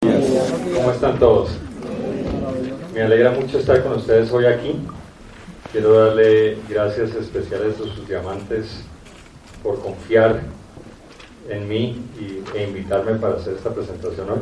¿Cómo 0.00 0.90
están 0.90 1.18
todos? 1.20 1.50
Me 2.92 3.02
alegra 3.02 3.30
mucho 3.30 3.58
estar 3.58 3.80
con 3.84 3.92
ustedes 3.92 4.32
hoy 4.32 4.46
aquí. 4.46 4.74
Quiero 5.70 6.06
darle 6.06 6.58
gracias 6.68 7.14
especiales 7.14 7.76
a 7.76 7.84
sus 7.84 8.08
diamantes 8.08 8.82
por 9.62 9.80
confiar 9.80 10.40
en 11.48 11.68
mí 11.68 12.04
y, 12.18 12.58
e 12.58 12.64
invitarme 12.64 13.14
para 13.14 13.36
hacer 13.36 13.54
esta 13.54 13.72
presentación 13.72 14.30
hoy. 14.30 14.40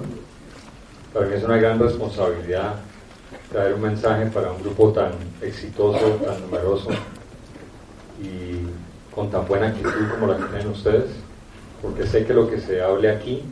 Para 1.13 1.27
mí 1.27 1.35
es 1.35 1.45
una 1.45 1.59
gran 1.59 1.79
responsabilidad 1.79 2.77
traer 3.51 3.75
un 3.75 3.83
mensaje 3.83 4.25
para 4.27 4.53
un 4.53 4.63
grupo 4.63 4.91
tan 4.93 5.13
exitoso, 5.43 6.13
tan 6.25 6.41
numeroso 6.41 6.89
y 8.23 9.15
con 9.15 9.31
tan 9.31 9.47
buena 9.47 9.67
actitud 9.67 10.09
como 10.11 10.29
la 10.29 10.39
que 10.39 10.45
tienen 10.45 10.69
ustedes, 10.69 11.11
porque 11.83 12.07
sé 12.07 12.25
que 12.25 12.33
lo 12.33 12.49
que 12.49 12.59
se 12.59 12.81
hable 12.81 13.11
aquí 13.11 13.45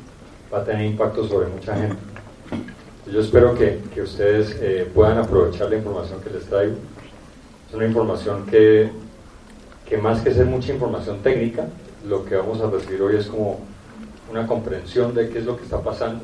va 0.53 0.59
a 0.59 0.65
tener 0.65 0.87
impacto 0.87 1.27
sobre 1.27 1.49
mucha 1.49 1.77
gente. 1.77 1.97
Yo 3.11 3.21
espero 3.21 3.55
que, 3.55 3.81
que 3.93 4.03
ustedes 4.03 4.57
eh, 4.61 4.91
puedan 4.93 5.19
aprovechar 5.19 5.71
la 5.71 5.77
información 5.77 6.21
que 6.21 6.31
les 6.31 6.45
traigo. 6.45 6.77
Es 7.69 7.75
una 7.75 7.87
información 7.87 8.47
que, 8.47 8.91
que 9.89 9.97
más 9.97 10.21
que 10.23 10.33
ser 10.33 10.47
mucha 10.47 10.73
información 10.73 11.23
técnica, 11.23 11.67
lo 12.07 12.25
que 12.25 12.37
vamos 12.37 12.61
a 12.61 12.71
recibir 12.71 13.03
hoy 13.03 13.17
es 13.17 13.27
como 13.27 13.61
una 14.31 14.47
comprensión 14.47 15.15
de 15.15 15.29
qué 15.29 15.39
es 15.39 15.45
lo 15.45 15.57
que 15.57 15.65
está 15.65 15.81
pasando 15.83 16.23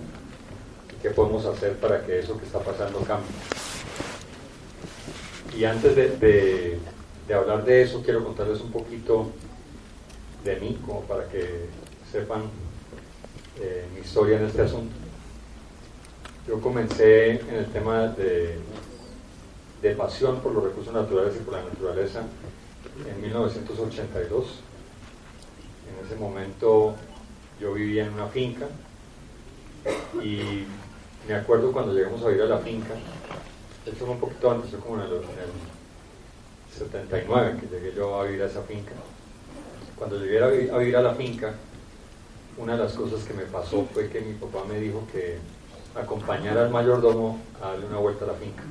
y 0.93 1.03
qué 1.03 1.11
podemos 1.11 1.45
hacer 1.47 1.75
para 1.75 2.05
que 2.05 2.19
eso 2.19 2.39
que 2.39 2.47
está 2.47 2.61
pasando 2.61 2.99
cambie. 3.01 3.27
Y 5.57 5.65
antes 5.65 5.97
de, 5.97 6.11
de, 6.17 6.79
de 7.27 7.35
hablar 7.35 7.65
de 7.65 7.83
eso, 7.83 8.03
quiero 8.05 8.23
contarles 8.25 8.61
un 8.61 8.71
poquito 8.71 9.29
de 10.45 10.57
mí, 10.61 10.79
como 10.87 11.01
para 11.03 11.25
que 11.29 11.67
sepan 12.13 12.43
eh, 13.61 13.87
mi 13.95 14.01
historia 14.01 14.39
en 14.39 14.47
este 14.47 14.63
asunto. 14.63 14.95
Yo 16.47 16.61
comencé 16.61 17.41
en 17.41 17.55
el 17.55 17.67
tema 17.67 18.09
de, 18.09 18.59
de 19.83 19.95
pasión 19.97 20.41
por 20.41 20.53
los 20.53 20.65
recursos 20.65 20.93
naturales 20.93 21.35
y 21.37 21.45
por 21.45 21.55
la 21.55 21.65
naturaleza 21.65 22.23
en 23.09 23.21
1982. 23.21 24.47
En 25.89 26.07
ese 26.07 26.17
momento 26.17 26.95
yo 27.61 27.73
vivía 27.75 28.07
en 28.07 28.15
una 28.15 28.27
finca 28.27 28.67
y 30.23 30.65
me 31.27 31.35
acuerdo 31.35 31.73
cuando 31.73 31.93
llegamos 31.93 32.23
a 32.23 32.29
vivir 32.29 32.43
a 32.43 32.47
la 32.47 32.59
finca, 32.59 32.95
esto 33.85 34.05
fue 34.05 34.15
un 34.15 34.21
poquito 34.21 34.51
antes, 34.51 34.71
fue 34.71 34.81
como 34.81 34.97
en 34.97 35.03
el, 35.03 35.13
en 35.15 35.21
el 35.21 35.53
79 36.77 37.59
que 37.61 37.67
llegué 37.67 37.95
yo 37.95 38.21
a 38.21 38.25
vivir 38.25 38.43
a 38.43 38.47
esa 38.47 38.63
finca. 38.63 38.93
Cuando 39.97 40.19
llegué 40.19 40.43
a, 40.43 40.49
vivir 40.49 40.97
a 40.97 41.03
la 41.03 41.15
finca, 41.15 41.55
una 42.59 42.73
de 42.73 42.79
las 42.85 42.93
cosas 42.95 43.23
que 43.25 43.35
me 43.35 43.45
pasó 43.45 43.87
fue 43.93 44.09
que 44.09 44.21
mi 44.21 44.33
papá 44.35 44.65
me 44.69 44.81
dijo 44.81 45.03
que 45.13 45.39
acompañara 45.95 46.63
al 46.63 46.71
mayordomo 46.71 47.39
a 47.63 47.69
darle 47.69 47.87
una 47.87 47.99
vuelta 47.99 48.25
a 48.25 48.29
la 48.29 48.35
finca. 48.35 48.63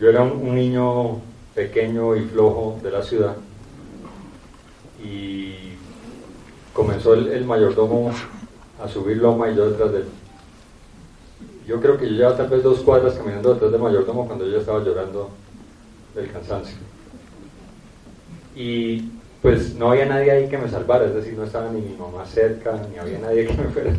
Yo 0.00 0.08
era 0.08 0.22
un, 0.22 0.54
niño 0.54 1.20
pequeño 1.54 2.16
y 2.16 2.22
flojo 2.22 2.78
de 2.82 2.90
la 2.90 3.02
ciudad 3.02 3.36
y 5.04 5.74
comenzó 6.72 7.14
el, 7.14 7.44
mayordomo 7.44 8.10
a 8.82 8.88
subir 8.88 9.18
loma 9.18 9.50
y 9.50 9.56
yo 9.56 9.70
detrás 9.70 9.92
de 9.92 9.98
él. 9.98 10.08
Yo 11.66 11.80
creo 11.80 11.96
que 11.98 12.08
yo 12.08 12.16
llevaba 12.16 12.36
tal 12.36 12.48
vez 12.48 12.62
dos 12.62 12.80
cuadras 12.80 13.14
caminando 13.14 13.54
detrás 13.54 13.70
del 13.70 13.80
mayordomo 13.80 14.26
cuando 14.26 14.46
yo 14.46 14.58
estaba 14.58 14.82
llorando 14.82 15.30
del 16.14 16.30
cansancio. 16.32 16.76
Y 18.56 19.10
pues 19.42 19.74
no 19.74 19.90
había 19.90 20.06
nadie 20.06 20.30
ahí 20.30 20.48
que 20.48 20.56
me 20.56 20.68
salvara, 20.68 21.04
es 21.04 21.14
decir, 21.14 21.34
no 21.34 21.42
estaba 21.42 21.68
ni 21.72 21.80
mi 21.80 21.96
mamá 21.96 22.24
cerca, 22.24 22.80
ni 22.90 22.96
había 22.96 23.18
nadie 23.18 23.46
que 23.46 23.54
me 23.54 23.64
fuera 23.64 23.90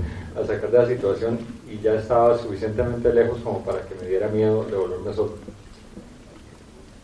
a 0.42 0.48
sacar 0.48 0.72
de 0.72 0.78
la 0.78 0.88
situación 0.88 1.38
y 1.70 1.84
ya 1.84 1.96
estaba 1.96 2.38
suficientemente 2.38 3.14
lejos 3.14 3.40
como 3.44 3.62
para 3.64 3.82
que 3.82 3.94
me 3.96 4.08
diera 4.08 4.30
miedo 4.30 4.64
de 4.64 4.78
volverme 4.78 5.14
solo. 5.14 5.34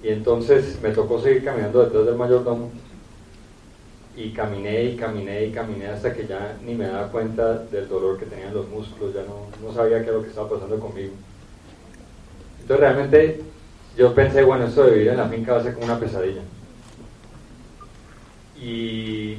Y 0.01 0.07
entonces 0.07 0.79
me 0.81 0.91
tocó 0.91 1.22
seguir 1.22 1.44
caminando 1.44 1.83
detrás 1.83 2.05
del 2.05 2.16
mayordomo 2.16 2.72
y 4.16 4.31
caminé 4.31 4.85
y 4.85 4.95
caminé 4.95 5.45
y 5.45 5.51
caminé 5.51 5.88
hasta 5.88 6.13
que 6.13 6.25
ya 6.25 6.57
ni 6.66 6.75
me 6.75 6.88
daba 6.88 7.11
cuenta 7.11 7.56
del 7.66 7.89
dolor 7.89 8.17
que 8.17 8.25
tenían 8.25 8.53
los 8.53 8.69
músculos, 8.69 9.13
ya 9.13 9.23
no, 9.23 9.47
no 9.61 9.73
sabía 9.73 10.00
qué 10.00 10.06
era 10.06 10.13
lo 10.13 10.23
que 10.23 10.29
estaba 10.29 10.50
pasando 10.50 10.79
conmigo. 10.79 11.11
Entonces 12.61 12.79
realmente 12.79 13.41
yo 13.97 14.16
pensé, 14.16 14.44
bueno, 14.44 14.66
esto 14.66 14.85
de 14.85 14.91
vivir 14.91 15.09
en 15.09 15.17
la 15.17 15.27
finca 15.27 15.53
va 15.53 15.59
a 15.59 15.63
ser 15.63 15.73
como 15.73 15.88
una 15.88 16.00
pesadilla. 16.00 16.41
Y 18.61 19.37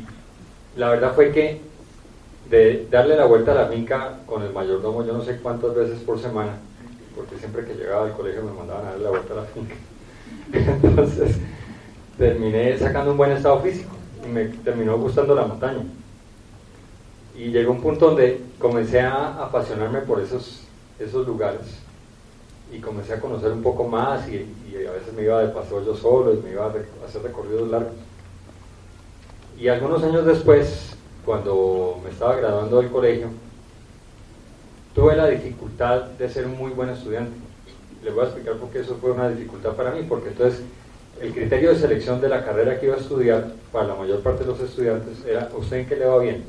la 0.77 0.91
verdad 0.91 1.15
fue 1.15 1.31
que 1.33 1.61
de 2.49 2.87
darle 2.91 3.17
la 3.17 3.27
vuelta 3.27 3.53
a 3.53 3.55
la 3.55 3.67
finca 3.67 4.19
con 4.27 4.43
el 4.43 4.53
mayordomo, 4.53 5.05
yo 5.05 5.13
no 5.13 5.23
sé 5.23 5.39
cuántas 5.39 5.75
veces 5.75 6.01
por 6.01 6.19
semana, 6.19 6.53
porque 7.15 7.37
siempre 7.39 7.65
que 7.65 7.75
llegaba 7.75 8.07
al 8.07 8.13
colegio 8.13 8.43
me 8.43 8.53
mandaban 8.53 8.87
a 8.87 8.91
darle 8.91 9.05
la 9.05 9.11
vuelta 9.11 9.33
a 9.35 9.37
la 9.37 9.45
finca. 9.45 9.75
Entonces 10.83 11.37
terminé 12.19 12.77
sacando 12.77 13.13
un 13.13 13.17
buen 13.17 13.33
estado 13.33 13.61
físico 13.61 13.91
y 14.25 14.29
me 14.29 14.47
terminó 14.47 14.99
gustando 14.99 15.35
la 15.35 15.47
montaña. 15.47 15.85
Y 17.37 17.51
llegó 17.51 17.73
un 17.73 17.81
punto 17.81 18.07
donde 18.07 18.41
comencé 18.59 19.01
a 19.01 19.45
apasionarme 19.45 20.01
por 20.01 20.21
esos, 20.21 20.65
esos 20.99 21.27
lugares 21.27 21.79
y 22.73 22.79
comencé 22.79 23.15
a 23.15 23.21
conocer 23.21 23.53
un 23.53 23.63
poco 23.63 23.85
más 23.85 24.29
y, 24.29 24.47
y 24.71 24.87
a 24.87 24.93
veces 24.93 25.13
me 25.15 25.23
iba 25.23 25.41
de 25.41 25.49
paseo 25.49 25.85
yo 25.85 25.95
solo 25.95 26.35
y 26.35 26.39
me 26.39 26.51
iba 26.51 26.67
a 26.67 26.69
hacer 27.07 27.23
recorridos 27.23 27.71
largos. 27.71 27.93
Y 29.61 29.69
algunos 29.69 30.03
años 30.03 30.25
después, 30.25 30.97
cuando 31.23 32.01
me 32.03 32.09
estaba 32.09 32.35
graduando 32.37 32.81
del 32.81 32.91
colegio, 32.91 33.29
tuve 34.95 35.15
la 35.15 35.27
dificultad 35.27 36.05
de 36.05 36.31
ser 36.31 36.47
un 36.47 36.57
muy 36.57 36.71
buen 36.71 36.89
estudiante. 36.89 37.37
Les 38.03 38.15
voy 38.15 38.25
a 38.25 38.29
explicar 38.29 38.55
por 38.55 38.71
qué 38.71 38.81
eso 38.81 38.97
fue 38.99 39.11
una 39.11 39.29
dificultad 39.29 39.73
para 39.73 39.91
mí, 39.91 40.07
porque 40.09 40.29
entonces 40.29 40.63
el 41.21 41.35
criterio 41.35 41.75
de 41.75 41.79
selección 41.79 42.23
de 42.23 42.31
la 42.31 42.43
carrera 42.43 42.81
que 42.81 42.87
iba 42.87 42.95
a 42.95 43.01
estudiar 43.01 43.49
para 43.71 43.89
la 43.89 43.95
mayor 43.97 44.21
parte 44.21 44.45
de 44.45 44.51
los 44.51 44.61
estudiantes 44.61 45.23
era, 45.27 45.51
¿usted 45.55 45.77
en 45.77 45.87
qué 45.87 45.97
le 45.97 46.07
va 46.07 46.19
bien? 46.21 46.43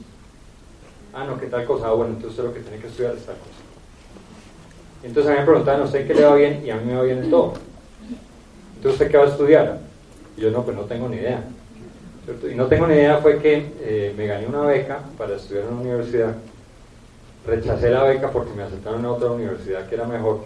Ah, 1.14 1.26
no, 1.26 1.38
¿qué 1.38 1.48
tal 1.48 1.66
cosa? 1.66 1.90
Ah, 1.90 1.92
bueno, 1.92 2.14
entonces 2.14 2.32
usted 2.32 2.46
lo 2.46 2.54
que 2.54 2.62
tiene 2.62 2.78
que 2.78 2.88
estudiar 2.88 3.14
es 3.14 3.26
tal 3.26 3.36
cosa. 3.36 3.60
Entonces 5.04 5.30
a 5.30 5.34
mí 5.34 5.40
me 5.42 5.46
preguntaban, 5.46 5.82
¿usted 5.82 6.00
en 6.00 6.08
qué 6.08 6.14
le 6.14 6.24
va 6.24 6.36
bien? 6.36 6.66
Y 6.66 6.70
a 6.70 6.78
mí 6.78 6.86
me 6.86 6.96
va 6.96 7.04
bien 7.04 7.18
en 7.18 7.30
todo. 7.30 7.56
Entonces, 8.78 8.94
¿usted 8.94 9.12
qué 9.12 9.18
va 9.18 9.26
a 9.26 9.28
estudiar? 9.28 9.80
Y 10.38 10.42
yo, 10.42 10.52
no, 10.52 10.64
pues 10.64 10.78
no 10.78 10.84
tengo 10.84 11.10
ni 11.10 11.18
idea. 11.18 11.44
Y 12.50 12.56
no 12.56 12.68
tengo 12.68 12.88
ni 12.88 12.94
idea 12.94 13.18
fue 13.18 13.40
que 13.40 13.72
eh, 13.82 14.14
me 14.16 14.28
gané 14.28 14.46
una 14.46 14.62
beca 14.62 15.00
para 15.18 15.36
estudiar 15.36 15.66
en 15.66 15.74
una 15.74 15.82
universidad. 15.82 16.36
Rechacé 17.46 17.90
la 17.90 18.04
beca 18.04 18.30
porque 18.30 18.54
me 18.54 18.64
aceptaron 18.64 19.04
a 19.06 19.12
otra 19.12 19.32
universidad 19.32 19.88
que 19.90 19.96
era 19.96 20.06
mejor. 20.06 20.46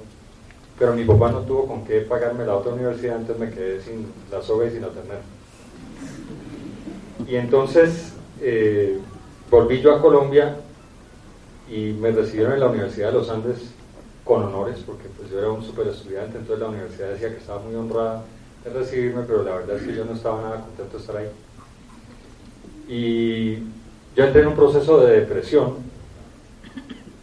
Pero 0.79 0.93
mi 0.93 1.03
papá 1.03 1.31
no 1.31 1.39
tuvo 1.41 1.67
con 1.67 1.85
qué 1.85 2.01
pagarme 2.01 2.45
la 2.45 2.55
otra 2.55 2.73
universidad, 2.73 3.17
entonces 3.17 3.47
me 3.47 3.53
quedé 3.53 3.81
sin 3.81 4.11
la 4.31 4.41
soga 4.41 4.67
y 4.67 4.71
sin 4.71 4.81
la 4.81 4.89
ternera. 4.89 5.21
Y 7.27 7.35
entonces 7.35 8.13
eh, 8.41 8.99
volví 9.49 9.81
yo 9.81 9.95
a 9.95 10.01
Colombia 10.01 10.55
y 11.69 11.93
me 11.93 12.11
recibieron 12.11 12.53
en 12.53 12.59
la 12.59 12.67
Universidad 12.67 13.07
de 13.07 13.13
los 13.13 13.29
Andes 13.29 13.57
con 14.23 14.43
honores, 14.43 14.77
porque 14.85 15.07
pues 15.17 15.29
yo 15.29 15.39
era 15.39 15.49
un 15.49 15.63
super 15.63 15.87
estudiante, 15.87 16.37
entonces 16.37 16.59
la 16.59 16.69
universidad 16.69 17.09
decía 17.09 17.29
que 17.29 17.37
estaba 17.37 17.61
muy 17.61 17.75
honrada 17.75 18.23
de 18.63 18.69
recibirme, 18.71 19.23
pero 19.23 19.43
la 19.43 19.55
verdad 19.55 19.77
es 19.77 19.83
que 19.83 19.95
yo 19.95 20.05
no 20.05 20.13
estaba 20.13 20.41
nada 20.41 20.61
contento 20.61 20.97
de 20.97 21.01
estar 21.01 21.17
ahí. 21.17 21.29
Y 22.87 23.55
yo 24.15 24.23
entré 24.23 24.41
en 24.41 24.47
un 24.47 24.55
proceso 24.55 24.99
de 24.99 25.19
depresión, 25.21 25.73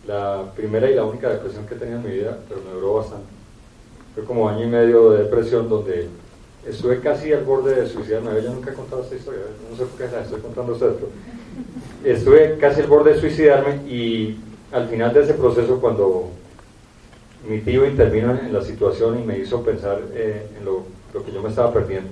la 0.07 0.53
primera 0.57 0.91
y 0.91 0.95
la 0.95 1.05
única 1.05 1.29
depresión 1.29 1.67
que 1.67 1.77
tenía 1.77 1.97
en 1.97 2.03
mi 2.03 2.11
vida, 2.11 2.39
pero 2.49 2.61
me 2.63 2.73
duró 2.73 2.95
bastante. 2.95 3.27
Fue 4.15 4.25
como 4.25 4.49
año 4.49 4.65
y 4.65 4.69
medio 4.69 5.11
de 5.11 5.25
depresión 5.25 5.69
donde 5.69 6.09
estuve 6.67 7.01
casi 7.01 7.33
al 7.33 7.45
borde 7.45 7.81
de 7.81 7.89
suicidarme. 7.89 8.43
Yo 8.43 8.53
nunca 8.53 8.73
he 8.73 8.75
contado 8.75 9.03
esta 9.03 9.15
historia, 9.15 9.43
no 9.71 9.77
sé 9.77 9.85
por 9.85 9.99
qué 9.99 10.15
la 10.15 10.23
estoy 10.23 10.41
contando 10.41 10.73
a 10.73 10.75
ustedes, 10.75 10.95
pero 10.97 12.15
estuve 12.15 12.59
casi 12.59 12.81
al 12.81 12.89
borde 12.89 13.15
de 13.15 13.21
suicidarme 13.21 13.77
y 13.89 14.39
al 14.73 14.89
final 14.89 15.15
de 15.15 15.23
ese 15.23 15.35
proceso 15.35 15.81
cuando 15.81 16.31
mi 17.49 17.61
tío 17.61 17.87
intervino 17.87 18.33
en 18.33 18.53
la 18.53 18.63
situación 18.63 19.21
y 19.21 19.25
me 19.25 19.39
hizo 19.39 19.63
pensar 19.63 20.01
eh, 20.15 20.47
en 20.59 20.65
lo, 20.65 20.85
lo 21.15 21.25
que 21.25 21.33
yo 21.33 21.43
me 21.43 21.49
estaba 21.49 21.73
perdiendo 21.73 22.11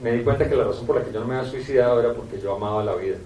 me 0.00 0.12
di 0.12 0.22
cuenta 0.22 0.48
que 0.48 0.56
la 0.56 0.64
razón 0.64 0.86
por 0.86 0.96
la 0.96 1.04
que 1.04 1.12
yo 1.12 1.20
no 1.20 1.26
me 1.26 1.36
había 1.36 1.50
suicidado 1.50 2.00
era 2.00 2.12
porque 2.12 2.40
yo 2.40 2.54
amaba 2.54 2.84
la 2.84 2.94
vida. 2.94 3.16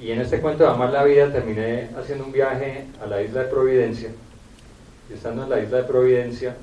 Y 0.00 0.10
en 0.10 0.20
este 0.20 0.40
cuento 0.40 0.64
de 0.64 0.70
amar 0.70 0.90
la 0.90 1.04
vida 1.04 1.30
terminé 1.30 1.90
haciendo 1.96 2.24
un 2.24 2.32
viaje 2.32 2.88
a 3.00 3.06
la 3.06 3.22
isla 3.22 3.42
de 3.42 3.48
Providencia. 3.48 4.10
Y 5.08 5.12
estando 5.12 5.44
en 5.44 5.50
la 5.50 5.60
isla 5.60 5.78
de 5.78 5.84
Providencia, 5.84 6.56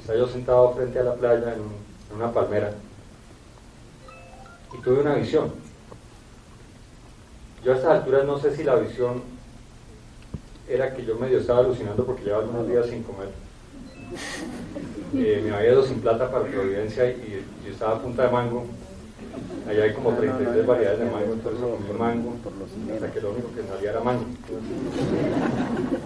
estaba 0.00 0.18
yo 0.18 0.26
sentado 0.26 0.72
frente 0.72 0.98
a 0.98 1.02
la 1.02 1.14
playa 1.14 1.54
en, 1.54 2.16
una 2.16 2.32
palmera. 2.32 2.72
Y 4.72 4.80
tuve 4.80 5.00
una 5.00 5.14
visión. 5.16 5.52
Yo 7.62 7.72
a 7.72 7.76
estas 7.76 7.90
alturas 7.90 8.24
no 8.24 8.38
sé 8.38 8.56
si 8.56 8.62
la 8.62 8.76
visión 8.76 9.22
era 10.68 10.94
que 10.94 11.04
yo 11.04 11.16
medio 11.16 11.38
estaba 11.38 11.58
alucinando 11.58 12.06
porque 12.06 12.24
llevaba 12.24 12.44
unos 12.44 12.68
días 12.68 12.86
sin 12.86 13.02
comer. 13.02 13.28
Eh, 15.14 15.42
me 15.44 15.54
había 15.54 15.72
ido 15.72 15.84
sin 15.84 16.00
plata 16.00 16.30
para 16.30 16.44
Providencia 16.44 17.08
y, 17.08 17.44
y 17.64 17.70
estaba 17.70 17.96
a 17.96 18.02
punta 18.02 18.24
de 18.24 18.30
mango. 18.30 18.66
Allá 19.68 19.84
hay 19.84 19.92
como 19.92 20.12
33 20.12 20.66
variedades 20.66 20.98
de 21.00 21.04
mango, 21.06 21.32
entonces 21.32 21.60
comí 21.60 21.98
mango, 21.98 22.34
hasta 22.94 23.10
que 23.10 23.20
lo 23.20 23.32
único 23.32 23.48
que 23.52 23.62
salía 23.62 23.90
era 23.90 24.00
mango. 24.00 24.24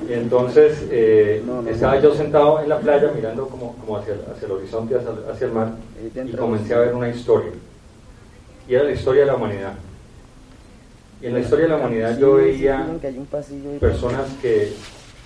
Y 0.09 0.13
entonces 0.13 0.87
eh, 0.91 1.43
estaba 1.69 2.01
yo 2.01 2.15
sentado 2.15 2.61
en 2.61 2.69
la 2.69 2.79
playa 2.79 3.13
mirando 3.15 3.47
como, 3.49 3.77
como 3.77 3.99
hacia, 3.99 4.15
hacia, 4.33 4.47
el 4.47 4.53
horizonte, 4.53 4.97
hacia, 4.97 5.11
hacia 5.31 5.47
el 5.47 5.53
mar, 5.53 5.73
y 6.25 6.33
comencé 6.33 6.75
a 6.75 6.79
ver 6.79 6.95
una 6.95 7.11
historia. 7.11 7.53
Y 8.67 8.75
era 8.75 8.85
la 8.85 8.93
historia 8.93 9.23
de 9.23 9.27
la 9.27 9.37
humanidad. 9.37 9.75
Y 11.21 11.27
en 11.27 11.35
la 11.35 11.41
historia 11.41 11.67
de 11.67 11.71
la 11.71 11.77
humanidad 11.77 12.19
yo 12.19 12.35
veía 12.35 12.87
personas 13.79 14.27
que 14.41 14.73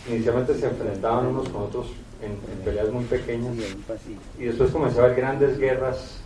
inicialmente 0.08 0.54
se 0.54 0.66
enfrentaban 0.66 1.26
unos 1.26 1.48
con 1.48 1.62
otros 1.62 1.86
en, 2.22 2.32
en 2.32 2.64
peleas 2.64 2.90
muy 2.90 3.04
pequeñas 3.04 3.54
y 4.38 4.44
después 4.44 4.70
comencé 4.70 5.00
a 5.00 5.06
ver 5.06 5.16
grandes 5.16 5.58
guerras 5.58 6.20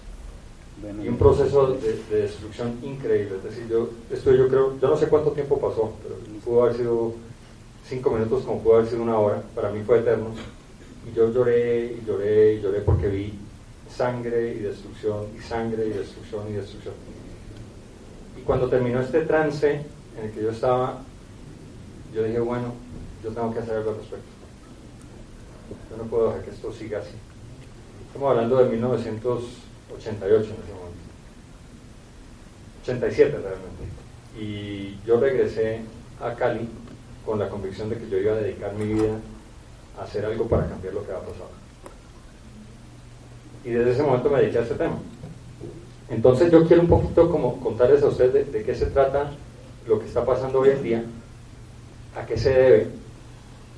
y 1.03 1.09
un 1.09 1.17
proceso 1.17 1.73
de, 1.73 2.01
de, 2.09 2.23
destrucción 2.23 2.79
increíble. 2.83 3.37
Es 3.39 3.45
decir, 3.45 3.69
yo, 3.69 3.91
esto 4.11 4.33
yo 4.33 4.49
creo, 4.49 4.79
yo 4.81 4.89
no 4.89 4.97
sé 4.97 5.09
cuánto 5.09 5.33
tiempo 5.33 5.59
pasó, 5.59 5.93
pero 6.03 6.17
pudo 6.45 6.63
haber 6.63 6.77
sido 6.77 7.15
cinco 7.89 8.11
minutos 8.11 8.45
como 8.45 8.63
pudo 8.63 8.77
haber 8.77 8.89
sido 8.89 9.03
una 9.03 9.19
hora, 9.19 9.43
para 9.55 9.71
mí 9.71 9.83
fue 9.85 9.99
eterno. 9.99 10.31
Y 11.11 11.17
yo 11.17 11.33
lloré 11.33 11.97
y 12.01 12.05
lloré 12.07 12.55
y 12.55 12.61
lloré 12.61 12.81
porque 12.81 13.09
vi 13.09 13.35
sangre 13.91 14.55
y 14.55 14.59
destrucción 14.61 15.27
y 15.37 15.41
sangre 15.43 15.87
y 15.87 15.91
destrucción 15.91 16.49
y 16.49 16.53
destrucción. 16.53 16.95
Y 18.39 18.43
cuando 18.43 18.69
terminó 18.69 19.01
este 19.01 19.23
trance 19.23 19.71
en 20.17 20.25
el 20.25 20.31
que 20.33 20.43
yo 20.43 20.51
estaba, 20.51 21.03
yo 22.15 22.23
dije, 22.23 22.41
bueno, 22.41 22.73
yo 23.25 23.31
tengo 23.31 23.53
que 23.53 23.61
hacer 23.61 23.77
algo 23.77 23.91
al 23.91 23.97
respecto. 23.97 24.38
Yo 25.91 25.97
no 25.97 26.05
puedo 26.05 26.29
dejar 26.29 26.45
que 26.45 26.51
esto 26.51 26.73
siga 26.73 26.99
así. 26.99 27.15
Estamos 28.07 28.31
hablando 28.31 28.57
de 28.57 28.71
1988 28.71 30.37
en 30.37 30.41
ese 30.41 30.73
momento. 30.73 30.99
87 32.83 33.31
realmente. 33.31 33.85
Y 34.39 34.99
yo 35.07 35.21
regresé 35.21 35.81
a 36.21 36.35
Cali 36.35 36.69
con 37.25 37.39
la 37.39 37.49
convicción 37.49 37.91
de 37.91 37.99
que 37.99 38.09
yo 38.09 38.19
iba 38.19 38.33
a 38.33 38.37
dedicar 38.37 38.73
mi 38.75 38.93
vida 38.93 39.19
a 39.99 40.05
hacer 40.05 40.25
algo 40.25 40.47
para 40.49 40.67
cambiar 40.69 40.95
lo 40.95 41.05
que 41.05 41.13
había 41.13 41.29
pasado. 41.29 41.51
Y 43.65 43.71
desde 43.71 43.93
ese 43.93 44.03
momento 44.03 44.31
me 44.31 44.41
dediqué 44.41 44.59
a 44.59 44.63
este 44.63 44.77
tema. 44.77 44.99
Entonces 46.09 46.51
yo 46.51 46.67
quiero 46.67 46.83
un 46.83 46.89
poquito 46.89 47.31
como 47.31 47.61
contarles 47.61 48.03
a 48.03 48.07
ustedes 48.07 48.33
de, 48.33 48.45
de, 48.45 48.65
qué 48.65 48.75
se 48.75 48.87
trata 48.87 49.33
lo 49.87 49.99
que 49.99 50.07
está 50.07 50.25
pasando 50.25 50.61
hoy 50.61 50.71
en 50.71 50.83
día, 50.83 51.05
a 52.17 52.25
qué 52.25 52.39
se 52.39 52.51
debe 52.51 52.98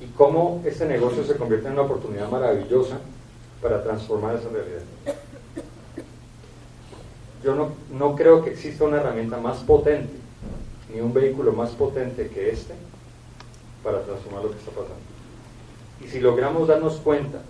y 0.01 0.07
cómo 0.17 0.61
este 0.65 0.85
negocio 0.85 1.23
se 1.23 1.35
convierte 1.35 1.67
en 1.67 1.73
una 1.73 1.83
oportunidad 1.83 2.29
maravillosa 2.29 2.97
para 3.61 3.83
transformar 3.83 4.35
esa 4.35 4.49
realidad. 4.49 4.81
Yo 7.43 7.55
no, 7.55 7.69
no 7.91 8.15
creo 8.15 8.43
que 8.43 8.49
exista 8.49 8.83
una 8.83 8.97
herramienta 8.97 9.37
más 9.37 9.59
potente, 9.59 10.13
ni 10.91 11.01
un 11.01 11.13
vehículo 11.13 11.53
más 11.53 11.71
potente 11.71 12.27
que 12.29 12.49
este 12.49 12.73
para 13.83 14.01
transformar 14.01 14.43
lo 14.43 14.51
que 14.51 14.57
está 14.57 14.71
pasando. 14.71 14.95
Y 16.03 16.07
si 16.07 16.19
logramos 16.19 16.67
darnos 16.67 16.97
cuenta 16.97 17.41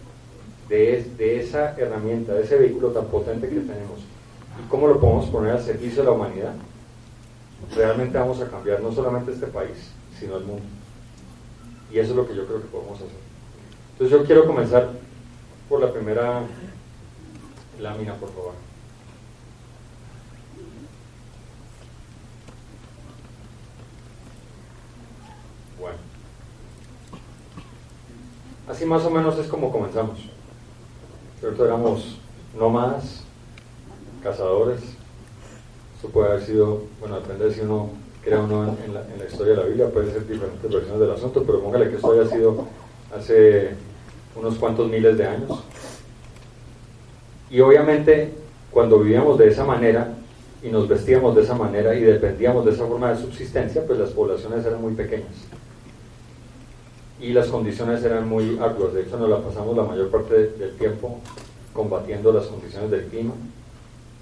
de, 0.68 1.06
de 1.18 1.39
esa 1.39 1.77
herramienta, 1.77 2.33
de 2.33 2.44
ese 2.44 2.57
vehículo 2.57 2.89
tan 2.89 3.06
potente 3.06 3.48
que 3.48 3.56
tenemos, 3.56 4.00
y 4.62 4.69
cómo 4.69 4.88
lo 4.88 5.00
podemos 5.00 5.30
poner 5.30 5.53
al 5.53 5.63
servicio 5.63 6.01
de 6.01 6.09
la 6.09 6.12
humanidad, 6.12 6.53
realmente 7.75 8.18
vamos 8.18 8.42
a 8.42 8.50
cambiar 8.50 8.81
no 8.81 8.92
solamente 8.92 9.31
este 9.31 9.48
país, 9.48 9.92
sino 10.19 10.38
el 10.38 10.44
mundo. 10.44 10.80
Y 11.91 11.99
eso 11.99 12.11
es 12.11 12.15
lo 12.15 12.27
que 12.27 12.35
yo 12.35 12.45
creo 12.45 12.61
que 12.61 12.67
podemos 12.67 12.97
hacer. 12.97 13.09
Entonces 13.93 14.17
yo 14.17 14.25
quiero 14.25 14.45
comenzar 14.45 14.89
por 15.67 15.81
la 15.81 15.91
primera 15.91 16.43
lámina, 17.79 18.15
por 18.15 18.29
favor. 18.29 18.53
Bueno. 25.79 25.97
Así 28.69 28.85
más 28.85 29.03
o 29.03 29.09
menos 29.09 29.38
es 29.38 29.47
como 29.47 29.71
comenzamos. 29.71 30.19
¿Cierto? 31.39 31.65
Éramos 31.65 32.17
nómadas, 32.57 33.23
cazadores. 34.23 34.81
Esto 35.95 36.09
puede 36.09 36.29
haber 36.29 36.45
sido, 36.45 36.83
bueno, 36.99 37.19
depende 37.19 37.45
de 37.45 37.53
si 37.53 37.61
uno 37.61 38.00
crea 38.23 38.39
uno 38.39 38.75
en, 38.85 38.94
la, 38.94 39.01
en, 39.01 39.19
la, 39.19 39.25
historia 39.25 39.53
de 39.53 39.62
la 39.62 39.65
Biblia, 39.65 39.89
puede 39.89 40.12
ser 40.12 40.27
diferentes 40.27 40.71
versiones 40.71 41.00
del 41.00 41.12
asunto, 41.12 41.44
pero 41.45 41.62
póngale 41.62 41.89
que 41.89 41.95
esto 41.95 42.12
haya 42.12 42.29
sido 42.29 42.65
hace 43.15 43.71
unos 44.35 44.56
cuantos 44.56 44.89
miles 44.89 45.18
de 45.18 45.25
años. 45.27 45.63
Y 47.50 47.59
obviamente, 47.59 48.33
cuando 48.71 49.00
vivíamos 49.00 49.38
de 49.38 49.50
esa 49.50 49.65
manera 49.65 50.13
y 50.63 50.69
nos 50.69 50.88
vestíamos 50.88 51.35
de 51.35 51.41
esa 51.41 51.56
manera 51.56 51.95
y 51.95 52.01
dependíamos 52.01 52.65
de 52.65 52.71
esa 52.71 52.85
forma 52.85 53.12
de 53.12 53.21
subsistencia, 53.21 53.85
pues 53.85 54.00
las 54.00 54.12
poblaciones 54.12 54.65
eran 54.65 54.81
muy 54.81 54.94
pequeñas. 54.94 55.33
Y 57.19 57.33
las 57.33 57.47
condiciones 57.47 58.03
eran 58.03 58.27
muy 58.27 58.57
arduas. 58.59 58.94
De 58.94 59.01
hecho, 59.01 59.17
nos 59.17 59.29
la 59.29 59.39
pasamos 59.39 59.75
la 59.75 59.83
mayor 59.83 60.09
parte 60.09 60.50
del 60.50 60.75
tiempo 60.77 61.19
combatiendo 61.74 62.31
las 62.31 62.45
condiciones 62.47 62.89
del 62.91 63.06
clima, 63.06 63.33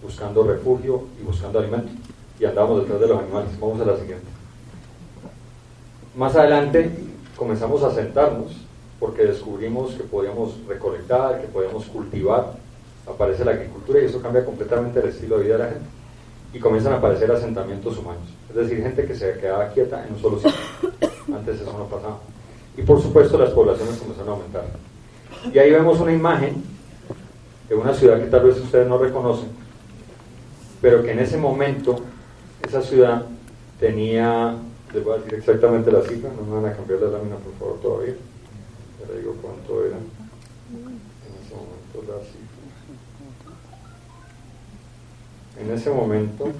buscando 0.02 0.44
refugio 0.44 1.04
y 1.22 1.26
buscando 1.26 1.60
alimento. 1.60 1.92
Y 2.40 2.46
andábamos 2.46 2.82
detrás 2.82 3.02
de 3.02 3.08
los 3.08 3.20
animales. 3.20 3.60
Vamos 3.60 3.82
a 3.82 3.86
la 3.86 3.98
siguiente. 3.98 4.26
Más 6.16 6.36
adelante 6.36 6.90
comenzamos 7.36 7.84
a 7.84 7.94
sentarnos 7.94 8.52
porque 9.00 9.24
descubrimos 9.24 9.94
que 9.94 10.04
podíamos 10.04 10.56
recolectar, 10.68 11.42
que 11.42 11.48
podíamos 11.48 11.86
cultivar. 11.86 12.54
Aparece 13.08 13.46
la 13.46 13.52
agricultura 13.52 14.02
y 14.02 14.06
eso 14.06 14.22
cambia 14.22 14.46
completamente 14.46 15.00
el 15.00 15.10
estilo 15.10 15.38
de 15.38 15.44
vida 15.44 15.58
de 15.58 15.64
la 15.64 15.70
gente. 15.70 15.90
Y 16.54 16.60
comienzan 16.60 16.94
a 16.94 16.98
aparecer 16.98 17.32
asentamientos 17.32 17.98
humanos. 17.98 18.24
Es 18.50 18.56
decir, 18.56 18.82
gente 18.82 19.06
que 19.06 19.16
se 19.16 19.38
quedaba 19.40 19.70
quieta 19.70 20.06
en 20.06 20.14
un 20.14 20.20
solo 20.20 20.38
sitio. 20.38 20.54
Antes 21.36 21.62
eso 21.62 21.78
no 21.78 21.86
pasaba. 21.86 22.20
Y 22.76 22.82
por 22.82 23.02
supuesto 23.02 23.38
las 23.38 23.52
poblaciones 23.52 23.98
comenzaron 23.98 24.30
a 24.30 24.32
aumentar. 24.34 24.64
Y 25.54 25.58
ahí 25.60 25.72
vemos 25.72 26.00
una 26.00 26.14
imagen 26.14 26.64
de 27.68 27.76
una 27.76 27.94
ciudad 27.94 28.20
que 28.20 28.26
tal 28.26 28.44
vez 28.44 28.58
ustedes 28.58 28.88
no 28.88 28.98
reconocen, 28.98 29.50
pero 30.82 31.04
que 31.04 31.12
en 31.12 31.20
ese 31.20 31.38
momento 31.38 32.02
esa 32.62 32.82
ciudad 32.82 33.26
tenía, 33.80 34.56
les 34.94 35.04
voy 35.04 35.14
a 35.14 35.18
decir 35.18 35.36
exactamente 35.36 35.92
la 35.92 36.02
cifra, 36.02 36.30
no 36.36 36.44
me 36.44 36.62
van 36.62 36.72
a 36.72 36.76
cambiar 36.76 37.00
la 37.00 37.18
lámina 37.18 37.36
por 37.38 37.54
favor 37.54 37.80
todavía, 37.82 38.16
ya 39.00 39.14
le 39.14 39.20
digo 39.20 39.36
cuánto 39.42 39.86
era 39.86 39.98
en 39.98 41.34
ese 41.42 41.56
momento 41.56 42.14
la 42.14 42.20
cifra. 42.26 42.50
En 45.60 45.72
ese 45.72 45.90
momento, 45.90 46.52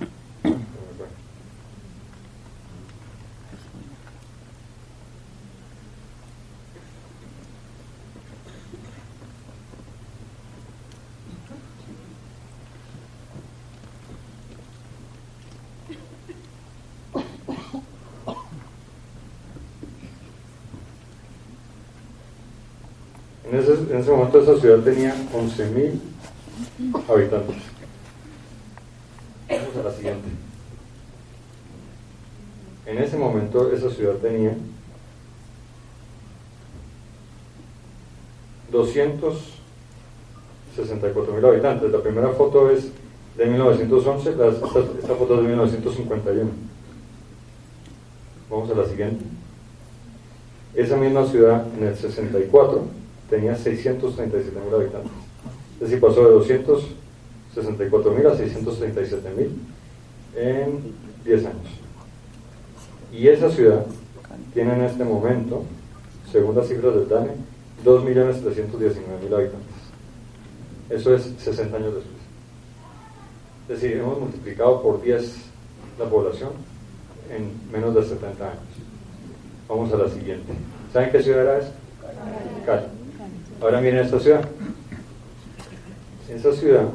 En 23.90 23.98
ese, 23.98 24.00
en 24.00 24.00
ese, 24.02 24.12
momento 24.12 24.40
esa 24.40 24.56
ciudad 24.60 24.84
tenía 24.84 25.16
11.000 25.34 26.00
habitantes. 27.10 27.56
Vamos 29.50 29.78
a 29.78 29.84
la 29.84 29.92
siguiente. 29.92 30.30
En 32.86 33.00
ese 33.00 33.18
momento 33.18 33.72
esa 33.72 33.90
ciudad 33.90 34.18
tenía 34.18 34.56
264.000 38.72 41.48
habitantes. 41.48 41.92
La 41.92 42.04
primera 42.04 42.30
foto 42.30 42.70
es 42.70 42.92
de 43.38 43.46
1911, 43.48 44.36
la, 44.36 44.50
esta, 44.50 44.68
esta 44.68 45.16
foto 45.16 45.34
es 45.36 45.42
de 45.42 45.48
1951. 45.48 46.52
Vamos 48.52 48.70
a 48.70 48.76
la 48.76 48.86
siguiente. 48.86 49.26
Esa 50.76 50.96
misma 50.96 51.26
ciudad 51.26 51.66
en 51.76 51.88
el 51.88 51.96
64 51.96 52.99
tenía 53.30 53.56
637 53.56 54.60
mil 54.60 54.74
habitantes. 54.74 55.12
Es 55.76 55.80
decir, 55.82 56.00
pasó 56.00 56.26
de 56.26 56.32
264 56.32 58.12
mil 58.12 58.28
a 58.28 58.36
637 58.36 59.30
mil 59.38 59.52
en 60.36 60.94
10 61.24 61.46
años. 61.46 61.68
Y 63.12 63.28
esa 63.28 63.50
ciudad 63.50 63.86
tiene 64.54 64.74
en 64.74 64.82
este 64.82 65.04
momento, 65.04 65.64
según 66.32 66.56
las 66.56 66.68
cifras 66.68 66.94
del 66.96 67.08
DANE, 67.08 67.32
2.319.000 67.86 69.34
habitantes. 69.34 69.80
Eso 70.90 71.16
es 71.16 71.34
60 71.40 71.78
años 71.78 71.96
después. 71.96 72.20
Es 73.70 73.82
decir, 73.82 73.98
hemos 73.98 74.20
multiplicado 74.20 74.82
por 74.82 75.02
10 75.02 75.36
la 75.98 76.06
población 76.06 76.50
en 77.30 77.52
menos 77.72 77.94
de 77.96 78.04
70 78.04 78.44
años. 78.44 78.60
Vamos 79.68 79.94
a 79.94 79.98
la 79.98 80.10
siguiente. 80.10 80.54
¿Saben 80.92 81.12
qué 81.12 81.22
ciudad 81.22 81.42
era 81.42 81.60
esa? 81.60 81.74
Cali. 82.66 82.99
Ahora 83.62 83.82
miren 83.82 84.06
esta 84.06 84.20
ciudad. 84.20 84.48
Esa 86.30 86.54
ciudad 86.54 86.86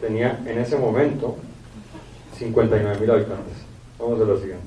tenía 0.00 0.42
en 0.46 0.58
ese 0.58 0.76
momento 0.76 1.36
59 2.38 3.00
mil 3.00 3.10
habitantes. 3.10 3.54
Vamos 3.98 4.20
a 4.20 4.24
la 4.24 4.36
siguiente. 4.36 4.66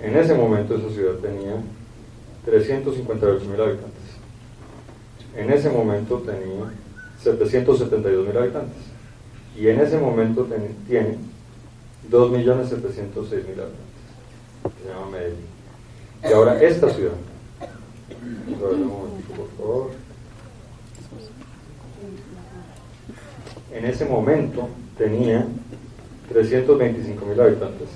En 0.00 0.16
ese 0.16 0.34
momento 0.34 0.76
esa 0.76 0.90
ciudad 0.90 1.14
tenía 1.14 1.56
358 2.44 3.44
mil 3.46 3.60
habitantes. 3.60 4.00
En 5.36 5.50
ese 5.50 5.70
momento 5.70 6.18
tenía 6.18 6.72
772 7.22 8.26
mil 8.26 8.36
habitantes. 8.36 8.90
Y 9.56 9.68
en 9.68 9.80
ese 9.80 9.98
momento 9.98 10.48
tiene 10.86 11.16
2.706.000 12.10 12.62
habitantes. 13.40 13.70
se 14.82 14.88
llama 14.88 15.10
Medellín. 15.10 15.46
Y 16.22 16.32
ahora 16.32 16.62
esta 16.62 16.88
ciudad. 16.90 17.12
Por 19.36 19.48
favor. 19.56 19.90
En 23.72 23.84
ese 23.84 24.04
momento 24.04 24.68
tenía 24.98 25.46
325 26.28 27.26
mil 27.26 27.40
habitantes. 27.40 27.88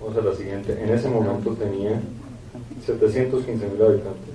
Vamos 0.00 0.16
a 0.16 0.20
la 0.20 0.34
siguiente. 0.34 0.80
En 0.82 0.90
ese 0.90 1.08
momento 1.08 1.54
tenía 1.54 2.00
715 2.84 3.66
mil 3.68 3.82
habitantes. 3.82 4.34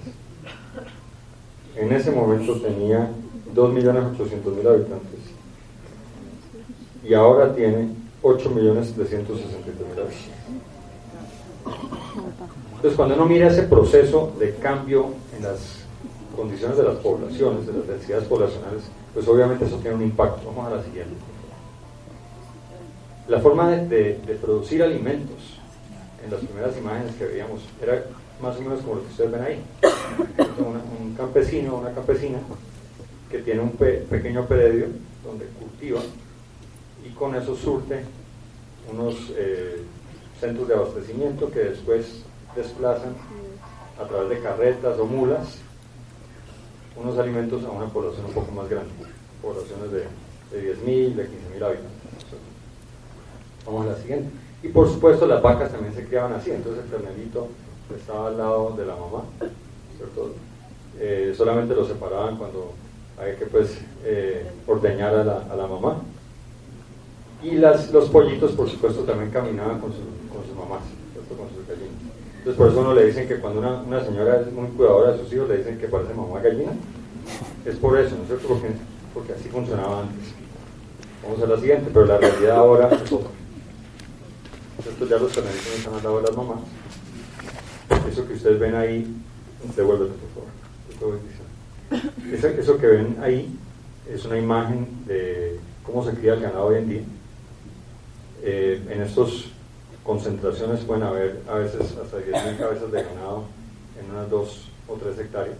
En 1.75 1.91
ese 1.91 2.11
momento 2.11 2.59
tenía 2.59 3.11
2.800.000 3.53 4.67
habitantes. 4.67 5.19
Y 7.03 7.13
ahora 7.13 7.53
tiene 7.55 7.89
8.763.000 8.23 9.91
habitantes. 9.91 10.17
Entonces, 12.77 12.95
cuando 12.95 13.15
uno 13.15 13.25
mira 13.25 13.47
ese 13.47 13.63
proceso 13.63 14.33
de 14.39 14.53
cambio 14.55 15.07
en 15.35 15.43
las 15.43 15.79
condiciones 16.35 16.77
de 16.77 16.83
las 16.83 16.97
poblaciones, 16.97 17.65
de 17.65 17.73
las 17.73 17.87
densidades 17.87 18.25
poblacionales, 18.25 18.83
pues 19.15 19.27
obviamente 19.27 19.65
eso 19.65 19.77
tiene 19.77 19.95
un 19.95 20.03
impacto. 20.03 20.45
Vamos 20.45 20.71
a 20.71 20.75
la 20.75 20.83
siguiente. 20.83 21.15
La 23.27 23.39
forma 23.39 23.71
de, 23.71 24.37
producir 24.39 24.83
alimentos 24.83 25.59
en 26.23 26.31
las 26.31 26.39
primeras 26.39 26.77
imágenes 26.77 27.15
que 27.15 27.25
veíamos 27.25 27.61
era 27.81 28.05
más 28.43 28.55
o 28.57 28.61
menos 28.61 28.81
como 28.81 28.95
lo 28.95 29.01
que 29.01 29.07
ustedes 29.07 29.31
ven 29.31 29.41
ahí. 29.41 29.63
un 30.59 31.15
campesino 31.15 31.73
o 31.73 31.79
una 31.79 31.91
campesina 31.93 32.37
que 33.31 33.39
tiene 33.39 33.61
un 33.61 33.71
pequeño 33.71 34.45
predio 34.45 34.85
donde 35.25 35.45
cultiva 35.59 35.99
y 37.03 37.09
con 37.09 37.35
eso 37.35 37.55
surte 37.55 38.01
unos 38.91 39.15
eh, 39.35 39.81
centros 40.39 40.67
de 40.67 40.75
abastecimiento 40.75 41.49
que 41.49 41.59
después 41.59 42.23
desplazan 42.57 43.15
a 44.01 44.07
través 44.07 44.29
de 44.29 44.39
carretas 44.41 44.99
o 44.99 45.05
mulas 45.05 45.59
unos 46.95 47.17
alimentos 47.17 47.63
a 47.63 47.69
una 47.69 47.85
población 47.85 48.25
un 48.25 48.33
poco 48.33 48.51
más 48.51 48.67
grande, 48.69 48.91
poblaciones 49.41 49.91
de, 49.91 50.07
de 50.51 50.75
10.000, 50.75 51.15
de 51.15 51.23
15.000 51.23 51.63
habitantes. 51.63 51.97
Vamos 53.65 53.85
a 53.85 53.89
la 53.91 53.97
siguiente. 53.97 54.29
Y 54.63 54.69
por 54.69 54.89
supuesto 54.89 55.27
las 55.27 55.41
vacas 55.41 55.71
también 55.71 55.93
se 55.93 56.05
criaban 56.05 56.33
así, 56.33 56.51
entonces 56.51 56.83
el 56.85 56.89
ternelito 56.89 57.47
estaba 57.95 58.29
al 58.29 58.37
lado 58.37 58.75
de 58.75 58.85
la 58.85 58.95
mamá, 58.95 59.23
¿cierto? 59.97 60.33
Eh, 60.99 61.33
solamente 61.37 61.75
lo 61.75 61.85
separaban 61.85 62.37
cuando 62.37 62.73
había 63.19 63.37
que 63.37 63.45
pues 63.45 63.77
eh, 64.03 64.49
ordeñar 64.65 65.13
a 65.13 65.23
la, 65.23 65.37
a 65.51 65.55
la, 65.55 65.67
mamá. 65.67 65.97
Y 67.43 67.51
las, 67.51 67.91
los 67.91 68.09
pollitos, 68.09 68.53
por 68.53 68.67
supuesto, 68.67 69.03
también 69.03 69.29
caminaban 69.29 69.79
con, 69.79 69.91
con 69.91 70.43
sus 70.45 70.55
mamás, 70.55 70.81
con 71.13 71.49
sus 71.55 71.67
gallinas. 71.67 72.06
Entonces 72.47 72.63
por 72.63 72.71
eso 72.71 72.79
uno 72.79 72.93
le 72.93 73.07
dicen 73.07 73.27
que 73.27 73.39
cuando 73.41 73.59
una, 73.59 73.81
una, 73.81 74.05
señora 74.05 74.39
es 74.39 74.53
muy 74.53 74.67
cuidadora 74.67 75.11
de 75.11 75.19
sus 75.19 75.33
hijos, 75.33 75.49
le 75.49 75.57
dicen 75.57 75.77
que 75.77 75.89
parece 75.89 76.13
mamá 76.13 76.39
gallina. 76.39 76.71
Es 77.65 77.75
por 77.75 77.99
eso, 77.99 78.15
¿no 78.15 78.21
es 78.21 78.27
cierto? 78.29 78.47
Porque, 78.47 78.69
porque 79.13 79.33
así 79.33 79.49
funcionaba 79.49 80.03
antes. 80.03 80.29
Vamos 81.21 81.43
a 81.43 81.45
la 81.45 81.59
siguiente, 81.59 81.91
pero 81.93 82.05
la 82.05 82.17
realidad 82.17 82.55
ahora 82.55 82.87
es 82.87 83.11
otra. 83.11 83.31
Estos 84.79 85.09
ya 85.09 85.17
los 85.17 85.33
canalitos 85.33 85.75
están 85.75 85.95
al 85.95 86.03
lado 86.03 86.21
de 86.21 86.27
las 86.27 86.37
mamás. 86.37 86.59
Eso 88.09 88.25
que 88.25 88.35
ustedes 88.35 88.59
ven 88.61 88.75
ahí, 88.75 89.13
devuélvete 89.75 90.13
por 90.13 90.99
favor. 91.01 91.19
Eso, 92.31 92.47
eso 92.47 92.77
que 92.77 92.87
ven 92.87 93.17
ahí 93.21 93.59
es 94.09 94.23
una 94.23 94.37
imagen 94.37 94.87
de 95.05 95.59
cómo 95.83 96.01
se 96.05 96.11
cría 96.11 96.35
el 96.35 96.39
ganado 96.39 96.67
hoy 96.67 96.77
en 96.77 96.89
día. 96.89 97.03
Eh, 98.41 98.81
en 98.89 99.01
estas 99.01 99.49
concentraciones 100.07 100.79
pueden 100.85 101.03
haber 101.03 101.41
a 101.49 101.55
veces 101.55 101.81
hasta 102.01 102.17
10.000 102.17 102.57
cabezas 102.57 102.91
de 102.93 103.03
ganado 103.03 103.43
en 103.99 104.09
unas 104.09 104.29
2 104.29 104.69
o 104.87 104.93
3 104.93 105.19
hectáreas. 105.19 105.57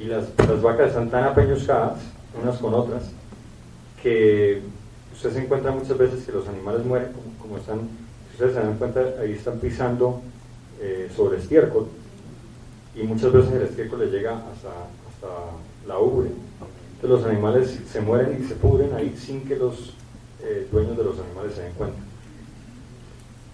Y 0.00 0.04
las, 0.04 0.26
las 0.38 0.62
vacas 0.62 0.88
están 0.90 1.10
tan 1.10 1.24
apeñuscadas 1.24 1.98
unas 2.40 2.58
con 2.58 2.72
otras 2.72 3.02
que 4.00 4.62
usted 5.12 5.32
se 5.32 5.44
encuentra 5.44 5.72
muchas 5.72 5.98
veces 5.98 6.24
que 6.24 6.32
los 6.32 6.48
animales 6.48 6.86
mueren 6.86 7.08
como, 7.40 7.58
están, 7.58 7.80
si 8.28 8.34
ustedes 8.34 8.54
se 8.54 8.60
dan 8.60 8.78
cuenta, 8.78 9.00
ahí 9.20 9.32
están 9.32 9.58
pisando 9.58 10.22
eh, 10.80 11.10
sobre 11.14 11.38
estiércol 11.38 11.88
y 12.94 13.02
muchas 13.02 13.32
veces 13.32 13.52
el 13.52 13.62
estiércol 13.62 13.98
le 13.98 14.06
llega 14.16 14.36
hasta, 14.36 14.68
hasta 15.10 15.88
la 15.88 15.98
ubre. 15.98 16.30
Entonces 16.94 17.20
los 17.20 17.24
animales 17.24 17.80
se 17.90 18.00
mueren 18.00 18.40
y 18.40 18.46
se 18.46 18.54
pudren 18.54 18.94
ahí 18.94 19.16
sin 19.18 19.44
que 19.46 19.56
los 19.56 19.94
eh, 20.42 20.68
dueños 20.70 20.96
de 20.96 21.02
los 21.02 21.18
animales 21.18 21.54
se 21.54 21.62
den 21.62 21.72
cuenta. 21.72 22.11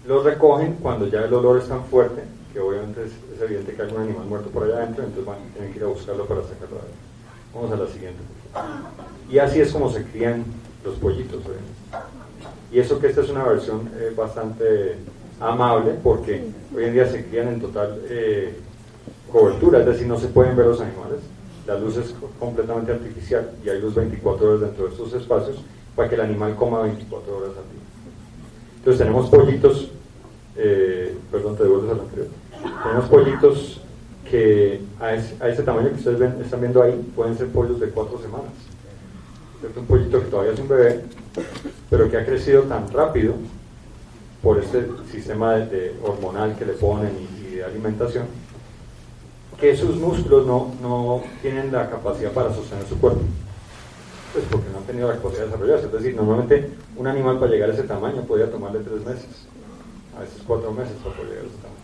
Los 0.05 0.23
recogen 0.23 0.77
cuando 0.81 1.07
ya 1.07 1.21
el 1.21 1.33
olor 1.33 1.59
es 1.59 1.67
tan 1.67 1.83
fuerte 1.85 2.23
que 2.53 2.59
obviamente 2.59 3.03
es, 3.03 3.41
evidente 3.41 3.73
que 3.73 3.81
hay 3.81 3.91
un 3.91 4.01
animal 4.01 4.25
muerto 4.25 4.49
por 4.49 4.63
allá 4.63 4.77
adentro, 4.77 5.03
entonces 5.03 5.25
van, 5.25 5.37
tienen 5.53 5.71
que 5.71 5.79
ir 5.79 5.83
a 5.83 5.87
buscarlo 5.87 6.25
para 6.25 6.41
sacarlo 6.41 6.77
de. 6.77 7.09
Vamos 7.53 7.71
a 7.71 7.77
la 7.77 7.87
siguiente. 7.87 8.19
Y 9.29 9.37
así 9.37 9.61
es 9.61 9.71
como 9.71 9.91
se 9.91 10.03
crían 10.03 10.43
los 10.83 10.95
pollitos. 10.95 11.41
Y 12.71 12.79
eso 12.79 12.99
que 12.99 13.07
esta 13.07 13.21
es 13.21 13.29
una 13.29 13.43
versión 13.43 13.89
eh, 13.95 14.13
bastante 14.15 14.97
amable 15.39 15.95
porque 16.03 16.43
hoy 16.75 16.83
en 16.83 16.93
día 16.93 17.07
se 17.07 17.25
crían 17.25 17.47
en 17.47 17.61
total 17.61 18.01
eh, 18.09 18.55
cobertura, 19.31 19.79
es 19.79 19.85
decir, 19.85 20.07
no 20.07 20.19
se 20.19 20.27
pueden 20.27 20.55
ver 20.55 20.67
los 20.67 20.81
animales, 20.81 21.19
la 21.65 21.77
luz 21.77 21.97
es 21.97 22.13
completamente 22.39 22.91
artificial 22.91 23.51
y 23.63 23.69
hay 23.69 23.79
luz 23.79 23.95
24 23.95 24.47
horas 24.47 24.61
dentro 24.61 24.85
de 24.85 24.91
estos 24.91 25.13
espacios 25.13 25.57
para 25.95 26.09
que 26.09 26.15
el 26.15 26.21
animal 26.21 26.55
coma 26.55 26.81
24 26.81 27.37
horas 27.37 27.49
al 27.49 27.71
día. 27.71 27.88
Entonces 28.79 28.99
tenemos 28.99 29.29
pollitos, 29.29 29.89
eh, 30.55 31.15
perdón, 31.31 31.57
te 31.57 31.63
devuelves 31.63 31.91
al 31.91 31.99
anterior, 31.99 32.27
tenemos 32.83 33.05
pollitos 33.09 33.81
que 34.29 34.81
a 34.99 35.15
ese, 35.15 35.63
tamaño 35.63 35.89
que 35.89 35.95
ustedes 35.95 36.19
ven, 36.19 36.37
están 36.41 36.61
viendo 36.61 36.81
ahí 36.81 37.11
pueden 37.15 37.37
ser 37.37 37.47
pollos 37.47 37.79
de 37.79 37.89
4 37.89 38.19
semanas. 38.21 38.51
Es 39.69 39.75
un 39.75 39.85
pollito 39.85 40.19
que 40.19 40.27
todavía 40.27 40.53
es 40.53 40.59
un 40.59 40.69
bebé, 40.69 41.01
pero 41.89 42.09
que 42.09 42.17
ha 42.17 42.25
crecido 42.25 42.63
tan 42.63 42.89
rápido 42.91 43.33
por 44.41 44.59
este 44.59 44.87
sistema 45.11 45.55
de, 45.55 45.95
hormonal 46.01 46.55
que 46.55 46.65
le 46.65 46.73
ponen 46.73 47.11
y, 47.41 47.55
de 47.55 47.63
alimentación, 47.65 48.25
que 49.59 49.75
sus 49.75 49.97
músculos 49.97 50.45
no, 50.47 50.73
no, 50.81 51.21
tienen 51.41 51.71
la 51.73 51.89
capacidad 51.89 52.31
para 52.31 52.53
sostener 52.53 52.85
su 52.87 52.97
cuerpo. 52.97 53.19
Pues 54.33 54.45
porque 54.49 54.69
no 54.71 54.77
han 54.77 54.83
tenido 54.83 55.07
la 55.07 55.15
capacidad 55.15 55.41
de 55.41 55.45
desarrollarse. 55.45 55.85
Es 55.87 55.91
decir, 55.91 56.15
normalmente 56.15 56.69
un 56.95 57.07
animal 57.07 57.39
para 57.39 57.51
llegar 57.51 57.69
a 57.69 57.73
ese 57.73 57.83
tamaño 57.83 58.21
podría 58.23 58.51
tomarle 58.51 58.79
tres 58.79 59.03
meses, 59.05 59.47
a 60.15 60.21
veces 60.21 60.41
cuatro 60.45 60.71
meses 60.71 60.93
para 61.03 61.15
poder 61.15 61.29
llegar 61.29 61.45
a 61.45 61.47
ese 61.47 61.57
tamaño. 61.57 61.79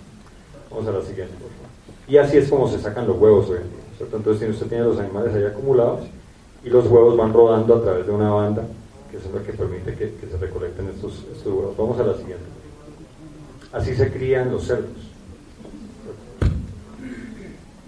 Vamos 0.70 0.88
a 0.88 0.92
la 0.92 1.02
siguiente, 1.02 1.34
por 1.34 1.50
favor. 1.50 1.66
Y 2.08 2.18
así 2.18 2.38
es 2.38 2.50
como 2.50 2.70
se 2.70 2.80
sacan 2.80 3.08
los 3.08 3.18
huevos 3.18 3.50
hoy 3.50 3.58
en 3.58 3.70
día. 3.70 3.86
Entonces, 4.00 4.50
usted 4.50 4.68
tiene 4.68 4.84
los 4.84 5.00
animales 5.00 5.34
ahí 5.34 5.44
acumulados 5.44 6.02
y 6.64 6.70
los 6.70 6.86
huevos 6.88 7.18
van 7.18 7.34
rodando 7.34 7.76
a 7.76 7.82
través 7.82 8.06
de 8.06 8.12
una 8.12 8.30
banda, 8.30 8.64
que 9.10 9.18
es 9.18 9.26
lo 9.26 9.44
que 9.44 9.54
permite 9.54 9.96
que, 9.96 10.14
se 10.30 10.38
recolecten 10.38 10.90
estos 10.90 11.24
huevos. 11.46 11.78
Vamos 11.78 12.00
a 12.00 12.04
la 12.04 12.14
siguiente. 12.14 12.46
Así 13.72 13.96
se 13.96 14.12
crían 14.12 14.52
los 14.52 14.66
cerdos. 14.66 14.92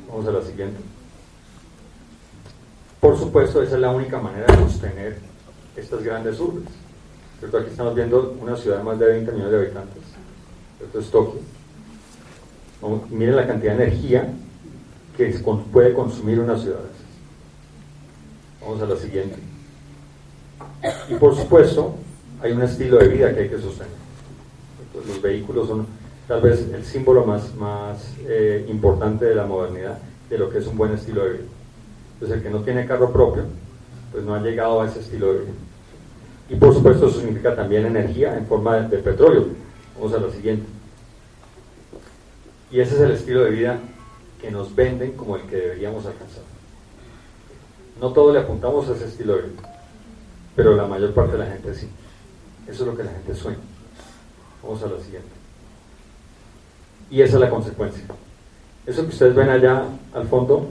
Vamos 0.07 0.27
a 0.27 0.31
la 0.31 0.41
siguiente. 0.41 0.86
Por 2.99 3.17
supuesto, 3.17 3.61
esa 3.61 3.75
es 3.75 3.81
la 3.81 3.91
única 3.91 4.19
manera 4.19 4.47
de 4.47 4.55
sostener 4.57 5.17
estas 5.75 6.03
grandes 6.03 6.39
urbes. 6.39 6.67
Aquí 7.43 7.69
estamos 7.69 7.93
viendo 7.93 8.35
una 8.41 8.55
ciudad 8.55 8.79
de 8.79 8.83
más 8.83 8.97
de 8.97 9.05
20 9.05 9.31
millones 9.31 9.51
de 9.51 9.57
habitantes. 9.57 10.03
Esto 10.83 10.99
es 10.99 11.11
Tokio. 11.11 11.39
Miren 13.09 13.35
la 13.35 13.45
cantidad 13.45 13.75
de 13.75 13.83
energía 13.83 14.27
que 15.15 15.27
puede 15.71 15.93
consumir 15.93 16.39
una 16.39 16.57
ciudad. 16.57 16.79
Vamos 18.61 18.81
a 18.81 18.85
la 18.85 18.95
siguiente. 18.95 19.37
Y 21.09 21.15
por 21.15 21.35
supuesto, 21.35 21.95
hay 22.41 22.51
un 22.51 22.61
estilo 22.63 22.97
de 22.97 23.07
vida 23.07 23.33
que 23.33 23.41
hay 23.41 23.49
que 23.49 23.59
sostener. 23.59 23.93
los 25.07 25.21
vehículos 25.21 25.67
son 25.67 25.85
tal 26.27 26.41
vez 26.41 26.67
el 26.73 26.83
símbolo 26.83 27.25
más, 27.25 27.55
más 27.55 28.13
eh, 28.27 28.65
importante 28.67 29.25
de 29.25 29.35
la 29.35 29.45
modernidad, 29.45 29.99
de 30.29 30.37
lo 30.37 30.49
que 30.49 30.57
es 30.57 30.67
un 30.67 30.77
buen 30.77 30.93
estilo 30.93 31.23
de 31.23 31.33
vida. 31.33 31.56
Entonces 32.17 32.37
el 32.37 32.43
que 32.43 32.49
no 32.49 32.61
tiene 32.61 32.87
carro 32.87 33.13
propio, 33.13 33.43
pues 34.11 34.23
no 34.23 34.33
ha 34.33 34.39
llegado 34.39 34.81
a 34.81 34.87
ese 34.87 35.01
estilo 35.01 35.33
de 35.33 35.39
vida. 35.41 35.53
Y 36.49 36.55
por 36.55 36.73
supuesto 36.73 37.07
eso 37.07 37.19
significa 37.19 37.55
también 37.55 37.85
energía 37.85 38.35
en 38.35 38.47
forma 38.47 38.77
de, 38.77 38.87
de 38.87 39.03
petróleo. 39.03 39.45
Vamos 39.95 40.13
a 40.13 40.19
la 40.19 40.31
siguiente. 40.31 40.65
Y 42.71 42.79
ese 42.79 42.95
es 42.95 43.01
el 43.01 43.11
estilo 43.11 43.43
de 43.43 43.51
vida 43.51 43.79
que 44.41 44.49
nos 44.49 44.73
venden 44.75 45.11
como 45.13 45.35
el 45.35 45.43
que 45.43 45.57
deberíamos 45.57 46.05
alcanzar. 46.05 46.43
No 48.01 48.11
todos 48.13 48.33
le 48.33 48.39
apuntamos 48.39 48.89
a 48.89 48.93
ese 48.93 49.05
estilo 49.05 49.35
de 49.35 49.43
vida, 49.43 49.83
pero 50.55 50.75
la 50.75 50.87
mayor 50.87 51.13
parte 51.13 51.33
de 51.33 51.39
la 51.39 51.45
gente 51.45 51.73
sí. 51.75 51.87
Eso 52.67 52.83
es 52.83 52.89
lo 52.89 52.97
que 52.97 53.03
la 53.03 53.11
gente 53.11 53.35
sueña. 53.35 53.59
Vamos 54.63 54.81
a 54.81 54.87
la 54.87 54.99
siguiente. 54.99 55.29
Y 57.09 57.21
esa 57.21 57.35
es 57.35 57.41
la 57.41 57.49
consecuencia. 57.49 58.03
Eso 58.85 59.03
que 59.03 59.09
ustedes 59.09 59.35
ven 59.35 59.49
allá 59.49 59.85
al 60.13 60.27
fondo 60.27 60.69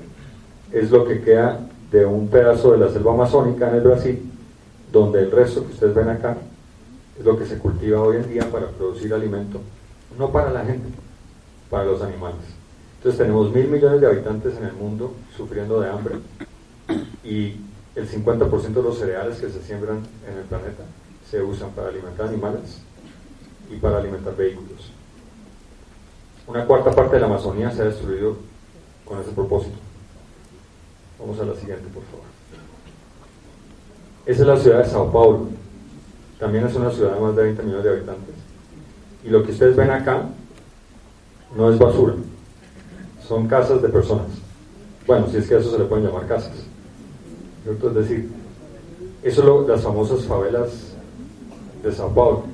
es 0.72 0.90
lo 0.90 1.04
que 1.04 1.20
queda 1.22 1.60
de 1.90 2.04
un 2.04 2.28
pedazo 2.28 2.72
de 2.72 2.78
la 2.78 2.88
selva 2.88 3.12
amazónica 3.12 3.68
en 3.68 3.76
el 3.76 3.80
Brasil, 3.82 4.32
donde 4.92 5.20
el 5.20 5.30
resto 5.30 5.64
que 5.66 5.72
ustedes 5.72 5.94
ven 5.94 6.08
acá 6.08 6.36
es 7.18 7.24
lo 7.24 7.38
que 7.38 7.46
se 7.46 7.58
cultiva 7.58 8.00
hoy 8.00 8.16
en 8.16 8.28
día 8.28 8.50
para 8.50 8.68
producir 8.68 9.12
alimento, 9.14 9.60
no 10.18 10.30
para 10.30 10.50
la 10.50 10.64
gente, 10.64 10.88
para 11.70 11.84
los 11.84 12.02
animales. 12.02 12.42
Entonces 12.98 13.18
tenemos 13.18 13.52
mil 13.52 13.68
millones 13.68 14.00
de 14.00 14.06
habitantes 14.06 14.56
en 14.56 14.64
el 14.64 14.72
mundo 14.72 15.14
sufriendo 15.36 15.80
de 15.80 15.88
hambre 15.88 16.16
y 17.22 17.56
el 17.94 18.08
50% 18.08 18.74
de 18.74 18.82
los 18.82 18.98
cereales 18.98 19.38
que 19.38 19.48
se 19.48 19.62
siembran 19.62 20.02
en 20.28 20.38
el 20.38 20.44
planeta 20.44 20.84
se 21.30 21.42
usan 21.42 21.70
para 21.70 21.88
alimentar 21.88 22.28
animales 22.28 22.80
y 23.70 23.76
para 23.76 23.98
alimentar 23.98 24.36
vehículos. 24.36 24.90
Una 26.46 26.64
cuarta 26.64 26.92
parte 26.92 27.16
de 27.16 27.20
la 27.20 27.26
Amazonía 27.26 27.70
se 27.70 27.82
ha 27.82 27.86
destruido 27.86 28.36
con 29.04 29.20
ese 29.20 29.32
propósito. 29.32 29.76
Vamos 31.18 31.40
a 31.40 31.44
la 31.44 31.54
siguiente, 31.54 31.84
por 31.92 32.02
favor. 32.04 32.26
Esa 34.26 34.42
es 34.42 34.48
la 34.48 34.56
ciudad 34.58 34.78
de 34.78 34.90
Sao 34.90 35.10
Paulo. 35.12 35.48
También 36.38 36.66
es 36.66 36.74
una 36.74 36.90
ciudad 36.90 37.14
de 37.14 37.20
más 37.20 37.36
de 37.36 37.42
20 37.42 37.62
millones 37.62 37.84
de 37.84 37.90
habitantes. 37.90 38.34
Y 39.24 39.28
lo 39.28 39.42
que 39.44 39.52
ustedes 39.52 39.76
ven 39.76 39.90
acá 39.90 40.22
no 41.56 41.72
es 41.72 41.78
basura, 41.78 42.14
son 43.26 43.48
casas 43.48 43.80
de 43.82 43.88
personas. 43.88 44.26
Bueno, 45.06 45.28
si 45.28 45.38
es 45.38 45.48
que 45.48 45.54
a 45.54 45.58
eso 45.58 45.70
se 45.70 45.78
le 45.78 45.84
pueden 45.84 46.06
llamar 46.06 46.26
casas. 46.26 46.52
Es 47.64 47.94
decir, 47.94 48.30
eso 49.22 49.62
es 49.62 49.68
las 49.68 49.82
famosas 49.82 50.24
favelas 50.24 50.92
de 51.82 51.92
Sao 51.92 52.12
Paulo. 52.14 52.44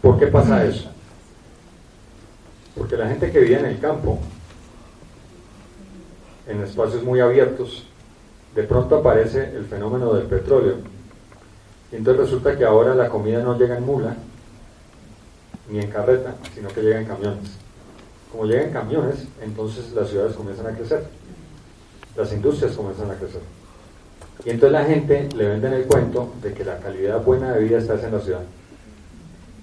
¿Por 0.00 0.18
qué 0.18 0.26
pasa 0.26 0.64
eso? 0.64 0.90
Porque 2.76 2.96
la 2.96 3.08
gente 3.08 3.30
que 3.30 3.40
vive 3.40 3.58
en 3.58 3.66
el 3.66 3.78
campo, 3.78 4.18
en 6.46 6.62
espacios 6.62 7.02
muy 7.02 7.20
abiertos, 7.20 7.86
de 8.54 8.62
pronto 8.64 8.96
aparece 8.96 9.56
el 9.56 9.64
fenómeno 9.64 10.12
del 10.14 10.26
petróleo. 10.26 10.76
Y 11.90 11.96
entonces 11.96 12.24
resulta 12.24 12.56
que 12.56 12.64
ahora 12.64 12.94
la 12.94 13.08
comida 13.08 13.42
no 13.42 13.58
llega 13.58 13.76
en 13.76 13.84
mula, 13.84 14.16
ni 15.70 15.80
en 15.80 15.90
carreta, 15.90 16.34
sino 16.54 16.68
que 16.68 16.82
llega 16.82 17.00
en 17.00 17.06
camiones. 17.06 17.50
Como 18.30 18.46
llega 18.46 18.62
en 18.62 18.72
camiones, 18.72 19.26
entonces 19.42 19.92
las 19.92 20.08
ciudades 20.08 20.34
comienzan 20.34 20.66
a 20.66 20.76
crecer, 20.76 21.04
las 22.16 22.32
industrias 22.32 22.72
comienzan 22.72 23.10
a 23.10 23.14
crecer. 23.14 23.40
Y 24.44 24.50
entonces 24.50 24.72
la 24.72 24.84
gente 24.84 25.28
le 25.34 25.48
venden 25.48 25.74
el 25.74 25.84
cuento 25.84 26.32
de 26.42 26.52
que 26.52 26.64
la 26.64 26.78
calidad 26.78 27.22
buena 27.22 27.52
de 27.52 27.64
vida 27.64 27.78
está 27.78 27.94
en 27.94 28.12
la 28.12 28.20
ciudad. 28.20 28.42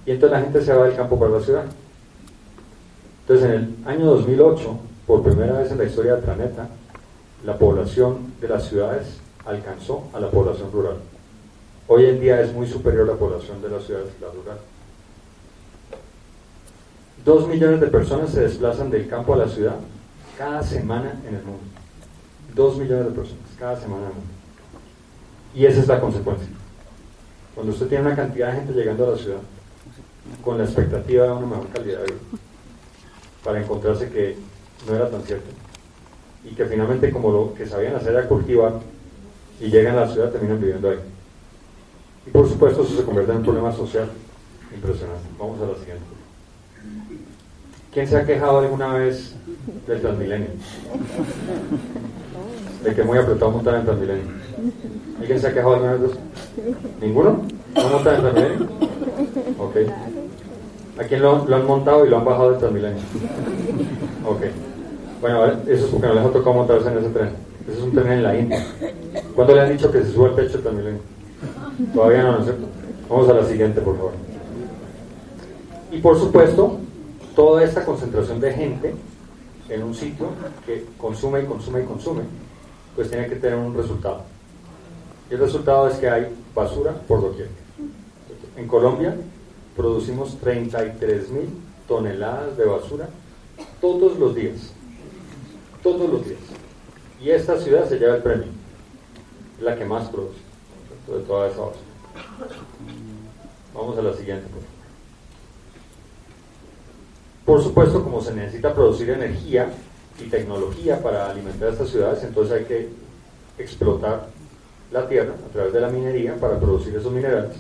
Y 0.06 0.12
entonces 0.12 0.38
la 0.38 0.44
gente 0.44 0.62
se 0.64 0.74
va 0.74 0.86
del 0.86 0.96
campo 0.96 1.20
para 1.20 1.32
la 1.32 1.42
ciudad. 1.42 1.66
Entonces 3.22 3.46
en 3.46 3.52
el 3.52 3.88
año 3.88 4.06
2008, 4.06 4.80
por 5.10 5.24
primera 5.24 5.54
vez 5.54 5.72
en 5.72 5.80
la 5.80 5.86
historia 5.86 6.14
del 6.14 6.24
planeta, 6.24 6.70
la 7.44 7.58
población 7.58 8.36
de 8.40 8.48
las 8.48 8.68
ciudades 8.68 9.08
alcanzó 9.44 10.04
a 10.14 10.20
la 10.20 10.30
población 10.30 10.72
rural. 10.72 10.98
Hoy 11.88 12.06
en 12.06 12.20
día 12.20 12.40
es 12.42 12.54
muy 12.54 12.68
superior 12.68 13.08
la 13.08 13.16
población 13.16 13.60
de 13.60 13.70
las 13.70 13.86
ciudades 13.86 14.10
a 14.20 14.26
la 14.28 14.32
rural. 14.32 14.60
Dos 17.26 17.48
millones 17.48 17.82
de 17.82 17.88
personas 17.88 18.30
se 18.30 18.42
desplazan 18.42 18.92
del 18.92 19.08
campo 19.08 19.34
a 19.34 19.38
la 19.38 19.48
ciudad 19.48 19.78
cada 20.38 20.62
semana 20.62 21.20
en 21.28 21.34
el 21.34 21.44
mundo. 21.44 21.64
Dos 22.54 22.78
millones 22.78 23.06
de 23.06 23.12
personas 23.12 23.46
cada 23.58 23.80
semana 23.80 24.04
en 24.04 24.10
el 24.10 24.14
mundo. 24.14 24.34
Y 25.56 25.66
esa 25.66 25.80
es 25.80 25.88
la 25.88 26.00
consecuencia. 26.00 26.50
Cuando 27.56 27.74
usted 27.74 27.88
tiene 27.88 28.06
una 28.06 28.16
cantidad 28.16 28.52
de 28.52 28.58
gente 28.58 28.74
llegando 28.74 29.08
a 29.08 29.12
la 29.14 29.18
ciudad 29.18 29.42
con 30.44 30.60
la 30.60 30.66
expectativa 30.66 31.26
de 31.26 31.32
una 31.32 31.48
mejor 31.48 31.68
calidad 31.70 32.02
de 32.02 32.06
vida, 32.06 32.20
para 33.44 33.60
encontrarse 33.60 34.08
que 34.12 34.38
no 34.88 34.96
era 34.96 35.10
tan 35.10 35.22
cierto. 35.24 35.50
Y 36.44 36.56
que 36.56 36.66
finalmente 36.66 37.12
como 37.12 37.32
lo 37.32 37.54
que 37.54 37.66
sabían 37.66 37.96
hacer 37.96 38.14
era 38.14 38.28
cultivar 38.28 38.74
y 39.60 39.70
llegan 39.70 39.98
a 39.98 40.02
la 40.02 40.10
ciudad 40.10 40.32
terminan 40.32 40.60
viviendo 40.60 40.90
ahí. 40.90 41.00
Y 42.26 42.30
por 42.30 42.48
supuesto 42.48 42.84
eso 42.84 42.96
se 42.96 43.04
convierte 43.04 43.32
en 43.32 43.40
un 43.40 43.44
problema 43.44 43.72
social 43.72 44.10
impresionante. 44.74 45.28
Vamos 45.38 45.62
a 45.62 45.66
la 45.66 45.76
siguiente. 45.76 46.06
¿Quién 47.94 48.08
se 48.08 48.18
ha 48.18 48.26
quejado 48.26 48.60
alguna 48.60 48.94
vez 48.94 49.36
del 49.88 50.02
Transmilenio? 50.02 50.50
De 52.84 52.96
que 52.96 53.04
muy 53.04 53.18
apretado 53.18 53.52
montar 53.52 53.76
en 53.76 53.86
Transmilenio. 53.86 54.24
¿Alguien 55.20 55.40
se 55.40 55.48
ha 55.48 55.54
quejado 55.54 55.74
alguna 55.74 55.94
vez 55.94 56.02
de 56.02 56.08
eso? 56.08 56.18
¿Ninguno? 57.02 57.42
¿No 57.76 57.90
montan 57.90 58.16
en 58.16 58.22
Transmilenio? 58.22 58.70
Ok. 59.58 59.76
¿A 61.00 61.04
quién 61.04 61.22
lo, 61.22 61.56
han 61.56 61.66
montado 61.66 62.06
y 62.06 62.10
lo 62.10 62.18
han 62.18 62.26
bajado 62.26 62.52
del 62.52 62.60
Transmilenio? 62.60 63.02
Ok. 64.26 64.42
Bueno, 65.22 65.46
eso 65.46 65.86
es 65.86 65.92
porque 65.92 66.08
no 66.08 66.14
les 66.14 66.26
ha 66.26 66.32
tocado 66.32 66.54
montarse 66.54 66.90
en 66.90 66.98
ese 66.98 67.10
tren. 67.10 67.30
Ese 67.68 67.78
es 67.78 67.84
un 67.84 67.92
tren 67.92 68.12
en 68.12 68.24
la 68.24 68.38
India. 68.38 68.66
¿Cuándo 69.36 69.54
le 69.54 69.62
han 69.62 69.72
dicho 69.72 69.92
que 69.92 70.02
se 70.02 70.14
suba 70.14 70.30
el 70.30 70.36
techo 70.36 70.60
Transmilenio? 70.60 71.02
Todavía 71.94 72.24
no, 72.24 72.32
¿no 72.34 72.38
es 72.40 72.46
cierto? 72.46 72.68
Vamos 73.10 73.30
a 73.30 73.34
la 73.34 73.46
siguiente, 73.46 73.82
por 73.82 73.98
favor. 73.98 74.14
Y 75.92 75.98
por 76.00 76.18
supuesto, 76.18 76.78
toda 77.36 77.64
esta 77.64 77.84
concentración 77.84 78.40
de 78.40 78.54
gente 78.54 78.96
en 79.68 79.84
un 79.84 79.94
sitio 79.94 80.28
que 80.66 80.86
consume 80.98 81.42
y 81.42 81.46
consume 81.46 81.82
y 81.82 81.86
consume, 81.86 82.22
pues 82.96 83.10
tiene 83.10 83.28
que 83.28 83.36
tener 83.36 83.58
un 83.58 83.76
resultado. 83.76 84.24
Y 85.30 85.34
el 85.34 85.40
resultado 85.40 85.88
es 85.90 85.98
que 85.98 86.10
hay 86.10 86.28
basura 86.56 86.94
por 87.08 87.22
doquier. 87.22 87.50
En 88.56 88.68
Colombia 88.68 89.16
producimos 89.76 90.38
33 90.38 91.30
mil 91.30 91.50
toneladas 91.88 92.58
de 92.58 92.66
basura 92.66 93.10
todos 93.82 94.18
los 94.18 94.36
días. 94.36 94.74
Todos 95.84 96.10
los 96.10 96.26
días. 96.26 96.40
Y 97.22 97.30
esta 97.30 97.58
ciudad 97.60 97.88
se 97.88 97.98
lleva 97.98 98.16
el 98.16 98.22
premio. 98.22 98.48
La 99.62 99.76
que 99.76 99.86
más 99.86 100.10
produce 100.10 100.40
de 101.08 101.24
toda 101.24 101.48
esa 101.48 101.62
basura. 101.62 101.80
Vamos 103.74 103.98
a 103.98 104.02
la 104.02 104.14
siguiente, 104.14 104.44
por 104.44 104.62
favor. 104.62 104.80
Por 107.46 107.64
supuesto, 107.64 108.04
como 108.04 108.22
se 108.22 108.34
necesita 108.34 108.74
producir 108.74 109.10
energía 109.10 109.72
y 110.20 110.30
tecnología 110.30 111.02
para 111.02 111.30
alimentar 111.30 111.70
estas 111.70 111.90
ciudades, 111.90 112.24
entonces 112.24 112.60
hay 112.60 112.66
que 112.66 112.90
explotar 113.58 114.28
la 114.92 115.08
tierra 115.08 115.34
a 115.34 115.54
través 115.54 115.74
de 115.74 115.80
la 115.80 115.90
minería 115.90 116.36
para 116.36 116.60
producir 116.60 116.96
esos 116.96 117.12
minerales. 117.12 117.56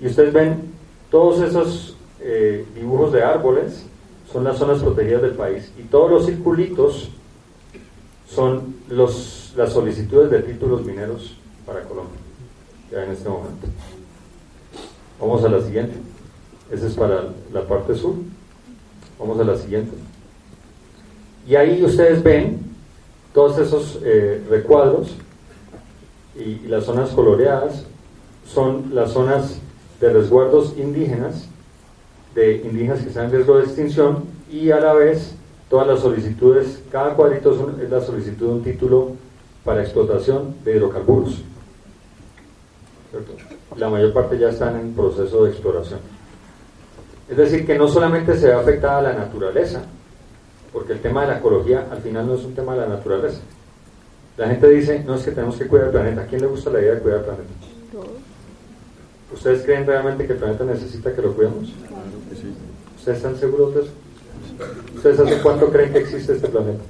Y 0.00 0.06
ustedes 0.06 0.32
ven 0.32 0.72
todos 1.10 1.40
esos 1.40 1.96
eh, 2.20 2.64
dibujos 2.74 3.12
de 3.12 3.22
árboles, 3.22 3.84
son 4.32 4.44
las 4.44 4.58
zonas 4.58 4.82
protegidas 4.82 5.22
del 5.22 5.32
país. 5.32 5.72
Y 5.78 5.82
todos 5.82 6.10
los 6.10 6.26
circulitos 6.26 7.10
son 8.28 8.76
los, 8.88 9.52
las 9.56 9.72
solicitudes 9.72 10.30
de 10.30 10.40
títulos 10.40 10.84
mineros 10.84 11.36
para 11.66 11.82
Colombia, 11.82 12.18
ya 12.90 13.04
en 13.04 13.10
este 13.12 13.28
momento. 13.28 13.66
Vamos 15.20 15.44
a 15.44 15.48
la 15.48 15.60
siguiente. 15.60 15.94
Esa 16.70 16.86
es 16.86 16.94
para 16.94 17.30
la 17.52 17.66
parte 17.66 17.94
sur. 17.94 18.14
Vamos 19.18 19.40
a 19.40 19.44
la 19.44 19.56
siguiente. 19.56 19.96
Y 21.46 21.56
ahí 21.56 21.82
ustedes 21.82 22.22
ven 22.22 22.60
todos 23.32 23.58
esos 23.58 24.00
eh, 24.04 24.44
recuadros 24.48 25.14
y, 26.36 26.66
las 26.68 26.84
zonas 26.84 27.10
coloreadas 27.10 27.84
son 28.46 28.94
las 28.94 29.12
zonas 29.12 29.58
de 30.00 30.12
resguardos 30.12 30.74
indígenas, 30.78 31.48
de 32.34 32.56
indígenas 32.58 33.00
que 33.00 33.08
están 33.08 33.26
en 33.26 33.32
riesgo 33.32 33.56
de 33.56 33.64
extinción 33.64 34.24
y 34.50 34.70
a 34.70 34.80
la 34.80 34.92
vez 34.92 35.34
todas 35.68 35.86
las 35.86 36.00
solicitudes, 36.00 36.80
cada 36.90 37.14
cuadrito 37.14 37.76
es 37.82 37.90
la 37.90 38.00
solicitud 38.00 38.46
de 38.46 38.52
un 38.52 38.62
título 38.62 39.12
para 39.64 39.82
explotación 39.82 40.56
de 40.64 40.76
hidrocarburos. 40.76 41.42
La 43.76 43.88
mayor 43.88 44.12
parte 44.12 44.38
ya 44.38 44.48
están 44.48 44.78
en 44.78 44.94
proceso 44.94 45.44
de 45.44 45.50
exploración. 45.50 46.00
Es 47.28 47.36
decir, 47.36 47.66
que 47.66 47.76
no 47.76 47.88
solamente 47.88 48.36
se 48.38 48.46
ve 48.46 48.54
afectada 48.54 49.02
la 49.02 49.12
naturaleza, 49.12 49.82
porque 50.72 50.94
el 50.94 51.00
tema 51.00 51.22
de 51.22 51.28
la 51.28 51.38
ecología 51.38 51.86
al 51.90 51.98
final 51.98 52.26
no 52.26 52.34
es 52.34 52.44
un 52.44 52.54
tema 52.54 52.74
de 52.74 52.80
la 52.80 52.88
naturaleza. 52.88 53.40
La 54.36 54.48
gente 54.48 54.68
dice, 54.68 55.02
no 55.04 55.16
es 55.16 55.24
que 55.24 55.32
tenemos 55.32 55.56
que 55.56 55.66
cuidar 55.66 55.86
el 55.86 55.92
planeta. 55.92 56.22
¿A 56.22 56.26
quién 56.26 56.40
le 56.40 56.46
gusta 56.46 56.70
la 56.70 56.80
idea 56.80 56.94
de 56.94 57.00
cuidar 57.00 57.18
el 57.18 57.24
planeta? 57.24 57.50
¿Ustedes 59.34 59.62
creen 59.64 59.86
realmente 59.86 60.26
que 60.26 60.32
el 60.32 60.38
planeta 60.38 60.64
necesita 60.64 61.12
que 61.12 61.20
lo 61.20 61.34
cuidemos? 61.34 61.68
¿Ustedes 62.96 63.18
están 63.18 63.36
seguros 63.36 63.74
de 63.74 63.80
eso? 63.82 63.90
¿Ustedes 64.94 65.20
hace 65.20 65.40
cuánto 65.40 65.70
creen 65.70 65.92
que 65.92 65.98
existe 66.00 66.34
este 66.34 66.48
planeta? 66.48 66.82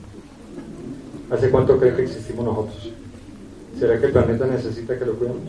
¿Hace 1.30 1.50
cuánto 1.50 1.78
creen 1.78 1.96
que 1.96 2.02
existimos 2.04 2.44
nosotros? 2.44 2.92
¿Será 3.78 3.98
que 4.00 4.06
el 4.06 4.12
planeta 4.12 4.46
necesita 4.46 4.98
que 4.98 5.04
lo 5.04 5.14
cuidemos? 5.14 5.42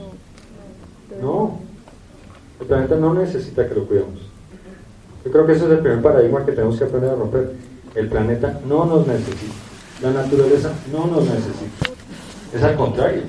No. 1.21 1.59
El 2.59 2.67
planeta 2.67 2.95
no 2.95 3.13
necesita 3.13 3.67
que 3.67 3.75
lo 3.75 3.87
cuidemos. 3.87 4.19
Yo 5.25 5.31
creo 5.31 5.45
que 5.45 5.53
ese 5.53 5.65
es 5.65 5.71
el 5.71 5.79
primer 5.79 6.01
paradigma 6.01 6.45
que 6.45 6.51
tenemos 6.51 6.77
que 6.77 6.83
aprender 6.83 7.11
a 7.11 7.15
romper. 7.15 7.53
El 7.95 8.07
planeta 8.07 8.59
no 8.65 8.85
nos 8.85 9.07
necesita. 9.07 9.53
La 10.01 10.11
naturaleza 10.11 10.71
no 10.91 11.07
nos 11.07 11.25
necesita. 11.25 11.89
Es 12.53 12.63
al 12.63 12.75
contrario. 12.75 13.23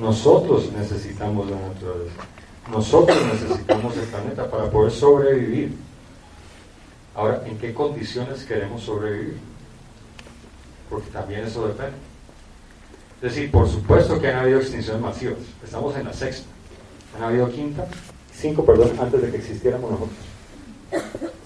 Nosotros 0.00 0.70
necesitamos 0.72 1.50
la 1.50 1.56
naturaleza. 1.56 2.22
Nosotros 2.70 3.18
necesitamos 3.32 3.96
el 3.96 4.04
planeta 4.04 4.50
para 4.50 4.70
poder 4.70 4.90
sobrevivir. 4.90 5.74
Ahora, 7.14 7.42
¿en 7.46 7.56
qué 7.58 7.72
condiciones 7.72 8.44
queremos 8.44 8.82
sobrevivir? 8.82 9.36
Porque 10.90 11.10
también 11.10 11.44
eso 11.44 11.66
depende. 11.66 11.96
Es 13.22 13.34
decir, 13.34 13.50
por 13.50 13.68
supuesto 13.68 14.20
que 14.20 14.28
han 14.28 14.40
habido 14.40 14.58
extinciones 14.58 15.00
masivas. 15.00 15.38
Estamos 15.62 15.96
en 15.96 16.04
la 16.04 16.12
sexta. 16.12 16.48
Han 17.16 17.22
habido 17.22 17.48
quinta, 17.50 17.86
cinco, 18.34 18.64
perdón, 18.64 18.90
antes 19.00 19.22
de 19.22 19.30
que 19.30 19.36
existiéramos 19.36 19.90
nosotros. 19.92 20.18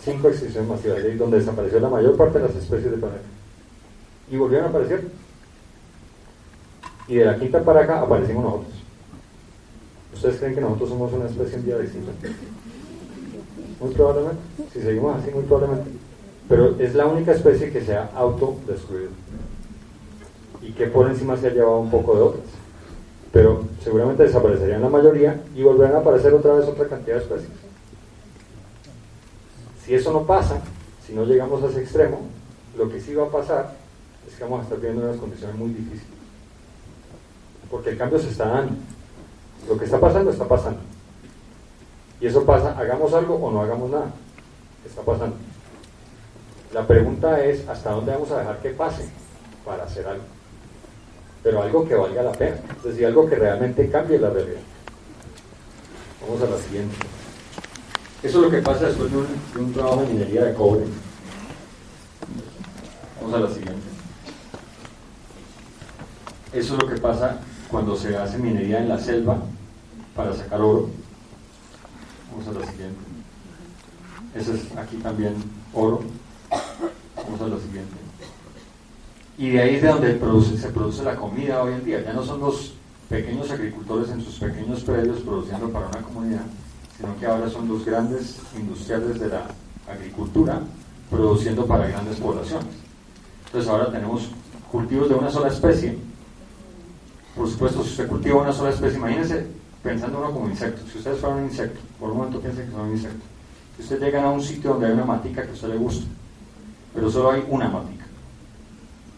Cinco 0.03 0.29
extinciones 0.29 0.69
masivas, 0.69 1.05
ahí 1.05 1.17
donde 1.17 1.39
desapareció 1.39 1.81
la 1.81 1.91
mayor 1.91 2.17
parte 2.17 2.39
de 2.39 2.49
las 2.49 2.57
especies 2.57 2.91
del 2.91 3.01
planeta. 3.01 3.23
Y 4.31 4.37
volvieron 4.37 4.69
a 4.69 4.71
aparecer. 4.71 5.07
Y 7.07 7.17
de 7.17 7.25
la 7.27 7.39
quinta 7.39 7.63
para 7.63 8.01
aparecimos 8.01 8.43
nosotros. 8.43 8.73
¿Ustedes 10.15 10.39
creen 10.39 10.55
que 10.55 10.61
nosotros 10.63 10.89
somos 10.89 11.13
una 11.13 11.27
especie 11.27 11.57
en 11.57 11.65
vía 11.67 11.77
de? 11.77 11.89
Muy 13.81 13.95
probablemente. 13.95 14.43
Si 14.73 14.81
seguimos 14.81 15.17
así, 15.17 15.31
muy 15.31 15.45
probablemente. 15.45 15.91
Pero 16.49 16.77
es 16.79 16.95
la 16.95 17.07
única 17.07 17.33
especie 17.33 17.71
que 17.71 17.85
se 17.85 17.97
ha 17.97 18.11
autodestruido. 18.15 19.11
Y 20.63 20.73
que 20.73 20.87
por 20.87 21.09
encima 21.09 21.37
se 21.37 21.49
ha 21.49 21.51
llevado 21.51 21.79
un 21.79 21.91
poco 21.91 22.15
de 22.17 22.23
otras. 22.23 22.47
Pero 23.33 23.65
seguramente 23.85 24.23
desaparecerían 24.23 24.81
la 24.81 24.89
mayoría 24.89 25.43
y 25.55 25.63
volverán 25.63 25.97
a 25.97 25.99
aparecer 25.99 26.33
otra 26.33 26.55
vez 26.55 26.67
otra 26.67 26.89
cantidad 26.89 27.17
de 27.17 27.23
especies. 27.23 27.51
Si 29.85 29.95
eso 29.95 30.13
no 30.13 30.25
pasa, 30.25 30.61
si 31.07 31.13
no 31.13 31.25
llegamos 31.25 31.63
a 31.63 31.69
ese 31.69 31.83
extremo, 31.83 32.21
lo 32.77 32.89
que 32.91 33.01
sí 33.01 33.15
va 33.15 33.27
a 33.27 33.31
pasar 33.31 33.77
es 34.27 34.35
que 34.35 34.45
vamos 34.45 34.61
a 34.61 34.63
estar 34.65 34.81
viendo 34.81 35.03
unas 35.03 35.17
condiciones 35.17 35.57
muy 35.57 35.71
difíciles. 35.71 36.07
Porque 37.71 37.91
el 37.91 37.99
cambio 37.99 38.19
se 38.19 38.31
está 38.31 38.49
dando. 38.49 38.73
Lo 39.69 39.79
que 39.79 39.85
está 39.85 40.01
pasando, 40.01 40.31
está 40.31 40.49
pasando. 40.49 40.81
Y 42.21 42.27
eso 42.27 42.45
pasa, 42.45 42.77
hagamos 42.79 43.13
algo 43.13 43.37
o 43.37 43.51
no 43.51 43.63
hagamos 43.63 43.91
nada. 43.91 44.11
Está 44.85 45.03
pasando. 45.03 45.37
La 46.73 46.87
pregunta 46.87 47.43
es, 47.45 47.67
¿hasta 47.69 47.91
dónde 47.93 48.13
vamos 48.13 48.31
a 48.31 48.41
dejar 48.41 48.59
que 48.59 48.71
pase 48.71 49.09
para 49.65 49.85
hacer 49.85 50.07
algo? 50.07 50.25
Pero 51.43 51.63
algo 51.63 51.87
que 51.87 51.95
valga 51.95 52.23
la 52.23 52.33
pena. 52.33 52.57
Es 52.79 52.85
decir, 52.85 53.07
algo 53.07 53.29
que 53.29 53.37
realmente 53.37 53.89
cambie 53.89 54.19
la 54.19 54.31
realidad. 54.31 54.61
Vamos 56.21 56.43
a 56.43 56.51
la 56.51 56.59
siguiente. 56.59 56.97
Eso 58.23 58.39
es 58.39 58.45
lo 58.45 58.51
que 58.51 58.63
pasa 58.63 58.87
después 58.87 59.11
de 59.11 59.19
un, 59.19 59.27
de 59.55 59.61
un 59.61 59.73
trabajo 59.73 60.03
de 60.03 60.09
minería 60.09 60.45
de 60.45 60.55
cobre. 60.55 60.85
Vamos 63.21 63.35
a 63.35 63.41
la 63.41 63.49
siguiente. 63.49 63.87
Eso 66.53 66.75
es 66.75 66.83
lo 66.83 66.89
que 66.89 67.01
pasa 67.01 67.39
cuando 67.71 67.97
se 67.97 68.17
hace 68.17 68.39
minería 68.39 68.81
en 68.81 68.89
la 68.89 68.99
selva 68.99 69.39
para 70.17 70.35
sacar 70.35 70.61
oro. 70.61 70.89
Vamos 72.31 72.49
a 72.49 72.61
la 72.61 72.67
siguiente. 72.71 72.99
Eso 74.35 74.55
es 74.55 74.77
aquí 74.77 74.97
también 74.97 75.35
oro. 75.73 76.03
Vamos 77.17 77.41
a 77.41 77.49
la 77.49 77.59
siguiente. 77.59 77.95
Y 79.37 79.51
de 79.51 79.63
ahí 79.63 79.75
es 79.77 79.83
de 79.83 79.89
donde 79.89 80.59
se 80.59 80.69
produce 80.69 81.03
la 81.05 81.17
comida 81.17 81.63
hoy 81.63 81.75
en 81.75 81.85
día. 81.85 82.03
Ya 82.03 82.13
no 82.13 82.25
son 82.25 82.41
los 82.41 82.75
pequeños 83.09 83.51
agricultores 83.51 84.11
en 84.11 84.21
sus 84.21 84.39
pequeños 84.39 84.83
predios 84.83 85.21
produciendo 85.21 85.71
para 85.71 85.89
una 85.89 86.03
comunidad, 86.03 86.45
sino 86.97 87.19
que 87.19 87.27
ahora 87.27 87.49
son 87.49 87.69
los 87.69 87.85
grandes 87.85 88.39
industriales 88.57 89.19
de 89.19 89.29
la 89.29 89.47
agricultura 89.89 90.61
produciendo 91.11 91.67
para 91.67 91.87
grandes 91.87 92.17
poblaciones. 92.17 92.75
Entonces 93.47 93.71
ahora 93.71 93.91
tenemos 93.91 94.29
cultivos 94.71 95.09
de 95.09 95.15
una 95.15 95.31
sola 95.31 95.49
especie. 95.49 95.97
Por 97.35 97.49
supuesto, 97.49 97.83
si 97.83 97.91
usted 97.91 98.09
cultiva 98.09 98.43
una 98.43 98.53
sola 98.53 98.71
especie, 98.71 98.99
imagínense 98.99 99.47
pensando 99.89 100.19
uno 100.19 100.33
como 100.33 100.51
insecto. 100.51 100.83
Si 100.93 100.99
ustedes 100.99 101.19
fueran 101.19 101.39
un 101.39 101.45
insecto, 101.45 101.81
por 101.99 102.11
un 102.11 102.19
momento 102.19 102.41
piensen 102.41 102.67
que 102.67 102.73
son 102.73 102.81
un 102.83 102.93
insecto. 102.93 103.25
Si 103.77 103.83
ustedes 103.83 104.03
llegan 104.03 104.25
a 104.25 104.31
un 104.31 104.43
sitio 104.43 104.71
donde 104.71 104.87
hay 104.87 104.93
una 104.93 105.07
matica 105.07 105.43
que 105.43 105.51
a 105.51 105.55
usted 105.55 105.69
le 105.69 105.77
gusta, 105.79 106.07
pero 106.95 107.11
solo 107.11 107.31
hay 107.31 107.45
una 107.49 107.69
matica, 107.69 108.05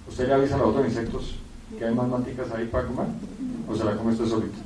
¿usted 0.08 0.28
le 0.28 0.34
avisa 0.34 0.54
a 0.54 0.58
los 0.58 0.68
otros 0.68 0.86
insectos 0.86 1.34
que 1.76 1.84
hay 1.84 1.92
más 1.92 2.06
maticas 2.06 2.52
ahí 2.52 2.66
para 2.66 2.86
comer? 2.86 3.06
¿O 3.68 3.74
se 3.74 3.84
la 3.84 3.96
come 3.96 4.12
usted 4.12 4.26
solito? 4.26 4.58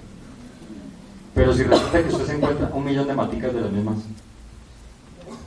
Pero 1.34 1.54
si 1.54 1.62
resulta 1.62 2.02
que 2.02 2.08
usted 2.08 2.26
se 2.26 2.36
encuentra 2.36 2.70
un 2.74 2.84
millón 2.84 3.06
de 3.06 3.14
maticas 3.14 3.54
de 3.54 3.60
las 3.62 3.72
mismas, 3.72 3.96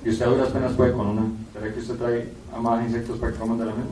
y 0.03 0.09
usted 0.09 0.25
a 0.25 0.29
duras 0.29 0.49
penas 0.49 0.73
puede 0.73 0.91
con 0.91 1.07
una, 1.07 1.23
¿será 1.53 1.71
que 1.71 1.79
usted 1.79 1.95
trae 1.97 2.33
a 2.51 2.59
más 2.59 2.83
insectos 2.83 3.19
para 3.19 3.31
que 3.31 3.37
coman 3.37 3.59
de 3.59 3.65
la 3.65 3.73
misma? 3.73 3.91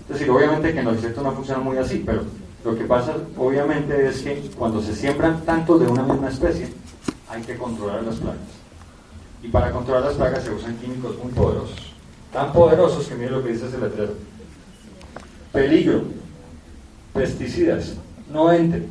Es 0.00 0.08
decir, 0.08 0.30
obviamente 0.30 0.72
que 0.72 0.78
en 0.78 0.84
los 0.86 0.96
insectos 0.96 1.22
no 1.22 1.32
funciona 1.32 1.60
muy 1.60 1.76
así, 1.76 2.02
pero 2.06 2.22
lo 2.64 2.76
que 2.76 2.84
pasa 2.84 3.16
obviamente 3.36 4.06
es 4.06 4.22
que 4.22 4.50
cuando 4.56 4.80
se 4.80 4.94
siembran 4.94 5.44
tantos 5.44 5.80
de 5.80 5.86
una 5.86 6.02
misma 6.02 6.28
especie, 6.28 6.68
hay 7.28 7.42
que 7.42 7.56
controlar 7.56 8.02
las 8.04 8.16
plagas. 8.16 8.38
Y 9.42 9.48
para 9.48 9.72
controlar 9.72 10.04
las 10.04 10.14
plagas 10.14 10.44
se 10.44 10.50
usan 10.50 10.76
químicos 10.76 11.18
muy 11.22 11.32
poderosos. 11.32 11.94
Tan 12.32 12.52
poderosos 12.52 13.06
que 13.06 13.14
miren 13.16 13.32
lo 13.32 13.42
que 13.42 13.52
dice 13.52 13.66
ese 13.66 13.78
letrero. 13.78 14.14
Peligro, 15.52 16.04
pesticidas, 17.12 17.94
no 18.30 18.52
entre. 18.52 18.86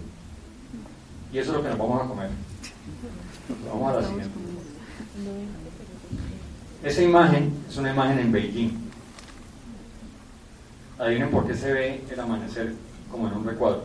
Y 1.32 1.38
eso 1.38 1.52
es 1.52 1.58
lo 1.58 1.64
que 1.64 1.70
nos 1.70 1.78
vamos 1.78 2.04
a 2.04 2.08
comer. 2.08 2.30
Vamos 3.68 3.92
a 3.92 4.02
la 4.02 4.08
siguiente. 4.08 4.40
Esa 6.84 7.02
imagen 7.02 7.54
es 7.70 7.78
una 7.78 7.94
imagen 7.94 8.20
en 8.20 8.32
Beijing. 8.32 8.92
Adivinen 11.00 11.32
por 11.32 11.48
qué 11.48 11.56
se 11.56 11.72
ve 11.72 12.04
el 12.12 12.20
amanecer 12.20 12.74
como 13.12 13.28
en 13.28 13.34
un 13.34 13.46
recuadro. 13.46 13.84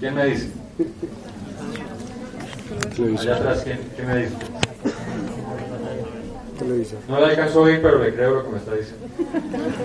¿Quién 0.00 0.14
me 0.14 0.26
dice? 0.26 0.50
Allá 3.18 3.36
atrás, 3.36 3.62
¿quién, 3.64 3.80
quién 3.94 4.08
me 4.08 4.16
dice? 4.18 4.34
No 7.08 7.20
la 7.20 7.28
alcanzo 7.28 7.60
a 7.60 7.62
oír, 7.62 7.80
pero 7.82 8.02
le 8.02 8.14
creo 8.14 8.34
lo 8.34 8.44
que 8.44 8.50
me 8.50 8.58
está 8.58 8.74
diciendo. 8.74 9.06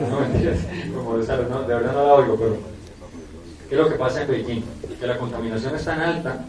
No 0.09 0.19
mentiras, 0.19 0.59
como 0.93 1.17
de, 1.17 1.49
no, 1.49 1.61
de 1.61 1.73
verdad 1.73 1.93
no 1.93 2.03
la 2.05 2.13
oigo, 2.15 2.35
pero 2.35 2.57
¿qué 3.69 3.75
es 3.75 3.81
lo 3.81 3.89
que 3.89 3.95
pasa 3.95 4.21
en 4.21 4.27
Beijing? 4.27 4.63
Que 4.99 5.07
la 5.07 5.17
contaminación 5.17 5.75
es 5.75 5.85
tan 5.85 6.01
alta 6.01 6.45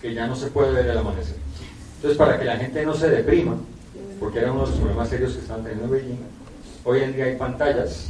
que 0.00 0.14
ya 0.14 0.26
no 0.26 0.34
se 0.34 0.48
puede 0.48 0.72
ver 0.72 0.86
el 0.86 0.98
amanecer. 0.98 1.36
Entonces, 1.96 2.18
para 2.18 2.38
que 2.38 2.44
la 2.44 2.56
gente 2.56 2.84
no 2.84 2.94
se 2.94 3.08
deprima, 3.08 3.56
porque 4.18 4.40
era 4.40 4.52
uno 4.52 4.64
de 4.64 4.70
los 4.70 4.78
problemas 4.78 5.08
serios 5.08 5.34
que 5.34 5.40
estaban 5.40 5.62
teniendo 5.62 5.84
en 5.84 5.90
Beijing, 5.90 6.18
hoy 6.84 7.02
en 7.02 7.14
día 7.14 7.26
hay 7.26 7.36
pantallas 7.36 8.06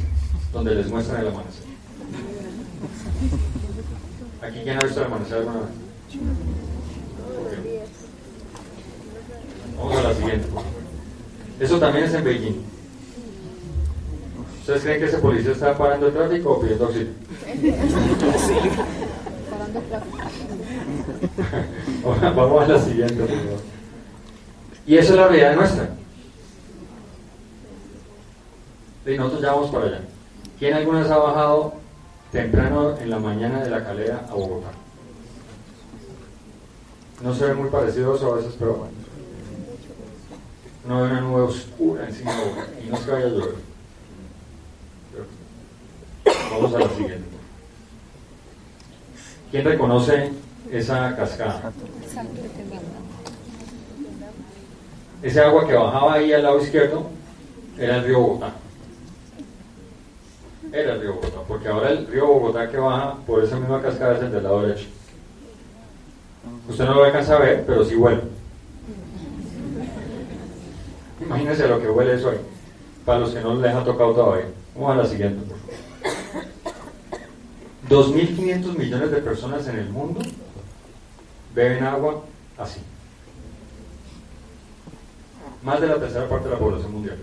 donde 0.51 0.75
les 0.75 0.89
muestran 0.89 1.21
el 1.21 1.27
amanecer. 1.27 1.63
¿Aquí 4.41 4.59
quién 4.63 4.77
ha 4.77 4.85
visto 4.85 4.99
el 4.99 5.05
amanecer 5.05 5.37
alguna 5.37 5.59
vez? 5.59 5.69
Okay. 7.45 7.81
Vamos 9.77 9.97
a 9.97 10.01
la 10.03 10.13
siguiente. 10.13 10.47
Eso 11.59 11.79
también 11.79 12.05
es 12.05 12.13
en 12.13 12.23
Beijing. 12.23 12.63
¿Ustedes 14.59 14.81
creen 14.83 14.99
que 14.99 15.05
ese 15.05 15.17
policía 15.17 15.51
está 15.51 15.77
parando 15.77 16.07
el 16.07 16.13
tráfico 16.13 16.51
o 16.51 16.61
pidiendo 16.61 16.85
auxilio? 16.85 17.13
Parando 19.49 19.79
el 19.79 19.85
tráfico. 19.85 20.17
Vamos 22.35 22.63
a 22.63 22.67
la 22.67 22.79
siguiente. 22.81 23.23
Y 24.85 24.97
esa 24.97 25.09
es 25.11 25.15
la 25.15 25.27
realidad 25.27 25.55
nuestra. 25.55 25.89
Y 29.05 29.17
nosotros 29.17 29.41
ya 29.41 29.51
vamos 29.51 29.71
para 29.71 29.85
allá. 29.85 30.01
¿Quién 30.57 30.73
alguna 30.73 31.01
vez 31.01 31.11
ha 31.11 31.17
bajado 31.17 31.73
temprano 32.31 32.97
en 32.97 33.09
la 33.09 33.19
mañana 33.19 33.61
de 33.61 33.69
la 33.69 33.83
calera 33.83 34.25
a 34.29 34.33
Bogotá? 34.33 34.71
No 37.21 37.33
se 37.33 37.45
ve 37.45 37.53
muy 37.53 37.69
parecido 37.69 38.15
eso 38.15 38.33
a 38.33 38.37
veces, 38.37 38.55
pero 38.57 38.73
bueno. 38.75 38.93
No 40.87 40.97
hay 40.97 41.11
una 41.11 41.21
nube 41.21 41.41
oscura 41.41 42.07
encima 42.07 42.33
de 42.33 42.43
Bogotá 42.43 42.67
y 42.81 42.89
no 42.89 43.05
que 43.05 43.11
vaya 43.11 43.25
a 43.25 43.29
llover. 43.29 43.55
Vamos 46.51 46.73
a 46.75 46.79
la 46.79 46.89
siguiente. 46.89 47.29
¿Quién 49.51 49.65
reconoce 49.65 50.31
esa 50.71 51.15
cascada? 51.15 51.71
Ese 55.21 55.41
agua 55.41 55.67
que 55.67 55.73
bajaba 55.73 56.13
ahí 56.13 56.33
al 56.33 56.43
lado 56.43 56.61
izquierdo 56.61 57.09
era 57.77 57.97
el 57.97 58.03
río 58.05 58.19
Bogotá. 58.19 58.53
Era 60.73 60.93
el 60.93 61.01
río 61.01 61.13
Bogotá, 61.13 61.37
porque 61.47 61.67
ahora 61.67 61.91
el 61.91 62.07
río 62.07 62.25
Bogotá 62.25 62.67
que 62.67 62.77
baja 62.77 63.15
por 63.27 63.43
esa 63.43 63.57
misma 63.57 63.79
cascada 63.79 64.17
es 64.17 64.23
el 64.23 64.31
del 64.31 64.41
lado 64.41 64.63
derecho. 64.63 64.87
Usted 66.67 66.85
no 66.85 66.95
lo 66.95 67.03
alcanza 67.03 67.35
a 67.35 67.39
ver, 67.39 67.63
pero 67.63 67.85
sí 67.85 67.95
huele. 67.95 68.23
Imagínense 71.21 71.67
lo 71.67 71.79
que 71.79 71.89
huele 71.89 72.15
eso 72.15 72.31
ahí. 72.31 72.39
Para 73.05 73.19
los 73.19 73.31
que 73.31 73.41
no 73.41 73.53
les 73.53 73.71
ha 73.71 73.83
tocado 73.83 74.13
todavía. 74.13 74.47
Vamos 74.73 74.91
a 74.91 74.95
la 74.95 75.05
siguiente, 75.05 75.45
por 75.45 75.57
favor. 75.59 75.75
2.500 77.89 78.75
millones 78.75 79.11
de 79.11 79.17
personas 79.17 79.67
en 79.67 79.77
el 79.77 79.89
mundo 79.89 80.21
beben 81.53 81.83
agua 81.83 82.23
así. 82.57 82.79
Más 85.61 85.79
de 85.79 85.87
la 85.87 85.99
tercera 85.99 86.27
parte 86.27 86.45
de 86.45 86.55
la 86.55 86.59
población 86.59 86.93
mundial. 86.93 87.17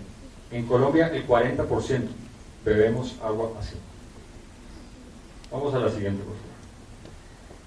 En 0.51 0.65
Colombia 0.65 1.07
el 1.07 1.27
40% 1.27 2.20
bebemos 2.65 3.15
agua 3.23 3.51
así. 3.59 3.75
Vamos 5.51 5.73
a 5.73 5.79
la 5.79 5.89
siguiente, 5.89 6.23
por 6.23 6.35
favor. 6.35 6.51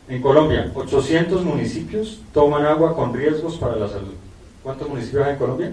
En 0.08 0.22
Colombia, 0.22 0.70
800 0.74 1.44
municipios 1.44 2.20
toman 2.32 2.66
agua 2.66 2.94
con 2.94 3.14
riesgos 3.14 3.56
para 3.56 3.76
la 3.76 3.88
salud. 3.88 4.14
¿Cuántos 4.62 4.88
municipios 4.88 5.26
hay 5.26 5.32
en 5.32 5.38
Colombia? 5.38 5.72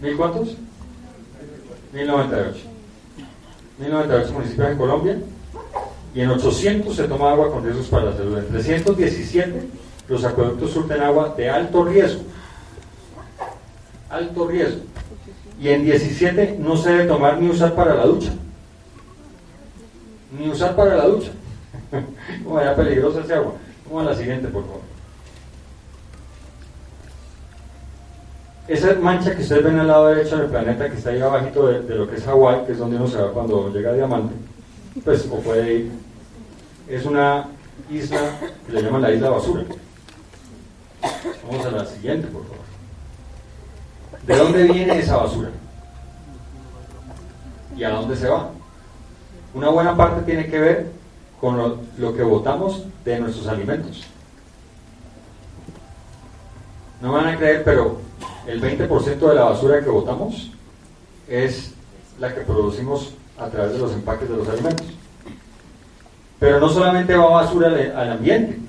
¿Mil 0.00 0.16
cuántos? 0.16 0.56
1098. 1.92 2.58
1098 3.78 4.32
municipios 4.32 4.68
en 4.68 4.78
Colombia 4.78 5.18
y 6.14 6.20
en 6.20 6.30
800 6.30 6.94
se 6.94 7.04
toma 7.04 7.30
agua 7.30 7.50
con 7.50 7.64
riesgos 7.64 7.86
para 7.86 8.06
la 8.06 8.16
salud. 8.16 8.38
En 8.38 8.48
317 8.48 9.68
los 10.08 10.24
acueductos 10.24 10.72
surten 10.72 11.00
agua 11.00 11.34
de 11.36 11.48
alto 11.48 11.84
riesgo. 11.84 12.22
Alto 14.10 14.46
riesgo. 14.48 14.82
Y 15.62 15.68
en 15.68 15.84
17 15.84 16.56
no 16.58 16.76
se 16.76 16.90
debe 16.90 17.04
tomar 17.04 17.38
ni 17.40 17.48
usar 17.48 17.72
para 17.76 17.94
la 17.94 18.04
ducha. 18.04 18.32
Ni 20.36 20.50
usar 20.50 20.74
para 20.74 20.96
la 20.96 21.06
ducha. 21.06 21.30
Como 22.44 22.58
era 22.58 22.74
peligrosa 22.74 23.20
ese 23.20 23.34
agua. 23.34 23.54
Vamos 23.84 24.02
a 24.08 24.10
la 24.10 24.16
siguiente, 24.16 24.48
por 24.48 24.64
favor. 24.64 24.80
Esa 28.66 28.94
mancha 28.94 29.36
que 29.36 29.42
ustedes 29.42 29.62
ven 29.62 29.78
al 29.78 29.86
lado 29.86 30.08
derecho 30.08 30.36
del 30.38 30.48
planeta, 30.48 30.90
que 30.90 30.96
está 30.96 31.10
ahí 31.10 31.20
abajito 31.20 31.68
de, 31.68 31.94
lo 31.94 32.10
que 32.10 32.16
es 32.16 32.24
Hawái, 32.24 32.64
que 32.66 32.72
es 32.72 32.78
donde 32.78 32.96
uno 32.96 33.06
se 33.06 33.18
va 33.18 33.32
cuando 33.32 33.72
llega 33.72 33.92
Diamante, 33.92 34.34
pues 35.04 35.28
o 35.30 35.38
puede 35.38 35.74
ir, 35.74 35.92
es 36.88 37.04
una 37.04 37.46
isla 37.88 38.18
que 38.66 38.72
le 38.72 38.82
llaman 38.82 39.02
la 39.02 39.12
isla 39.12 39.30
basura. 39.30 39.64
Vamos 41.48 41.66
a 41.66 41.70
la 41.70 41.84
siguiente, 41.86 42.26
por 42.28 42.42
favor. 42.42 42.71
¿De 44.26 44.36
dónde 44.36 44.64
viene 44.64 44.98
esa 44.98 45.16
basura? 45.16 45.50
¿Y 47.76 47.84
a 47.84 47.90
dónde 47.90 48.16
se 48.16 48.28
va? 48.28 48.50
Una 49.54 49.68
buena 49.68 49.96
parte 49.96 50.22
tiene 50.22 50.46
que 50.46 50.58
ver 50.58 50.92
con 51.40 51.58
lo, 51.98 52.14
que 52.14 52.22
botamos 52.22 52.84
de 53.04 53.18
nuestros 53.18 53.48
alimentos. 53.48 54.04
No 57.00 57.12
van 57.12 57.26
a 57.26 57.36
creer, 57.36 57.64
pero 57.64 57.98
el 58.46 58.62
20% 58.62 59.18
de 59.18 59.34
la 59.34 59.44
basura 59.44 59.82
que 59.82 59.90
botamos 59.90 60.52
es 61.26 61.74
la 62.20 62.32
que 62.32 62.42
producimos 62.42 63.14
a 63.38 63.48
través 63.48 63.72
de 63.72 63.78
los 63.78 63.92
empaques 63.92 64.28
de 64.28 64.36
los 64.36 64.48
alimentos. 64.48 64.86
Pero 66.38 66.60
no 66.60 66.68
solamente 66.68 67.16
va 67.16 67.28
basura 67.28 67.68
al, 67.68 67.96
al 67.96 68.12
ambiente, 68.12 68.60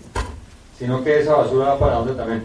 sino 0.80 1.04
que 1.04 1.20
esa 1.20 1.36
basura 1.36 1.70
va 1.70 1.80
para 1.80 1.96
dónde 1.98 2.16
también. 2.16 2.44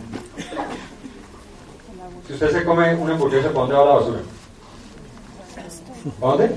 Si 2.29 2.35
usted 2.35 2.51
se 2.53 2.63
come 2.63 2.95
una 2.95 3.15
hamburguesa, 3.15 3.49
¿para 3.49 3.61
dónde 3.61 3.75
va 3.75 3.85
la 3.87 3.95
basura? 3.95 4.19
¿Para 6.21 6.37
dónde? 6.37 6.57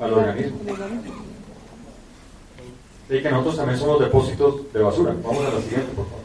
El 0.00 0.12
organismo. 0.12 0.58
Y 3.10 3.20
que 3.20 3.30
nosotros 3.30 3.56
también 3.56 3.78
somos 3.80 3.98
depósitos 3.98 4.72
de 4.72 4.80
basura. 4.80 5.12
Vamos 5.24 5.44
a 5.44 5.50
la 5.50 5.60
siguiente, 5.60 5.92
por 5.96 6.04
favor. 6.04 6.22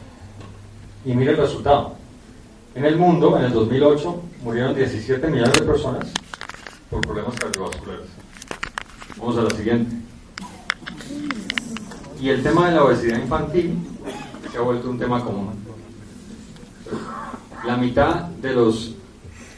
Y 1.04 1.14
mire 1.14 1.32
el 1.32 1.38
resultado. 1.38 1.94
En 2.76 2.84
el 2.84 2.96
mundo, 2.96 3.36
en 3.36 3.46
el 3.46 3.52
2008, 3.52 4.22
murieron 4.44 4.76
17 4.76 5.26
millones 5.26 5.52
de 5.54 5.62
personas 5.62 6.06
por 6.88 7.00
problemas 7.00 7.34
cardiovasculares. 7.34 8.06
Vamos 9.16 9.38
a 9.38 9.42
la 9.42 9.50
siguiente. 9.50 9.96
Y 12.20 12.28
el 12.28 12.44
tema 12.44 12.68
de 12.68 12.76
la 12.76 12.84
obesidad 12.84 13.18
infantil 13.18 13.76
se 14.52 14.56
ha 14.56 14.60
vuelto 14.60 14.88
un 14.88 15.00
tema 15.00 15.24
común. 15.24 15.69
La 17.66 17.76
mitad 17.76 18.24
de 18.40 18.54
los 18.54 18.94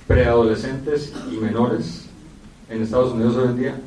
preadolescentes 0.08 1.12
y 1.30 1.36
menores 1.36 2.08
en 2.68 2.82
Estados 2.82 3.12
Unidos 3.12 3.36
hoy 3.36 3.48
en 3.48 3.56
día 3.56 3.80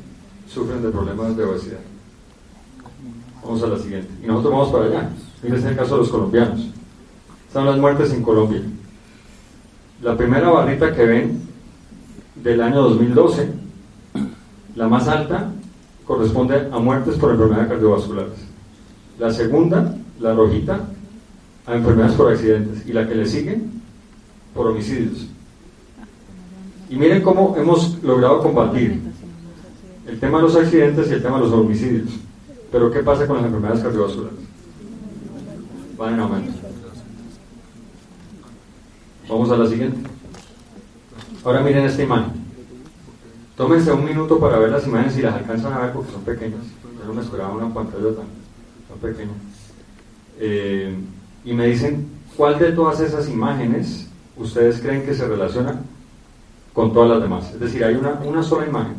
sufren 0.48 0.82
de 0.82 0.88
problemas 0.88 1.36
de 1.36 1.44
obesidad. 1.44 1.80
Vamos 3.42 3.62
a 3.62 3.66
la 3.66 3.78
siguiente. 3.78 4.08
Y 4.22 4.26
nosotros 4.26 4.52
vamos 4.52 4.72
para 4.72 4.84
allá. 4.86 5.10
Miren 5.42 5.66
el 5.66 5.76
caso 5.76 5.94
de 5.94 6.00
los 6.00 6.08
colombianos. 6.08 6.66
Están 7.46 7.66
las 7.66 7.78
muertes 7.78 8.12
en 8.12 8.22
Colombia. 8.22 8.62
La 10.02 10.16
primera 10.16 10.48
barrita 10.48 10.94
que 10.94 11.04
ven 11.04 11.42
del 12.36 12.60
año 12.62 12.82
2012, 12.82 13.50
la 14.76 14.88
más 14.88 15.08
alta, 15.08 15.52
corresponde 16.06 16.68
a 16.72 16.78
muertes 16.78 17.16
por 17.16 17.32
enfermedades 17.32 17.68
cardiovasculares. 17.68 18.46
La 19.18 19.30
segunda, 19.30 19.94
la 20.20 20.34
rojita, 20.34 20.80
a 21.66 21.74
enfermedades 21.74 22.16
por 22.16 22.32
accidentes. 22.32 22.86
Y 22.86 22.92
la 22.92 23.06
que 23.06 23.14
le 23.14 23.26
sigue, 23.26 23.60
por 24.56 24.66
homicidios. 24.68 25.26
Y 26.88 26.96
miren 26.96 27.22
cómo 27.22 27.54
hemos 27.56 28.02
logrado 28.02 28.40
combatir 28.40 29.00
el 30.06 30.20
tema 30.20 30.38
de 30.38 30.44
los 30.44 30.56
accidentes 30.56 31.10
y 31.10 31.14
el 31.14 31.22
tema 31.22 31.36
de 31.36 31.44
los 31.44 31.52
homicidios. 31.52 32.10
Pero 32.72 32.90
¿qué 32.90 33.00
pasa 33.00 33.26
con 33.26 33.36
las 33.36 33.46
enfermedades 33.46 33.82
cardiovasculares? 33.82 34.38
Van 35.98 36.14
en 36.14 36.20
aumento. 36.20 36.52
Vamos 39.28 39.50
a 39.50 39.56
la 39.56 39.66
siguiente. 39.66 39.98
Ahora 41.44 41.60
miren 41.60 41.84
esta 41.84 42.02
imagen. 42.02 42.32
Tómense 43.56 43.92
un 43.92 44.04
minuto 44.04 44.38
para 44.38 44.58
ver 44.58 44.70
las 44.70 44.86
imágenes 44.86 45.14
si 45.14 45.22
las 45.22 45.34
alcanzan 45.34 45.72
a 45.72 45.78
ver 45.80 45.92
porque 45.92 46.12
son 46.12 46.22
pequeñas. 46.22 46.60
Yo 46.98 47.06
no 47.06 47.14
me 47.14 47.22
esperaba 47.22 47.54
una 47.54 47.72
pantalla 47.72 48.14
tan, 48.14 48.26
tan 48.88 48.98
pequeña. 49.00 49.32
Eh, 50.38 50.94
y 51.44 51.52
me 51.52 51.66
dicen 51.66 52.06
cuál 52.36 52.58
de 52.58 52.72
todas 52.72 53.00
esas 53.00 53.28
imágenes 53.28 54.05
ustedes 54.36 54.80
creen 54.80 55.04
que 55.04 55.14
se 55.14 55.26
relaciona 55.26 55.80
con 56.72 56.92
todas 56.92 57.10
las 57.10 57.22
demás. 57.22 57.50
Es 57.52 57.60
decir, 57.60 57.84
hay 57.84 57.94
una, 57.94 58.12
una 58.24 58.42
sola 58.42 58.66
imagen 58.66 58.96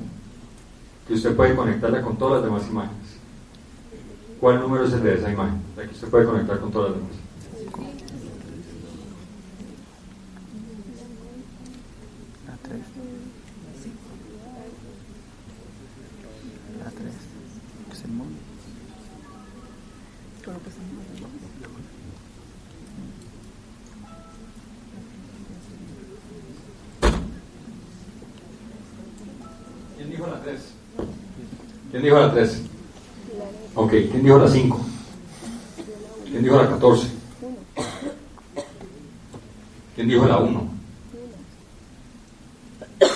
que 1.08 1.14
usted 1.14 1.36
puede 1.36 1.56
conectarla 1.56 2.02
con 2.02 2.18
todas 2.18 2.42
las 2.42 2.44
demás 2.44 2.68
imágenes. 2.70 3.18
¿Cuál 4.40 4.60
número 4.60 4.86
es 4.86 4.94
el 4.94 5.04
de 5.04 5.16
esa 5.16 5.32
imagen? 5.32 5.62
La 5.76 5.84
que 5.84 5.92
usted 5.92 6.10
puede 6.10 6.26
conectar 6.26 6.60
con 6.60 6.72
todas 6.72 6.92
las 6.92 7.00
demás. 7.00 7.16
La 12.48 12.58
3. 12.62 12.82
La 16.84 16.92
3. 16.92 17.14
Es 17.92 18.04
el 18.04 18.12
mundo. 18.12 18.38
¿Quién 29.98 30.10
dijo 30.12 30.28
la 30.28 30.42
3? 30.42 30.62
¿Quién 31.98 32.06
dijo 32.06 32.20
la 32.20 32.32
3? 32.32 32.62
Ok, 33.74 33.90
¿quién 33.90 34.24
dijo 34.24 34.38
la 34.38 34.48
5? 34.48 34.80
¿Quién 36.30 36.44
dijo 36.44 36.56
la 36.56 36.70
14? 36.70 37.08
¿Quién 39.96 40.08
dijo 40.08 40.28
la 40.28 40.38
1? 40.38 40.68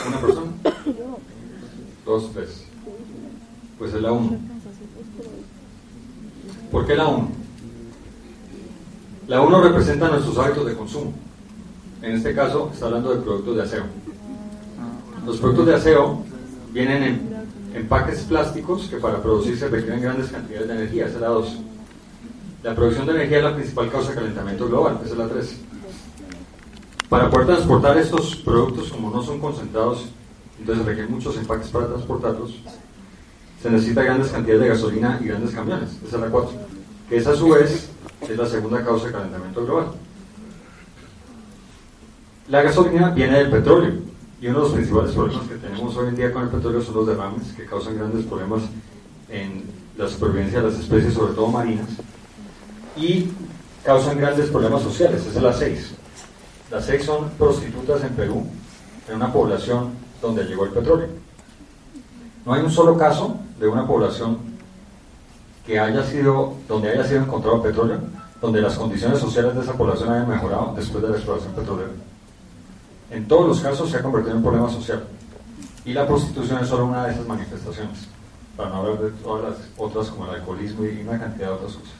¿Una 0.07 0.19
persona? 0.19 0.51
Dos, 2.07 2.31
tres. 2.33 2.65
Pues 3.77 3.93
es 3.93 4.01
la 4.01 4.13
1. 4.13 4.39
¿Por 6.71 6.87
qué 6.87 6.95
la 6.95 7.07
1? 7.07 7.29
La 9.27 9.41
1 9.41 9.61
representa 9.61 10.09
nuestros 10.09 10.39
hábitos 10.39 10.65
de 10.65 10.75
consumo. 10.75 11.13
En 12.01 12.13
este 12.13 12.33
caso 12.33 12.71
está 12.73 12.87
hablando 12.87 13.13
de 13.13 13.21
productos 13.21 13.57
de 13.57 13.61
aseo. 13.61 13.83
Los 15.23 15.37
productos 15.37 15.67
de 15.67 15.75
aseo 15.75 16.23
vienen 16.73 17.03
en 17.03 17.30
empaques 17.91 18.19
plásticos 18.21 18.87
que 18.87 18.95
para 18.97 19.21
producirse 19.21 19.67
requieren 19.67 20.01
grandes 20.01 20.31
cantidades 20.31 20.69
de 20.69 20.75
energía, 20.75 21.07
esa 21.07 21.15
es 21.15 21.21
la 21.21 21.27
2. 21.27 21.57
La 22.63 22.73
producción 22.73 23.05
de 23.05 23.11
energía 23.15 23.39
es 23.39 23.43
la 23.43 23.53
principal 23.53 23.91
causa 23.91 24.09
de 24.11 24.15
calentamiento 24.15 24.69
global, 24.69 24.99
esa 25.03 25.11
es 25.11 25.17
la 25.17 25.27
3. 25.27 25.57
Para 27.09 27.29
poder 27.29 27.47
transportar 27.47 27.97
estos 27.97 28.37
productos, 28.37 28.89
como 28.91 29.11
no 29.11 29.21
son 29.21 29.41
concentrados, 29.41 30.05
entonces 30.57 30.85
requieren 30.85 31.11
muchos 31.11 31.35
empaques 31.35 31.67
para 31.67 31.87
transportarlos, 31.87 32.61
se 33.61 33.69
necesita 33.69 34.03
grandes 34.03 34.31
cantidades 34.31 34.61
de 34.61 34.69
gasolina 34.69 35.19
y 35.21 35.25
grandes 35.25 35.53
camiones, 35.53 35.89
esa 36.07 36.15
es 36.15 36.21
la 36.21 36.29
4. 36.29 36.51
Que 37.09 37.17
esa 37.17 37.31
a 37.31 37.35
su 37.35 37.49
vez 37.49 37.89
es 38.21 38.37
la 38.37 38.45
segunda 38.45 38.85
causa 38.85 39.07
de 39.07 39.11
calentamiento 39.11 39.65
global. 39.65 39.87
La 42.47 42.61
gasolina 42.61 43.09
viene 43.09 43.37
del 43.37 43.51
petróleo 43.51 43.93
Y 44.41 44.47
uno 44.47 44.59
de 44.59 44.63
los 44.63 44.73
principales 44.73 45.11
problemas 45.11 45.47
que 45.47 45.55
tenemos 45.55 45.70
hoy 45.97 46.09
en 46.09 46.15
día 46.15 46.31
con 46.31 46.43
el 46.43 46.49
petróleo 46.49 46.81
son 46.81 46.95
los 46.95 47.07
derrames, 47.07 47.53
que 47.53 47.65
causan 47.65 47.97
grandes 47.97 48.25
problemas 48.25 48.63
en 49.29 49.63
la 49.97 50.07
supervivencia 50.07 50.61
de 50.61 50.69
las 50.69 50.79
especies, 50.79 51.13
sobre 51.13 51.33
todo 51.33 51.47
marinas, 51.47 51.89
y 52.95 53.31
causan 53.83 54.17
grandes 54.17 54.49
problemas 54.49 54.81
sociales. 54.81 55.25
Esa 55.25 55.37
es 55.37 55.43
la 55.43 55.53
6. 55.53 55.93
Las 56.71 56.85
6 56.85 57.03
son 57.03 57.29
prostitutas 57.31 58.03
en 58.03 58.13
Perú, 58.13 58.45
en 59.09 59.15
una 59.15 59.31
población 59.31 59.91
donde 60.21 60.43
llegó 60.43 60.65
el 60.65 60.71
petróleo. 60.71 61.07
No 62.45 62.53
hay 62.53 62.61
un 62.61 62.71
solo 62.71 62.97
caso 62.97 63.37
de 63.59 63.67
una 63.67 63.85
población 63.85 64.37
que 65.65 65.79
haya 65.79 66.03
sido, 66.03 66.55
donde 66.67 66.89
haya 66.89 67.05
sido 67.05 67.21
encontrado 67.21 67.61
petróleo, 67.61 67.99
donde 68.41 68.61
las 68.61 68.77
condiciones 68.77 69.19
sociales 69.19 69.53
de 69.55 69.61
esa 69.61 69.73
población 69.73 70.09
hayan 70.09 70.29
mejorado 70.29 70.73
después 70.75 71.03
de 71.03 71.09
la 71.09 71.15
exploración 71.15 71.53
petrolera. 71.53 71.91
En 73.11 73.27
todos 73.27 73.47
los 73.47 73.59
casos 73.59 73.89
se 73.89 73.97
ha 73.97 74.01
convertido 74.01 74.31
en 74.31 74.37
un 74.37 74.43
problema 74.43 74.69
social. 74.69 75.03
Y 75.83 75.93
la 75.93 76.07
prostitución 76.07 76.61
es 76.61 76.67
solo 76.67 76.85
una 76.85 77.05
de 77.05 77.13
esas 77.13 77.25
manifestaciones, 77.25 78.07
para 78.55 78.69
no 78.69 78.75
hablar 78.77 78.99
de 78.99 79.09
todas 79.23 79.43
las 79.43 79.69
otras 79.77 80.09
como 80.09 80.25
el 80.25 80.35
alcoholismo 80.39 80.85
y 80.85 81.01
una 81.01 81.19
cantidad 81.19 81.47
de 81.47 81.53
otras 81.53 81.73
cosas. 81.73 81.93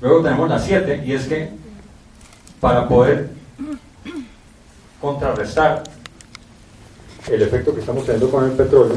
Luego 0.00 0.22
tenemos 0.22 0.48
la 0.48 0.58
7, 0.58 1.02
y 1.04 1.12
es 1.12 1.26
que 1.26 1.50
para 2.60 2.88
poder 2.88 3.30
contrarrestar 5.00 5.84
el 7.30 7.42
efecto 7.42 7.74
que 7.74 7.80
estamos 7.80 8.04
teniendo 8.04 8.30
con 8.30 8.44
el 8.44 8.52
petróleo, 8.52 8.96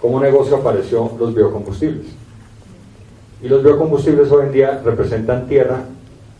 como 0.00 0.18
negocio 0.18 0.56
apareció 0.56 1.12
los 1.18 1.34
biocombustibles. 1.34 2.06
Y 3.40 3.48
los 3.48 3.62
biocombustibles 3.62 4.30
hoy 4.32 4.46
en 4.46 4.52
día 4.52 4.80
representan 4.84 5.46
tierra 5.46 5.84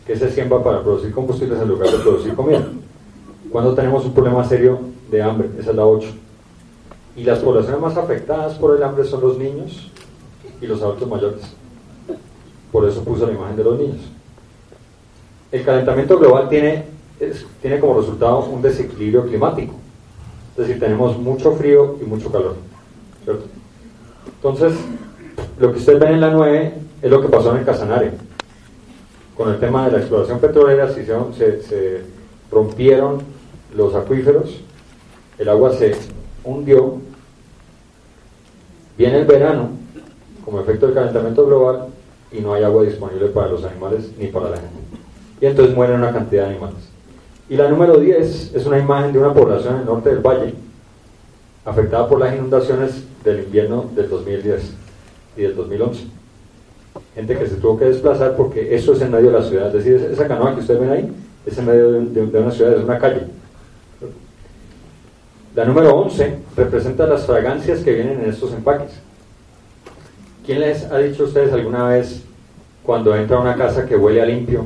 que 0.05 0.17
se 0.17 0.31
siembra 0.31 0.61
para 0.61 0.81
producir 0.81 1.13
combustibles 1.13 1.61
en 1.61 1.69
lugar 1.69 1.89
de 1.89 1.99
producir 1.99 2.35
comida. 2.35 2.65
Cuando 3.51 3.73
tenemos 3.73 4.03
un 4.05 4.13
problema 4.13 4.43
serio 4.43 4.92
de 5.13 5.21
hambre, 5.21 5.49
esa 5.59 5.69
es 5.69 5.75
la 5.75 5.85
8. 5.85 6.07
Y 7.15 7.23
las 7.23 7.39
poblaciones 7.39 7.79
más 7.79 7.95
afectadas 7.95 8.55
por 8.55 8.75
el 8.75 8.83
hambre 8.83 9.05
son 9.05 9.21
los 9.21 9.37
niños 9.37 9.91
y 10.59 10.65
los 10.65 10.81
adultos 10.81 11.07
mayores. 11.07 11.41
Por 12.71 12.89
eso 12.89 13.03
puso 13.03 13.27
la 13.27 13.33
imagen 13.33 13.55
de 13.55 13.63
los 13.63 13.77
niños. 13.77 14.01
El 15.51 15.63
calentamiento 15.63 16.17
global 16.17 16.49
tiene, 16.49 16.85
tiene 17.61 17.79
como 17.79 17.99
resultado 17.99 18.45
un 18.45 18.61
desequilibrio 18.63 19.27
climático. 19.27 19.75
Es 20.57 20.67
decir, 20.67 20.79
tenemos 20.79 21.17
mucho 21.17 21.51
frío 21.51 21.97
y 22.01 22.05
mucho 22.05 22.31
calor. 22.31 22.55
Entonces, 24.35 24.73
lo 25.59 25.71
que 25.71 25.79
ustedes 25.79 25.99
ven 25.99 26.13
en 26.13 26.21
la 26.21 26.31
9 26.31 26.73
es 27.03 27.11
lo 27.11 27.21
que 27.21 27.27
pasó 27.27 27.51
en 27.51 27.57
el 27.57 27.65
Casanare. 27.65 28.11
Con 29.37 29.49
el 29.49 29.59
tema 29.59 29.85
de 29.85 29.91
la 29.91 29.97
exploración 29.99 30.39
petrolera 30.39 30.91
se, 30.91 31.61
se 31.61 32.01
rompieron 32.51 33.21
los 33.75 33.93
acuíferos, 33.95 34.61
el 35.37 35.49
agua 35.49 35.71
se 35.73 35.95
hundió, 36.43 36.97
viene 38.97 39.19
el 39.19 39.25
verano 39.25 39.69
como 40.45 40.59
efecto 40.59 40.87
del 40.87 40.95
calentamiento 40.95 41.45
global 41.45 41.87
y 42.31 42.39
no 42.41 42.53
hay 42.53 42.63
agua 42.63 42.83
disponible 42.83 43.27
para 43.27 43.47
los 43.47 43.63
animales 43.63 44.11
ni 44.17 44.27
para 44.27 44.49
la 44.49 44.57
gente. 44.57 44.79
Y 45.41 45.45
entonces 45.45 45.75
mueren 45.75 45.97
una 45.97 46.11
cantidad 46.11 46.43
de 46.43 46.51
animales. 46.51 46.89
Y 47.49 47.55
la 47.55 47.69
número 47.69 47.97
10 47.97 48.55
es 48.55 48.65
una 48.65 48.79
imagen 48.79 49.13
de 49.13 49.19
una 49.19 49.33
población 49.33 49.75
en 49.75 49.79
el 49.81 49.85
norte 49.85 50.09
del 50.09 50.19
valle, 50.19 50.53
afectada 51.65 52.07
por 52.07 52.19
las 52.19 52.33
inundaciones 52.33 53.03
del 53.23 53.43
invierno 53.43 53.85
del 53.95 54.09
2010 54.09 54.73
y 55.37 55.41
del 55.41 55.55
2011. 55.55 56.05
Gente 57.15 57.37
que 57.37 57.47
se 57.47 57.55
tuvo 57.55 57.77
que 57.77 57.85
desplazar 57.85 58.35
porque 58.35 58.75
eso 58.75 58.93
es 58.93 59.01
en 59.01 59.11
medio 59.11 59.31
de 59.31 59.39
la 59.39 59.43
ciudad. 59.43 59.67
Es 59.67 59.85
decir, 59.85 60.09
esa 60.11 60.27
canoa 60.27 60.53
que 60.53 60.61
ustedes 60.61 60.79
ven 60.79 60.89
ahí 60.89 61.13
es 61.45 61.57
en 61.57 61.65
medio 61.65 61.91
de, 61.91 62.39
una 62.39 62.51
ciudad, 62.51 62.73
es 62.73 62.83
una 62.83 62.97
calle. 62.97 63.21
La 65.55 65.65
número 65.65 65.95
11 65.95 66.35
representa 66.57 67.05
las 67.05 67.27
fragancias 67.27 67.81
que 67.81 67.93
vienen 67.93 68.21
en 68.21 68.29
estos 68.29 68.53
empaques. 68.53 68.91
¿Quién 70.43 70.61
les 70.61 70.85
ha 70.85 70.97
dicho 70.97 71.23
a 71.23 71.25
ustedes 71.27 71.53
alguna 71.53 71.89
vez 71.89 72.23
cuando 72.83 73.15
entra 73.15 73.37
a 73.37 73.41
una 73.41 73.55
casa 73.55 73.85
que 73.85 73.95
huele 73.95 74.19
a 74.19 74.25
limpio? 74.25 74.65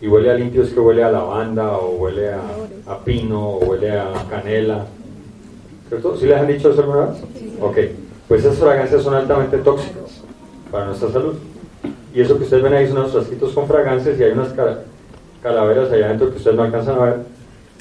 Y 0.00 0.06
huele 0.06 0.30
a 0.30 0.34
limpio 0.34 0.62
es 0.62 0.70
que 0.70 0.78
huele 0.78 1.02
a 1.02 1.10
lavanda 1.10 1.76
o 1.76 1.96
huele 1.96 2.32
a, 2.32 2.42
a 2.86 2.98
pino 3.00 3.40
o 3.40 3.58
huele 3.58 3.90
a 3.90 4.12
canela. 4.30 4.86
¿Cierto? 5.88 6.16
¿Sí 6.16 6.26
les 6.26 6.38
han 6.38 6.46
dicho 6.46 6.70
eso 6.70 6.80
alguna 6.80 7.06
vez? 7.06 7.18
Ok. 7.60 7.78
Pues 8.28 8.44
esas 8.44 8.56
fragancias 8.56 9.02
son 9.02 9.14
altamente 9.14 9.58
tóxicas 9.58 10.22
para 10.70 10.86
nuestra 10.86 11.10
salud. 11.10 11.34
Y 12.14 12.20
eso 12.20 12.38
que 12.38 12.44
ustedes 12.44 12.62
ven 12.62 12.74
ahí 12.74 12.86
son 12.86 12.98
unos 12.98 13.10
frasquitos 13.10 13.52
con 13.52 13.66
fragancias 13.66 14.18
y 14.18 14.22
hay 14.22 14.30
unas 14.30 14.54
calaveras 15.42 15.90
allá 15.90 16.06
adentro 16.06 16.30
que 16.30 16.36
ustedes 16.36 16.56
no 16.56 16.62
alcanzan 16.62 17.00
a 17.00 17.04
ver. 17.04 17.16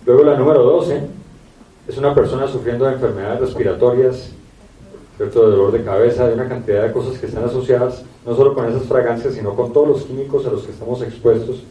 Luego 0.04 0.24
la 0.24 0.36
número 0.36 0.64
12 0.64 1.19
es 1.90 1.98
una 1.98 2.14
persona 2.14 2.48
sufriendo 2.48 2.86
de 2.86 2.94
enfermedades 2.94 3.40
respiratorias, 3.40 4.30
¿cierto? 5.18 5.42
de 5.50 5.58
dolor 5.58 5.72
de 5.72 5.84
cabeza, 5.84 6.28
de 6.28 6.36
una 6.36 6.48
cantidad 6.48 6.84
de 6.84 6.92
cosas 6.92 7.18
que 7.18 7.26
están 7.26 7.46
asociadas 7.46 8.04
no 8.28 8.36
solo 8.36 8.54
con 8.54 8.68
esas 8.68 8.84
fragancias, 8.84 9.34
sino 9.34 9.56
con 9.56 9.74
todos 9.74 9.88
los 9.88 10.04
químicos 10.04 10.46
a 10.46 10.52
los 10.52 10.64
que 10.64 10.72
estamos 10.72 11.02
expuestos 11.02 11.64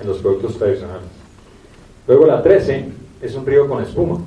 en 0.00 0.06
los 0.06 0.16
productos 0.18 0.56
tradicionales. 0.56 1.04
Luego 2.08 2.24
la 2.24 2.42
13 2.42 2.88
es 3.20 3.34
un 3.34 3.44
río 3.44 3.68
con 3.68 3.82
espuma. 3.82 4.18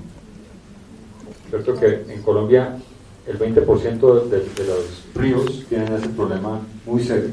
Cierto 1.49 1.73
que 1.79 2.05
en 2.07 2.21
Colombia 2.21 2.77
el 3.25 3.39
20% 3.39 4.29
de, 4.29 4.39
de, 4.39 4.65
los 4.67 5.03
ríos 5.15 5.65
tienen 5.67 5.93
ese 5.93 6.09
problema 6.09 6.59
muy 6.85 7.03
serio. 7.03 7.31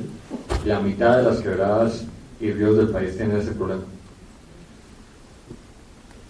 La 0.65 0.81
mitad 0.81 1.19
de 1.19 1.23
las 1.23 1.41
quebradas 1.41 2.07
y 2.41 2.51
ríos 2.51 2.79
del 2.79 2.89
país 2.89 3.15
tienen 3.15 3.37
ese 3.37 3.53
problema. 3.53 3.83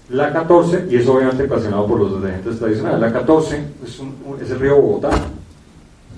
La 0.09 0.33
14, 0.33 0.87
y 0.89 0.97
es 0.97 1.09
obviamente 1.09 1.43
ocasionado 1.45 1.85
por 1.87 1.99
los 1.99 2.23
detergentes 2.23 2.61
tradicionales, 2.61 3.01
la 3.01 3.13
14 3.13 3.61
es, 3.85 4.01
es, 4.41 4.51
el 4.53 4.61
río 4.61 4.81
Bogotá. 4.81 5.11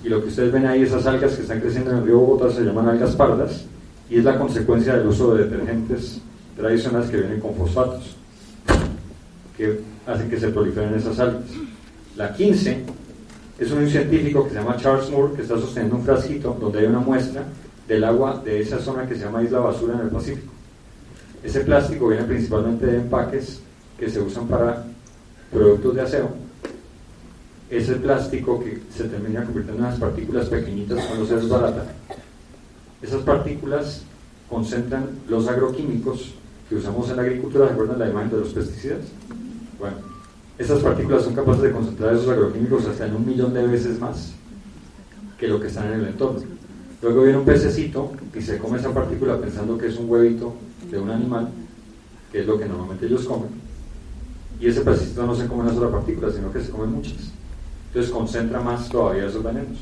Y 0.04 0.10
lo 0.10 0.20
que 0.20 0.28
ustedes 0.28 0.52
ven 0.52 0.66
ahí, 0.66 0.82
esas 0.82 1.06
algas 1.06 1.34
que 1.34 1.42
están 1.42 1.60
creciendo 1.60 1.92
en 1.92 1.98
el 1.98 2.04
río 2.04 2.18
Bogotá 2.18 2.52
se 2.52 2.60
llaman 2.60 2.86
algas 2.86 3.16
pardas 3.16 3.64
y 4.10 4.18
es 4.18 4.24
la 4.24 4.38
consecuencia 4.38 4.94
del 4.94 5.06
uso 5.06 5.34
de 5.34 5.44
detergentes 5.44 6.20
tradicionales 6.54 7.08
que 7.08 7.16
vienen 7.16 7.40
con 7.40 7.54
fosfatos, 7.54 8.16
que 9.56 9.80
hacen 10.06 10.28
que 10.28 10.38
se 10.38 10.48
proliferen 10.48 10.94
esas 10.94 11.18
algas. 11.18 11.44
La 12.14 12.34
15 12.34 12.84
es 13.58 13.70
un 13.72 13.88
científico 13.88 14.44
que 14.44 14.50
se 14.50 14.56
llama 14.56 14.76
Charles 14.76 15.10
Moore 15.10 15.34
que 15.34 15.42
está 15.42 15.56
sosteniendo 15.56 15.96
un 15.96 16.04
frasquito 16.04 16.56
donde 16.60 16.80
hay 16.80 16.86
una 16.86 17.00
muestra 17.00 17.42
del 17.86 18.04
agua 18.04 18.42
de 18.44 18.60
esa 18.60 18.78
zona 18.78 19.08
que 19.08 19.14
se 19.14 19.24
llama 19.24 19.42
Isla 19.42 19.60
Basura 19.60 19.94
en 19.94 20.00
el 20.00 20.08
Pacífico. 20.08 20.52
Ese 21.42 21.60
plástico 21.60 22.08
viene 22.08 22.24
principalmente 22.24 22.84
de 22.84 22.96
empaques 22.98 23.62
que 23.98 24.08
se 24.08 24.20
usan 24.20 24.46
para 24.46 24.84
productos 25.52 25.94
de 25.94 26.02
aseo. 26.02 26.30
Es 27.70 27.88
el 27.88 27.96
plástico 27.96 28.60
que 28.60 28.80
se 28.94 29.04
termina 29.04 29.44
convirtiendo 29.44 29.82
en 29.82 29.88
unas 29.88 29.98
partículas 29.98 30.48
pequeñitas 30.48 31.04
cuando 31.04 31.26
se 31.26 31.36
desbarata. 31.36 31.84
Esas 33.02 33.22
partículas 33.22 34.02
concentran 34.48 35.08
los 35.28 35.48
agroquímicos 35.48 36.34
que 36.68 36.76
usamos 36.76 37.10
en 37.10 37.16
la 37.16 37.22
agricultura. 37.22 37.68
¿Recuerdan 37.68 37.98
la 37.98 38.08
imagen 38.08 38.30
de 38.30 38.38
los 38.38 38.48
pesticidas? 38.50 39.00
Bueno, 39.78 39.96
esas 40.56 40.80
partículas 40.80 41.24
son 41.24 41.34
capaces 41.34 41.62
de 41.62 41.72
concentrar 41.72 42.14
esos 42.14 42.28
agroquímicos 42.28 42.86
hasta 42.86 43.06
en 43.06 43.16
un 43.16 43.26
millón 43.26 43.52
de 43.52 43.66
veces 43.66 44.00
más 44.00 44.32
que 45.38 45.46
lo 45.46 45.60
que 45.60 45.68
están 45.68 45.92
en 45.92 46.00
el 46.00 46.06
entorno. 46.08 46.40
Luego 47.00 47.22
viene 47.22 47.38
un 47.38 47.44
pececito 47.44 48.12
y 48.34 48.40
se 48.40 48.58
come 48.58 48.78
esa 48.78 48.92
partícula 48.92 49.38
pensando 49.38 49.78
que 49.78 49.86
es 49.86 49.96
un 49.96 50.10
huevito 50.10 50.54
de 50.90 50.98
un 50.98 51.10
animal, 51.10 51.48
que 52.32 52.40
es 52.40 52.46
lo 52.46 52.58
que 52.58 52.66
normalmente 52.66 53.06
ellos 53.06 53.24
comen. 53.24 53.67
Y 54.60 54.68
ese 54.68 54.80
pececito 54.80 55.24
no 55.24 55.34
se 55.34 55.46
come 55.46 55.62
una 55.62 55.74
sola 55.74 55.90
partícula, 55.90 56.30
sino 56.30 56.52
que 56.52 56.60
se 56.60 56.70
come 56.70 56.86
muchas. 56.86 57.32
Entonces 57.88 58.12
concentra 58.12 58.60
más 58.60 58.88
todavía 58.88 59.26
esos 59.26 59.42
venenos. 59.42 59.78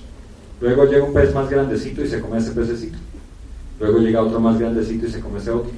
Luego 0.61 0.85
llega 0.85 1.05
un 1.05 1.13
pez 1.13 1.35
más 1.35 1.51
grandecito 1.51 2.03
y 2.03 2.09
se 2.09 2.21
come 2.21 2.39
ese 2.39 2.53
pececito. 2.53 2.99
Luego 3.81 3.99
llega 3.99 4.23
otro 4.23 4.41
más 4.41 4.59
grandecito 4.59 5.07
y 5.07 5.11
se 5.11 5.21
come 5.21 5.39
ese 5.39 5.51
otro. 5.51 5.71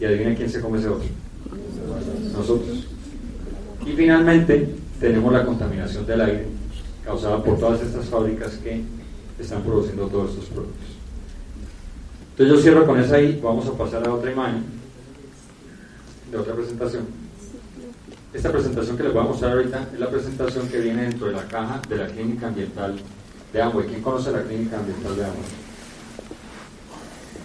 Y 0.00 0.04
adivina 0.04 0.34
quién 0.34 0.50
se 0.50 0.60
come 0.60 0.78
ese 0.78 0.88
otro. 0.88 1.08
Nosotros. 2.36 2.86
Y 3.86 3.92
finalmente 3.92 4.74
tenemos 5.00 5.32
la 5.32 5.44
contaminación 5.44 6.06
del 6.06 6.20
aire 6.20 6.46
causada 7.04 7.42
por 7.42 7.58
todas 7.58 7.80
estas 7.82 8.06
fábricas 8.06 8.52
que 8.62 8.82
están 9.38 9.62
produciendo 9.62 10.06
todos 10.06 10.30
estos 10.30 10.46
productos. 10.46 10.86
Entonces 12.30 12.56
yo 12.56 12.62
cierro 12.62 12.86
con 12.86 12.98
esa 12.98 13.16
ahí, 13.16 13.40
vamos 13.42 13.66
a 13.66 13.72
pasar 13.72 14.06
a 14.06 14.12
otra 14.12 14.32
imagen 14.32 14.62
de 16.30 16.38
otra 16.38 16.54
presentación. 16.54 17.21
Esta 18.32 18.50
presentación 18.50 18.96
que 18.96 19.02
les 19.02 19.12
voy 19.12 19.22
a 19.22 19.26
mostrar 19.26 19.52
ahorita 19.52 19.88
es 19.92 20.00
la 20.00 20.08
presentación 20.08 20.66
que 20.68 20.78
viene 20.80 21.02
dentro 21.02 21.26
de 21.26 21.34
la 21.34 21.44
caja 21.44 21.82
de 21.86 21.96
la 21.96 22.06
clínica 22.06 22.46
ambiental 22.48 22.98
de 23.52 23.62
Amway. 23.62 23.86
¿Quién 23.86 24.00
conoce 24.00 24.32
la 24.32 24.42
clínica 24.42 24.78
ambiental 24.78 25.16
de 25.16 25.24
Amway? 25.24 25.42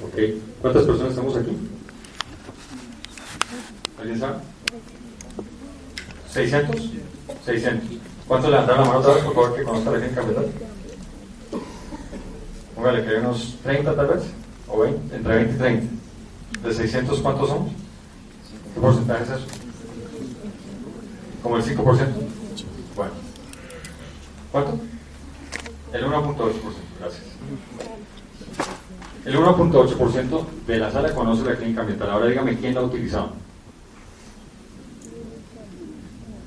Ok. 0.06 0.42
¿Cuántas 0.62 0.84
personas 0.86 1.10
estamos 1.10 1.36
aquí? 1.36 1.58
¿Alguien 4.00 4.20
sabe? 4.20 4.38
¿600? 6.34 6.92
600. 7.46 7.98
¿Cuántos 8.26 8.50
le 8.50 8.56
dan 8.56 8.68
la 8.68 8.76
mano 8.78 9.00
otra 9.00 9.16
vez, 9.16 9.24
por 9.26 9.34
favor, 9.34 9.56
que 9.58 9.64
conozca 9.64 9.92
la 9.92 9.98
clínica 9.98 10.22
ambiental? 10.22 10.52
Póngale 12.76 13.04
que 13.04 13.10
hay 13.10 13.18
unos 13.18 13.58
30 13.64 13.94
tal 13.94 14.08
vez, 14.08 14.24
o 14.70 14.80
20, 14.80 15.16
entre 15.18 15.36
20 15.36 15.54
y 15.54 15.58
30. 15.58 15.88
¿De 16.64 16.74
600 16.74 17.20
cuántos 17.20 17.50
somos? 17.50 17.72
¿Qué 18.74 18.80
porcentaje 18.80 19.24
es 19.24 19.30
eso? 19.32 19.67
Como 21.48 21.60
el 21.60 21.64
5%. 21.64 21.78
Bueno. 22.94 23.12
¿Cuánto? 24.52 24.80
El 25.94 26.06
1.8%. 26.06 26.36
Gracias. 27.00 27.24
El 29.24 29.38
1.8% 29.38 30.46
de 30.68 30.78
la 30.78 30.92
sala 30.92 31.16
conoce 31.16 31.46
la 31.46 31.56
clínica 31.56 31.80
ambiental. 31.80 32.10
Ahora 32.10 32.28
dígame 32.28 32.58
quién 32.58 32.76
la 32.76 32.82
ha 32.82 32.84
utilizado. 32.84 33.30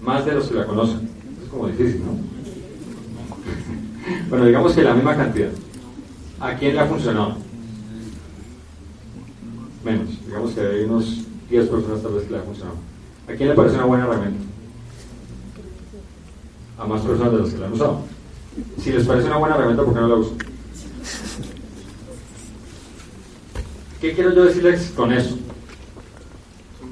Más 0.02 0.26
de 0.26 0.32
los 0.32 0.48
que 0.48 0.54
la 0.56 0.66
conocen. 0.66 1.08
Es 1.42 1.48
como 1.48 1.68
difícil, 1.68 2.04
¿no? 2.04 2.18
bueno, 4.28 4.44
digamos 4.44 4.74
que 4.74 4.82
la 4.82 4.92
misma 4.92 5.16
cantidad. 5.16 5.50
¿A 6.40 6.54
quién 6.56 6.74
le 6.74 6.80
ha 6.80 6.86
funcionado? 6.86 7.36
Menos. 9.82 10.26
Digamos 10.26 10.52
que 10.52 10.60
hay 10.60 10.84
unos 10.84 11.24
10 11.48 11.68
personas 11.70 12.02
tal 12.02 12.12
vez 12.12 12.24
que 12.24 12.32
le 12.32 12.38
ha 12.38 12.42
funcionado. 12.42 12.76
¿A 13.28 13.32
quién 13.32 13.48
le 13.48 13.54
parece 13.54 13.76
una 13.76 13.86
buena 13.86 14.04
herramienta? 14.04 14.49
A 16.80 16.86
más 16.86 17.02
personas 17.02 17.32
de 17.32 17.38
las 17.38 17.50
que 17.50 17.58
la 17.58 17.66
han 17.66 17.72
usado. 17.74 18.00
Si 18.82 18.90
les 18.90 19.06
parece 19.06 19.26
una 19.26 19.36
buena 19.36 19.54
herramienta, 19.54 19.84
¿por 19.84 19.94
qué 19.94 20.00
no 20.00 20.08
la 20.08 20.14
usan? 20.14 20.38
¿Qué 24.00 24.14
quiero 24.14 24.32
yo 24.32 24.44
decirles 24.46 24.92
con 24.96 25.12
eso? 25.12 25.36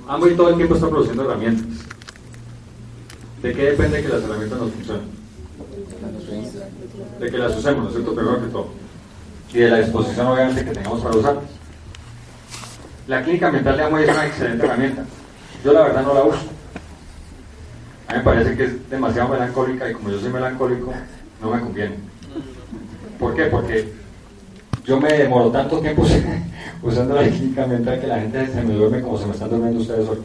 Amway 0.06 0.36
todo 0.36 0.50
el 0.50 0.56
tiempo 0.56 0.74
está 0.74 0.88
produciendo 0.88 1.24
herramientas. 1.24 1.78
¿De 3.42 3.54
qué 3.54 3.62
depende 3.70 4.02
que 4.02 4.08
las 4.08 4.22
herramientas 4.24 4.58
nos 4.58 4.72
funcionen? 4.72 5.04
De 7.18 7.30
que 7.30 7.38
las 7.38 7.56
usemos, 7.56 7.84
¿no 7.84 7.88
es 7.88 7.94
cierto? 7.94 8.14
Primero 8.14 8.40
que 8.42 8.48
todo. 8.48 8.68
Y 9.54 9.58
de 9.58 9.70
la 9.70 9.78
disposición, 9.78 10.26
obviamente, 10.26 10.64
que 10.66 10.70
tengamos 10.70 11.00
para 11.00 11.16
usarlas. 11.16 11.44
La 13.06 13.22
clínica 13.22 13.46
ambiental 13.46 13.76
de 13.76 13.82
Amway 13.84 14.04
es 14.04 14.10
una 14.10 14.26
excelente 14.26 14.66
herramienta. 14.66 15.04
Yo 15.64 15.72
la 15.72 15.82
verdad 15.82 16.02
no 16.02 16.14
la 16.14 16.24
uso. 16.24 16.47
A 18.08 18.12
mí 18.12 18.18
me 18.18 18.24
parece 18.24 18.56
que 18.56 18.64
es 18.64 18.90
demasiado 18.90 19.28
melancólica 19.28 19.90
y 19.90 19.92
como 19.92 20.08
yo 20.08 20.18
soy 20.18 20.30
melancólico, 20.30 20.92
no 21.42 21.50
me 21.50 21.60
conviene. 21.60 21.96
¿Por 23.18 23.34
qué? 23.34 23.44
Porque 23.44 23.92
yo 24.84 24.98
me 24.98 25.12
demoro 25.12 25.50
tanto 25.50 25.78
tiempo 25.78 26.04
usando 26.82 27.14
la 27.14 27.28
clínica 27.28 27.64
ambiental 27.64 28.00
que 28.00 28.06
la 28.06 28.20
gente 28.20 28.46
se 28.46 28.62
me 28.62 28.74
duerme 28.74 29.02
como 29.02 29.18
se 29.18 29.26
me 29.26 29.32
están 29.32 29.50
durmiendo 29.50 29.80
ustedes 29.80 30.08
hoy. 30.08 30.18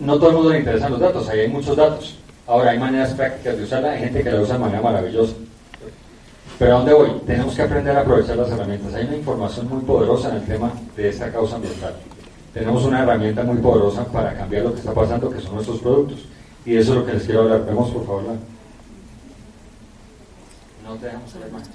No 0.00 0.16
todo 0.18 0.30
el 0.30 0.34
mundo 0.34 0.50
le 0.50 0.58
interesan 0.58 0.90
los 0.90 1.00
datos, 1.00 1.28
ahí 1.28 1.40
hay 1.40 1.48
muchos 1.48 1.76
datos. 1.76 2.18
Ahora 2.48 2.72
hay 2.72 2.78
maneras 2.80 3.14
prácticas 3.14 3.56
de 3.56 3.62
usarla, 3.62 3.92
hay 3.92 4.00
gente 4.00 4.24
que 4.24 4.30
la 4.32 4.40
usa 4.40 4.54
de 4.54 4.60
manera 4.60 4.82
maravillosa. 4.82 5.34
Pero 6.58 6.72
¿a 6.72 6.78
dónde 6.78 6.94
voy? 6.94 7.10
Tenemos 7.26 7.54
que 7.54 7.62
aprender 7.62 7.96
a 7.96 8.00
aprovechar 8.00 8.36
las 8.36 8.50
herramientas. 8.50 8.92
Hay 8.94 9.04
una 9.06 9.16
información 9.16 9.68
muy 9.68 9.82
poderosa 9.82 10.30
en 10.30 10.36
el 10.36 10.44
tema 10.44 10.72
de 10.96 11.08
esta 11.08 11.30
causa 11.30 11.56
ambiental. 11.56 11.94
Tenemos 12.54 12.84
una 12.84 13.02
herramienta 13.02 13.42
muy 13.42 13.56
poderosa 13.56 14.06
para 14.06 14.32
cambiar 14.32 14.62
lo 14.62 14.72
que 14.72 14.78
está 14.78 14.94
pasando, 14.94 15.28
que 15.28 15.40
son 15.40 15.56
nuestros 15.56 15.80
productos. 15.80 16.20
Y 16.64 16.76
eso 16.76 16.92
es 16.92 16.98
lo 16.98 17.04
que 17.04 17.14
les 17.14 17.24
quiero 17.24 17.42
hablar. 17.42 17.66
Vemos, 17.66 17.90
por 17.90 18.06
favor, 18.06 18.22
la... 18.22 18.34
No 20.88 20.96
te 20.96 21.06
dejamos 21.06 21.34
hablar 21.34 21.50
más. 21.50 21.68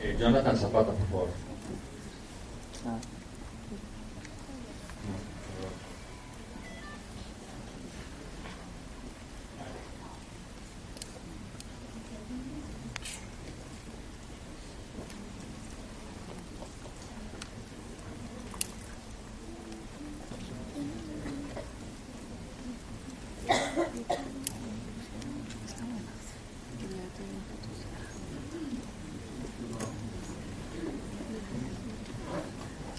Eh, 0.00 0.16
Jonathan 0.18 0.56
Zapata, 0.56 0.92
por 0.92 1.06
favor. 1.08 1.28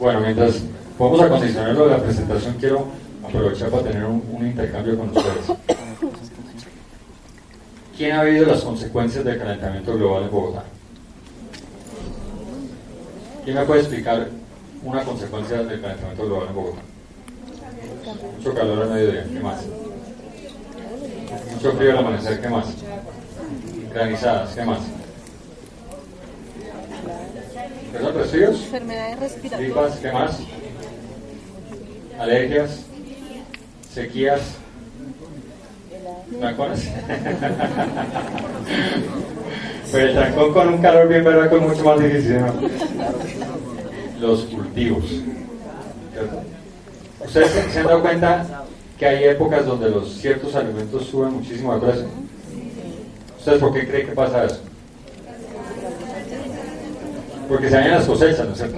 Bueno, 0.04 0.20
mientras 0.20 0.62
vamos 1.00 1.22
a 1.22 1.30
condicionar 1.30 1.74
lo 1.76 1.86
de 1.86 1.92
la 1.92 2.04
presentación, 2.04 2.56
quiero 2.60 2.88
aprovechar 3.26 3.70
para 3.70 3.84
tener 3.84 4.04
un, 4.04 4.22
un 4.34 4.46
intercambio 4.46 4.98
con 4.98 5.08
ustedes. 5.08 5.58
¿Quién 7.96 8.12
ha 8.12 8.24
vivido 8.24 8.48
las 8.48 8.60
consecuencias 8.64 9.24
del 9.24 9.38
calentamiento 9.38 9.96
global 9.96 10.24
en 10.24 10.32
Bogotá? 10.32 10.66
¿Quién 13.46 13.56
me 13.56 13.64
puede 13.64 13.80
explicar 13.80 14.28
una 14.84 15.04
consecuencia 15.06 15.64
del 15.64 15.80
calentamiento 15.80 16.26
global 16.26 16.48
en 16.50 16.56
Bogotá? 16.56 16.82
Mucho 18.36 18.54
calor 18.54 18.82
al 18.82 18.90
mediodía, 18.90 19.24
¿qué 19.24 19.40
más? 19.40 19.62
Mucho 21.54 21.72
frío 21.78 21.92
al 21.92 21.98
amanecer, 22.00 22.42
¿qué 22.42 22.50
más? 22.50 22.66
Granizadas, 23.94 24.54
¿qué 24.54 24.66
más? 24.66 24.80
¿Perdón, 27.94 28.16
resfríos? 28.16 28.56
Enfermedades 28.64 29.20
respiratorias. 29.20 29.72
gripas, 29.76 30.00
¿qué 30.00 30.12
más? 30.12 30.40
Alergias, 32.20 32.80
sequías, 33.94 34.42
trancones. 36.40 36.90
Pero 39.92 40.08
el 40.08 40.14
trancón 40.16 40.54
con 40.54 40.68
un 40.70 40.82
calor 40.82 41.08
bien 41.08 41.24
verdad 41.24 41.54
es 41.54 41.62
mucho 41.62 41.84
más 41.84 42.00
difícil, 42.00 42.40
¿no? 42.42 42.54
Los 44.20 44.42
cultivos. 44.46 45.04
¿Ustedes 47.24 47.52
se- 47.52 47.70
se 47.72 47.80
han 47.80 47.86
dado 47.88 48.02
cuenta 48.02 48.64
que 48.98 49.06
hay 49.06 49.24
épocas 49.26 49.66
donde 49.68 49.90
los 49.90 50.14
ciertos 50.16 50.56
alimentos 50.56 51.06
suben 51.06 51.34
muchísimo 51.34 51.76
de 51.76 51.82
precio? 51.86 52.06
¿Ustedes 53.38 53.60
por 53.60 53.74
qué 53.74 53.88
creen 53.88 54.08
que 54.08 54.14
pasa 54.14 54.46
eso? 54.46 54.62
Porque 57.48 57.70
se 57.70 57.76
dañan 57.76 57.92
las 57.92 58.06
cosechas, 58.06 58.48
¿no 58.48 58.54
es 58.54 58.58
cierto? 58.58 58.78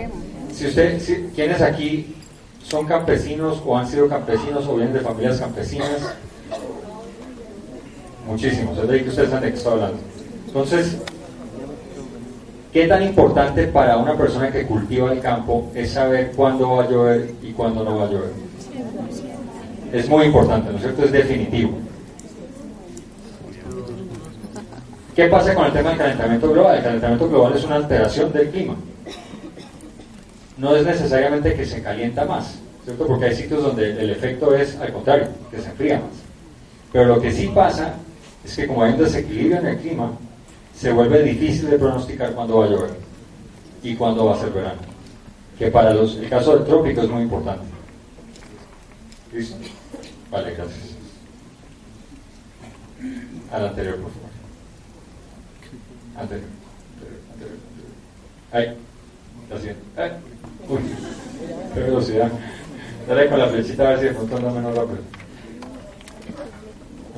Si 0.53 0.67
usted, 0.67 0.99
si, 0.99 1.15
¿quiénes 1.35 1.61
aquí 1.61 2.15
son 2.63 2.85
campesinos 2.85 3.61
o 3.65 3.77
han 3.77 3.87
sido 3.87 4.07
campesinos 4.07 4.65
o 4.67 4.75
vienen 4.75 4.93
de 4.93 5.01
familias 5.01 5.39
campesinas? 5.39 6.15
Muchísimos, 8.27 8.77
es 8.77 8.87
de 8.87 8.93
ahí 8.95 9.03
que 9.03 9.09
ustedes 9.09 9.29
saben 9.29 9.43
de 9.43 9.51
qué 9.51 9.57
estoy 9.57 9.73
hablando. 9.73 9.97
Entonces, 10.47 10.97
¿qué 12.73 12.87
tan 12.87 13.03
importante 13.03 13.67
para 13.67 13.97
una 13.97 14.17
persona 14.17 14.51
que 14.51 14.65
cultiva 14.65 15.11
el 15.11 15.19
campo 15.19 15.71
es 15.75 15.91
saber 15.91 16.31
cuándo 16.35 16.71
va 16.71 16.83
a 16.83 16.89
llover 16.89 17.31
y 17.43 17.51
cuándo 17.51 17.83
no 17.83 17.97
va 17.97 18.05
a 18.05 18.09
llover? 18.09 18.31
Es 19.93 20.09
muy 20.09 20.25
importante, 20.25 20.71
¿no 20.71 20.77
es 20.77 20.83
cierto? 20.83 21.03
Es 21.03 21.11
definitivo. 21.11 21.84
¿Qué 25.15 25.27
pasa 25.27 25.55
con 25.55 25.65
el 25.65 25.71
tema 25.71 25.91
del 25.91 25.97
calentamiento 25.97 26.51
global? 26.51 26.75
El 26.75 26.83
calentamiento 26.83 27.29
global 27.29 27.53
es 27.55 27.63
una 27.63 27.75
alteración 27.75 28.33
del 28.33 28.49
clima. 28.49 28.75
No 30.57 30.75
es 30.75 30.85
necesariamente 30.85 31.55
que 31.55 31.65
se 31.65 31.81
calienta 31.81 32.25
más, 32.25 32.59
¿cierto? 32.83 33.07
Porque 33.07 33.25
hay 33.25 33.35
sitios 33.35 33.63
donde 33.63 33.91
el 33.91 34.09
efecto 34.09 34.53
es 34.53 34.75
al 34.75 34.91
contrario, 34.91 35.29
que 35.49 35.61
se 35.61 35.69
enfría 35.69 35.99
más. 35.99 36.11
Pero 36.91 37.05
lo 37.05 37.21
que 37.21 37.31
sí 37.31 37.47
pasa 37.47 37.93
es 38.43 38.55
que 38.57 38.67
como 38.67 38.83
hay 38.83 38.91
un 38.91 38.99
desequilibrio 38.99 39.59
en 39.59 39.67
el 39.67 39.77
clima, 39.77 40.11
se 40.75 40.91
vuelve 40.91 41.23
difícil 41.23 41.69
de 41.69 41.79
pronosticar 41.79 42.33
cuándo 42.33 42.57
va 42.57 42.65
a 42.65 42.69
llover 42.69 42.91
y 43.83 43.95
cuándo 43.95 44.25
va 44.25 44.35
a 44.35 44.39
ser 44.39 44.49
verano. 44.49 44.81
Que 45.57 45.71
para 45.71 45.93
los, 45.93 46.17
el 46.17 46.27
caso 46.27 46.57
del 46.57 46.65
trópico 46.65 47.01
es 47.01 47.09
muy 47.09 47.21
importante. 47.21 47.63
¿Listo? 49.31 49.55
Vale, 50.29 50.53
gracias. 50.55 50.95
Al 53.53 53.67
anterior, 53.67 53.95
por 53.95 54.11
favor. 54.11 54.24
Anterior. 56.17 56.47
anterior, 56.97 57.19
anterior. 57.33 57.57
Ahí. 58.51 58.77
La 59.49 59.57
siguiente. 59.57 59.81
Ay. 59.97 60.11
Uy. 60.69 60.79
Qué 61.73 61.79
velocidad. 61.81 62.31
Dale 63.07 63.29
con 63.29 63.39
la 63.39 63.47
flechita 63.47 63.85
a 63.87 63.89
ver 63.91 63.99
si 63.99 64.05
de 64.05 64.11
pronto 64.13 64.37
anda 64.37 64.51
menos 64.51 64.75
rápido. 64.75 64.97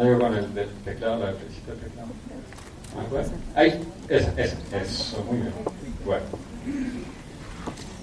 Digo 0.03 0.19
con 0.19 0.35
el 0.35 0.45
teclado, 0.85 1.17
la 1.25 1.33
flechita 1.33 1.71
del 1.71 1.79
teclado. 1.79 2.07
Ah. 3.55 3.59
Ahí. 3.59 3.79
Esa, 4.09 4.31
esa. 4.41 4.57
Eso, 4.81 5.23
muy 5.29 5.37
bien. 5.37 5.51
Bueno. 6.05 6.23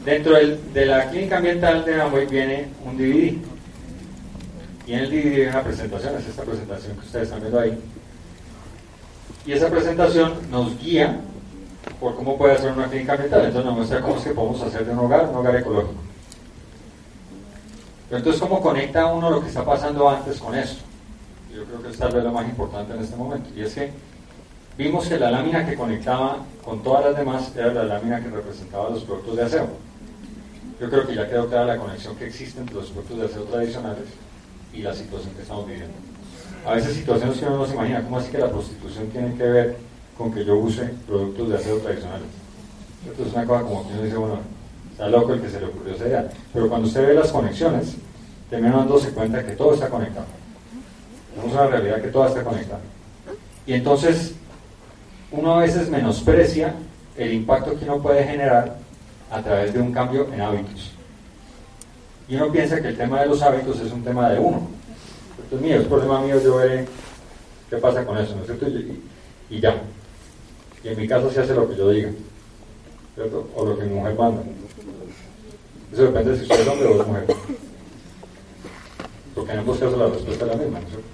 Dentro 0.05 0.35
del- 0.37 0.73
de 0.73 0.87
la 0.87 1.11
clínica 1.11 1.39
ambiental 1.39 1.85
de 1.85 2.01
Amway 2.01 2.27
viene 2.27 2.69
un 2.85 2.97
DVD. 2.97 3.39
Y 4.87 4.93
en 4.93 4.99
el 5.01 5.11
DVD 5.11 5.43
hay 5.43 5.47
una 5.49 5.63
presentación, 5.63 6.15
es 6.19 6.27
esta 6.27 6.43
presentación 6.43 6.93
que 6.99 7.07
ustedes 7.07 7.25
están 7.25 7.41
viendo 7.41 7.59
ahí. 7.61 7.79
Y 9.47 9.53
esa 9.53 9.69
presentación 9.69 10.33
nos 10.51 10.79
guía 10.81 11.21
por 12.01 12.15
cómo 12.17 12.39
puede 12.39 12.55
hacer 12.55 12.73
una 12.73 12.89
clínica 12.89 13.13
ambiental. 13.13 13.45
Entonces 13.45 13.65
nos 13.67 13.77
muestra 13.77 14.01
cómo 14.01 14.17
es 14.17 14.25
que 14.25 14.31
podemos 14.31 14.63
hacer 14.63 14.87
de 14.87 14.93
un 14.93 14.99
hogar 15.01 15.29
un 15.29 15.37
hogar 15.37 15.57
ecológico. 15.57 16.01
Pero 18.09 18.19
entonces, 18.19 18.41
¿cómo 18.41 18.61
conecta 18.61 19.07
uno 19.07 19.31
lo 19.31 19.41
que 19.41 19.49
está 19.49 19.65
pasando 19.65 20.09
antes 20.09 20.39
con 20.39 20.55
esto? 20.55 20.83
Yo 21.55 21.65
creo 21.65 21.83
que 21.83 21.91
es 21.91 21.99
tal 21.99 22.13
vez 22.13 22.25
lo 22.25 22.33
más 22.33 22.47
importante 22.47 22.95
en 22.95 23.01
este 23.01 23.17
momento. 23.17 23.51
Y 23.57 23.63
es 23.63 23.75
que 23.75 23.91
vimos 24.79 25.09
que 25.09 25.19
la 25.19 25.31
lámina 25.31 25.67
que 25.67 25.75
conectaba 25.75 26.39
con 26.65 26.83
todas 26.83 27.05
las 27.07 27.17
demás 27.17 27.53
era 27.57 27.73
la 27.73 27.85
lámina 27.85 28.23
que 28.23 28.31
representaba 28.31 28.91
los 28.91 29.05
productos 29.05 29.37
de 29.37 29.43
aseo. 29.43 29.69
Yo 30.81 30.91
creo 30.91 31.07
que 31.07 31.15
ya 31.15 31.29
quedó 31.29 31.49
clara 31.49 31.67
la 31.67 31.79
conexión 31.79 32.17
que 32.17 32.27
existe 32.27 32.61
entre 32.61 32.77
los 32.77 32.91
productos 32.91 33.19
de 33.19 33.25
aseo 33.27 33.43
tradicionales 33.45 34.07
y 34.73 34.83
la 34.83 34.95
situación 34.95 35.35
que 35.35 35.43
estamos 35.43 35.67
viviendo. 35.67 35.95
A 36.65 36.75
veces 36.75 36.95
situaciones 36.95 37.39
que 37.39 37.45
uno 37.45 37.59
no 37.59 37.67
se 37.67 37.75
imagina, 37.75 38.03
¿cómo 38.03 38.19
así 38.19 38.31
que 38.31 38.39
la 38.39 38.49
prostitución 38.49 39.09
tiene 39.09 39.35
que 39.35 39.43
ver 39.43 39.77
con 40.17 40.33
que 40.33 40.45
yo 40.45 40.57
use 40.57 40.85
productos 41.07 41.51
de 41.51 41.57
aseo 41.57 41.79
tradicionales? 41.79 42.27
Esto 43.07 43.23
es 43.23 43.33
una 43.35 43.45
cosa 43.45 43.63
como 43.65 43.87
que 43.87 43.93
uno 43.93 44.03
dice, 44.03 44.17
bueno, 44.17 44.39
está 44.91 45.09
loco 45.09 45.35
el 45.35 45.43
que 45.43 45.51
se 45.51 45.61
le 45.61 45.67
ocurrió 45.67 45.95
esa 45.95 46.07
idea. 46.07 46.29
Pero 46.55 46.69
cuando 46.71 46.89
usted 46.89 47.07
ve 47.07 47.15
las 47.15 47.31
conexiones, 47.31 47.97
termina 48.49 48.77
dándose 48.77 49.11
cuenta 49.11 49.45
que 49.45 49.53
todo 49.53 49.75
está 49.75 49.91
conectado. 49.91 50.27
Tenemos 51.35 51.53
una 51.53 51.67
realidad 51.67 52.01
que 52.01 52.09
todo 52.09 52.27
está 52.29 52.43
conectado. 52.43 52.81
Y 53.67 53.75
entonces, 53.75 54.35
uno 55.33 55.57
a 55.57 55.61
veces 55.61 55.91
menosprecia 55.91 56.75
el 57.17 57.33
impacto 57.35 57.79
que 57.79 57.85
uno 57.85 58.01
puede 58.01 58.25
generar 58.25 58.79
a 59.31 59.43
través 59.43 59.75
de 59.75 59.81
un 59.81 59.93
cambio 59.93 60.33
en 60.33 60.41
hábitos. 60.41 60.93
Y 62.27 62.37
uno 62.37 62.51
piensa 62.51 62.81
que 62.81 62.89
el 62.89 62.97
tema 62.97 63.21
de 63.21 63.27
los 63.27 63.43
hábitos 63.43 63.81
es 63.81 63.93
un 63.93 64.03
tema 64.03 64.31
de 64.31 64.39
uno. 64.39 64.67
Esto 65.45 65.57
es 65.57 65.63
mío, 65.63 65.77
es 65.77 65.87
problema 65.87 66.21
mío, 66.23 66.41
yo 66.43 66.57
veré 66.57 66.87
qué 67.69 67.77
pasa 67.77 68.05
con 68.07 68.17
eso, 68.17 68.35
¿no 68.35 68.41
es 68.41 68.47
cierto? 68.47 68.67
Y, 69.51 69.61
ya. 69.61 69.83
Y 70.83 70.89
en 70.89 70.99
mi 70.99 71.07
caso 71.07 71.31
se 71.31 71.41
hace 71.41 71.55
lo 71.55 71.69
que 71.69 71.77
yo 71.77 71.91
diga, 71.91 72.11
¿cierto? 73.15 73.47
O 73.55 73.67
lo 73.67 73.79
que 73.79 73.85
mi 73.85 73.95
mujer 73.95 74.15
manda. 74.15 74.43
Eso 75.93 76.05
depende 76.05 76.31
de 76.31 76.37
si 76.39 76.43
usted 76.45 76.61
es 76.61 76.69
hombre 76.69 76.87
o 76.89 77.01
es 77.01 77.07
mujer. 77.07 77.27
Porque 79.35 79.53
en 79.53 79.59
ambos 79.59 79.79
casos 79.79 79.99
la 79.99 80.07
respuesta 80.07 80.45
es 80.47 80.51
la 80.51 80.57
misma, 80.57 80.81
¿no 80.81 80.87
es 80.87 80.93
cierto? 80.93 81.09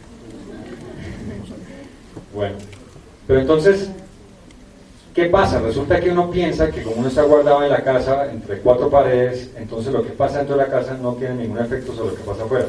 Bueno, 2.33 2.57
pero 3.26 3.41
entonces, 3.41 3.91
¿qué 5.12 5.24
pasa? 5.24 5.61
Resulta 5.61 6.01
que 6.01 6.11
uno 6.11 6.31
piensa 6.31 6.70
que 6.70 6.85
como 6.85 6.97
uno 6.99 7.09
está 7.09 7.22
guardado 7.22 7.64
en 7.64 7.70
la 7.70 7.83
casa 7.83 8.31
entre 8.31 8.61
cuatro 8.61 8.89
paredes, 8.89 9.51
entonces 9.57 9.93
lo 9.93 10.05
que 10.05 10.11
pasa 10.11 10.39
dentro 10.39 10.57
de 10.57 10.62
la 10.62 10.70
casa 10.70 10.95
no 10.95 11.14
tiene 11.14 11.35
ningún 11.35 11.59
efecto 11.59 11.93
sobre 11.93 12.11
lo 12.11 12.16
que 12.16 12.22
pasa 12.22 12.45
afuera. 12.45 12.66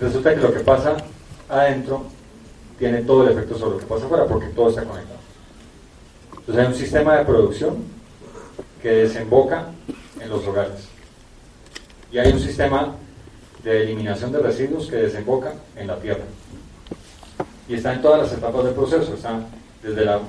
Resulta 0.00 0.34
que 0.34 0.40
lo 0.40 0.52
que 0.52 0.60
pasa 0.60 0.96
adentro 1.48 2.04
tiene 2.78 3.02
todo 3.02 3.24
el 3.26 3.32
efecto 3.32 3.58
sobre 3.58 3.72
lo 3.72 3.78
que 3.78 3.86
pasa 3.86 4.06
afuera 4.06 4.26
porque 4.26 4.46
todo 4.48 4.70
está 4.70 4.84
conectado. 4.84 5.18
Entonces 6.38 6.64
hay 6.64 6.66
un 6.72 6.78
sistema 6.78 7.16
de 7.16 7.24
producción 7.24 7.76
que 8.80 8.90
desemboca 8.90 9.66
en 10.20 10.30
los 10.30 10.46
hogares. 10.46 10.88
Y 12.12 12.18
hay 12.18 12.32
un 12.32 12.40
sistema 12.40 12.94
de 13.64 13.82
eliminación 13.82 14.30
de 14.32 14.38
residuos 14.38 14.86
que 14.86 14.96
desemboca 14.96 15.52
en 15.76 15.88
la 15.88 15.96
tierra 15.96 16.24
y 17.68 17.74
está 17.74 17.92
en 17.92 18.02
todas 18.02 18.22
las 18.22 18.32
etapas 18.32 18.64
del 18.64 18.74
proceso. 18.74 19.14
Está 19.14 19.40
desde 19.82 20.04
la 20.04 20.20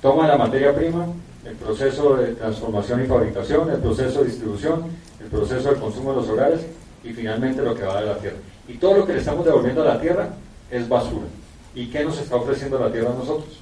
toma 0.00 0.22
de 0.22 0.28
la 0.28 0.38
materia 0.38 0.74
prima, 0.74 1.06
el 1.44 1.56
proceso 1.56 2.16
de 2.16 2.34
transformación 2.34 3.04
y 3.04 3.06
fabricación, 3.06 3.70
el 3.70 3.78
proceso 3.78 4.20
de 4.20 4.26
distribución, 4.26 4.84
el 5.20 5.26
proceso 5.26 5.70
de 5.72 5.80
consumo 5.80 6.10
de 6.10 6.20
los 6.20 6.28
hogares 6.28 6.60
y 7.02 7.12
finalmente 7.12 7.62
lo 7.62 7.74
que 7.74 7.82
va 7.82 8.00
de 8.00 8.06
la 8.06 8.18
tierra. 8.18 8.36
Y 8.68 8.74
todo 8.74 8.98
lo 8.98 9.06
que 9.06 9.12
le 9.12 9.20
estamos 9.20 9.44
devolviendo 9.44 9.82
a 9.82 9.94
la 9.94 10.00
tierra 10.00 10.28
es 10.70 10.88
basura. 10.88 11.26
¿Y 11.74 11.86
qué 11.86 12.04
nos 12.04 12.18
está 12.18 12.36
ofreciendo 12.36 12.78
la 12.78 12.90
tierra 12.90 13.10
a 13.10 13.14
nosotros? 13.14 13.58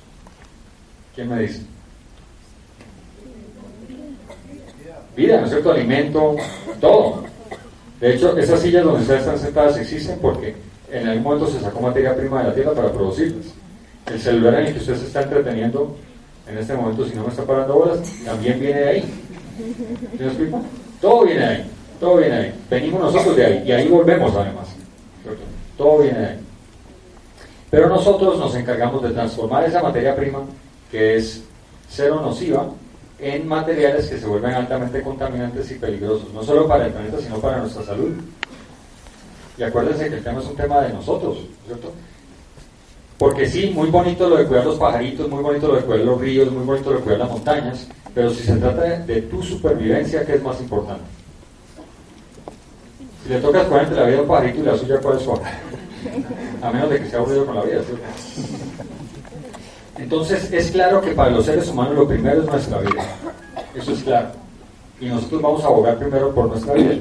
¿Quién 1.14 1.28
me 1.28 1.40
dice? 1.40 1.62
Vida, 5.16 5.38
¿no 5.38 5.44
es 5.44 5.50
cierto? 5.50 5.72
Alimento, 5.72 6.36
todo. 6.80 7.24
De 8.00 8.14
hecho, 8.14 8.36
esas 8.36 8.60
sillas 8.60 8.84
donde 8.84 9.02
ustedes 9.02 9.20
están 9.20 9.38
sentadas 9.38 9.78
existen 9.78 10.18
porque 10.20 10.56
en 10.90 11.08
algún 11.08 11.22
momento 11.22 11.46
se 11.46 11.60
sacó 11.60 11.80
materia 11.80 12.16
prima 12.16 12.42
de 12.42 12.48
la 12.48 12.54
tierra 12.54 12.72
para 12.72 12.92
producirlas. 12.92 13.46
El 14.06 14.20
celular 14.20 14.54
en 14.54 14.66
el 14.66 14.72
que 14.74 14.80
usted 14.80 14.96
se 14.96 15.06
está 15.06 15.22
entreteniendo 15.22 15.96
en 16.46 16.58
este 16.58 16.74
momento, 16.74 17.06
si 17.06 17.14
no 17.14 17.22
me 17.22 17.28
está 17.28 17.44
parando 17.44 17.74
bolas, 17.74 18.00
también 18.24 18.60
viene 18.60 18.80
de 18.80 18.88
ahí. 18.88 19.04
Todo 21.00 21.24
viene 21.24 21.40
de 21.40 21.46
ahí, 21.46 21.70
todo 22.00 22.16
viene 22.16 22.34
de 22.36 22.42
ahí. 22.42 22.54
Venimos 22.70 23.00
nosotros 23.00 23.36
de 23.36 23.46
ahí 23.46 23.64
y 23.66 23.72
ahí 23.72 23.88
volvemos 23.88 24.34
además. 24.34 24.83
Todo 25.76 25.98
viene 25.98 26.18
de 26.18 26.26
ahí. 26.26 26.40
Pero 27.70 27.88
nosotros 27.88 28.38
nos 28.38 28.54
encargamos 28.54 29.02
de 29.02 29.10
transformar 29.10 29.64
esa 29.64 29.82
materia 29.82 30.14
prima, 30.14 30.40
que 30.90 31.16
es 31.16 31.42
cero 31.88 32.20
nociva, 32.22 32.68
en 33.18 33.48
materiales 33.48 34.06
que 34.06 34.18
se 34.18 34.26
vuelven 34.26 34.52
altamente 34.52 35.02
contaminantes 35.02 35.70
y 35.70 35.74
peligrosos, 35.74 36.32
no 36.32 36.42
solo 36.42 36.68
para 36.68 36.86
el 36.86 36.92
planeta, 36.92 37.18
sino 37.20 37.38
para 37.38 37.58
nuestra 37.58 37.82
salud. 37.82 38.12
Y 39.56 39.62
acuérdense 39.62 40.08
que 40.08 40.16
el 40.16 40.24
tema 40.24 40.40
es 40.40 40.46
un 40.46 40.56
tema 40.56 40.80
de 40.82 40.92
nosotros, 40.92 41.38
¿cierto? 41.66 41.92
Porque 43.18 43.48
sí, 43.48 43.70
muy 43.72 43.90
bonito 43.90 44.28
lo 44.28 44.36
de 44.36 44.46
cuidar 44.46 44.66
los 44.66 44.76
pajaritos, 44.76 45.28
muy 45.28 45.42
bonito 45.42 45.68
lo 45.68 45.76
de 45.76 45.82
cuidar 45.82 46.04
los 46.04 46.20
ríos, 46.20 46.50
muy 46.50 46.64
bonito 46.64 46.90
lo 46.90 46.98
de 46.98 47.02
cuidar 47.02 47.20
las 47.20 47.30
montañas, 47.30 47.88
pero 48.14 48.30
si 48.30 48.42
se 48.42 48.56
trata 48.56 48.82
de, 48.82 49.22
tu 49.22 49.42
supervivencia, 49.42 50.26
¿qué 50.26 50.34
es 50.34 50.42
más 50.42 50.60
importante? 50.60 51.04
Si 53.24 53.30
le 53.30 53.40
tocas 53.40 53.64
poner 53.64 53.84
entre 53.84 54.00
la 54.00 54.06
vida 54.06 54.20
un 54.20 54.28
pajarito 54.28 54.60
y 54.60 54.62
la 54.64 54.76
suya, 54.76 55.00
¿cuál 55.00 55.18
es 55.18 55.26
A 56.62 56.70
menos 56.70 56.90
de 56.90 57.00
que 57.00 57.08
sea 57.08 57.20
aburrido 57.20 57.46
con 57.46 57.54
la 57.54 57.62
vida, 57.62 57.82
¿cierto? 57.82 58.04
Entonces, 59.96 60.52
es 60.52 60.70
claro 60.70 61.00
que 61.00 61.12
para 61.12 61.30
los 61.30 61.46
seres 61.46 61.68
humanos 61.68 61.94
lo 61.94 62.06
primero 62.06 62.42
es 62.42 62.46
nuestra 62.46 62.78
vida. 62.80 63.02
Eso 63.74 63.92
es 63.92 64.02
claro. 64.02 64.28
Y 65.00 65.06
nosotros 65.06 65.40
vamos 65.40 65.64
a 65.64 65.68
abogar 65.68 65.96
primero 65.96 66.34
por 66.34 66.48
nuestra 66.48 66.74
vida. 66.74 66.96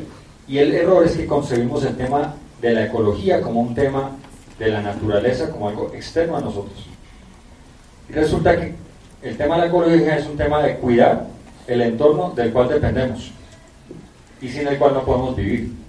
Y 0.47 0.59
el 0.59 0.73
error 0.73 1.05
es 1.05 1.17
que 1.17 1.25
concebimos 1.25 1.83
el 1.83 1.97
tema 1.97 2.35
de 2.61 2.71
la 2.71 2.85
ecología 2.85 3.41
como 3.41 3.59
un 3.59 3.75
tema 3.75 4.11
de 4.57 4.69
la 4.69 4.81
naturaleza, 4.81 5.49
como 5.49 5.67
algo 5.67 5.91
externo 5.93 6.37
a 6.37 6.41
nosotros. 6.41 6.85
Y 8.07 8.13
resulta 8.13 8.55
que 8.55 8.75
el 9.23 9.35
tema 9.35 9.55
de 9.55 9.61
la 9.61 9.67
ecología 9.67 10.17
es 10.17 10.25
un 10.25 10.37
tema 10.37 10.63
de 10.63 10.77
cuidar 10.77 11.27
el 11.67 11.81
entorno 11.81 12.31
del 12.33 12.53
cual 12.53 12.69
dependemos 12.69 13.31
y 14.39 14.47
sin 14.47 14.67
el 14.67 14.77
cual 14.77 14.93
no 14.93 15.03
podemos 15.03 15.35
vivir. 15.35 15.82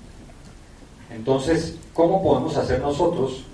Entonces, 1.15 1.77
¿cómo 1.93 2.23
podemos 2.23 2.57
hacer 2.57 2.81
nosotros 2.81 3.45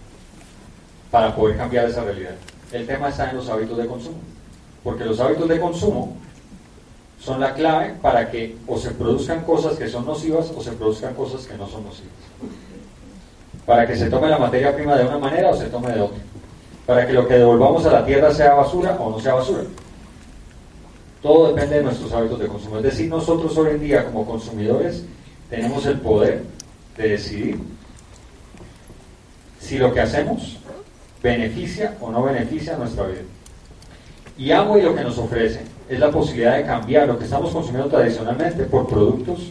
para 1.11 1.35
poder 1.35 1.57
cambiar 1.57 1.87
esa 1.87 2.05
realidad? 2.05 2.35
El 2.73 2.87
tema 2.87 3.09
está 3.09 3.31
en 3.31 3.37
los 3.37 3.49
hábitos 3.49 3.77
de 3.77 3.87
consumo, 3.87 4.19
porque 4.83 5.05
los 5.05 5.21
hábitos 5.21 5.49
de 5.49 5.61
consumo 5.61 6.17
son 7.19 7.41
la 7.41 7.55
clave 7.55 7.95
para 8.01 8.31
que 8.31 8.57
o 8.67 8.79
se 8.79 8.91
produzcan 8.93 9.45
cosas 9.45 9.77
que 9.77 9.89
son 9.89 10.07
nocivas 10.07 10.53
o 10.57 10.63
se 10.63 10.73
produzcan 10.73 11.15
cosas 11.15 11.47
que 11.47 11.57
no 11.57 11.67
son 11.67 11.85
nocivas 11.85 12.15
para 13.71 13.87
que 13.87 13.97
se 13.97 14.11
tome 14.11 14.29
la 14.29 14.39
materia 14.39 14.75
prima 14.75 14.97
de 14.97 15.05
una 15.05 15.19
manera 15.19 15.51
o 15.51 15.57
se 15.57 15.67
tome 15.67 15.93
de 15.93 16.01
otra, 16.01 16.19
para 16.87 17.07
que 17.07 17.13
lo 17.13 17.29
que 17.29 17.35
devolvamos 17.35 17.87
a 17.87 17.93
la 17.93 18.05
tierra 18.05 18.35
sea 18.35 18.55
basura 18.55 18.97
o 18.99 19.11
no 19.11 19.21
sea 19.21 19.35
basura. 19.35 19.63
Todo 21.23 21.55
depende 21.55 21.77
de 21.77 21.83
nuestros 21.85 22.13
hábitos 22.13 22.41
de 22.41 22.49
consumo. 22.49 22.79
Es 22.79 22.83
decir, 22.83 23.09
nosotros 23.09 23.57
hoy 23.57 23.71
en 23.71 23.81
día 23.81 24.07
como 24.07 24.27
consumidores 24.27 25.05
tenemos 25.51 25.87
el 25.87 26.01
poder 26.01 26.43
de 26.97 27.09
decidir 27.09 27.59
si 29.61 29.79
lo 29.79 29.93
que 29.93 30.01
hacemos 30.01 30.59
beneficia 31.23 31.97
o 32.01 32.11
no 32.11 32.23
beneficia 32.23 32.77
nuestra 32.77 33.07
vida. 33.07 33.23
Y 34.39 34.53
Amway 34.53 34.83
lo 34.83 34.95
que 34.95 35.03
nos 35.03 35.19
ofrece 35.19 35.61
es 35.89 35.99
la 35.99 36.11
posibilidad 36.11 36.57
de 36.57 36.65
cambiar 36.65 37.07
lo 37.07 37.19
que 37.19 37.25
estamos 37.25 37.53
consumiendo 37.53 37.91
tradicionalmente 37.91 38.65
por 38.65 38.89
productos 38.89 39.51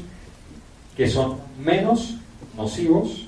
que 0.95 1.07
son 1.07 1.37
menos 1.63 2.15
nocivos 2.57 3.27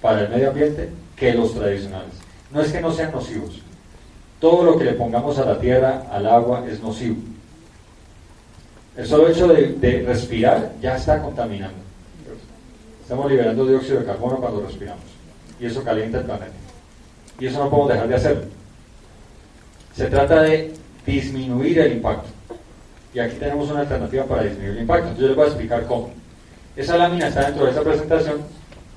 para 0.00 0.22
el 0.22 0.28
medio 0.28 0.50
ambiente 0.50 0.90
que 1.16 1.32
los 1.32 1.54
tradicionales. 1.54 2.12
No 2.52 2.60
es 2.60 2.70
que 2.70 2.80
no 2.80 2.92
sean 2.92 3.12
nocivos. 3.12 3.60
Todo 4.38 4.64
lo 4.64 4.78
que 4.78 4.84
le 4.84 4.92
pongamos 4.92 5.38
a 5.38 5.44
la 5.44 5.58
tierra, 5.58 6.06
al 6.12 6.26
agua, 6.26 6.64
es 6.68 6.80
nocivo. 6.80 7.16
El 8.96 9.06
solo 9.06 9.28
hecho 9.28 9.48
de, 9.48 10.04
respirar 10.06 10.72
ya 10.80 10.96
está 10.96 11.20
contaminando. 11.20 11.83
Estamos 13.04 13.30
liberando 13.30 13.66
dióxido 13.66 14.00
de 14.00 14.06
carbono 14.06 14.36
cuando 14.36 14.62
respiramos. 14.62 15.04
Y 15.60 15.66
eso 15.66 15.84
calienta 15.84 16.20
el 16.20 16.24
planeta. 16.24 16.54
Y 17.38 17.46
eso 17.46 17.62
no 17.62 17.68
podemos 17.68 17.92
dejar 17.92 18.08
de 18.08 18.14
hacerlo. 18.14 18.44
Se 19.94 20.06
trata 20.06 20.40
de 20.40 20.72
disminuir 21.04 21.80
el 21.80 21.92
impacto. 21.92 22.30
Y 23.12 23.18
aquí 23.18 23.36
tenemos 23.36 23.70
una 23.70 23.80
alternativa 23.80 24.24
para 24.24 24.44
disminuir 24.44 24.76
el 24.76 24.80
impacto. 24.80 25.20
Yo 25.20 25.26
les 25.26 25.36
voy 25.36 25.44
a 25.44 25.48
explicar 25.48 25.86
cómo. 25.86 26.12
Esa 26.76 26.96
lámina 26.96 27.28
está 27.28 27.44
dentro 27.44 27.64
de 27.66 27.72
esta 27.72 27.82
presentación 27.82 28.40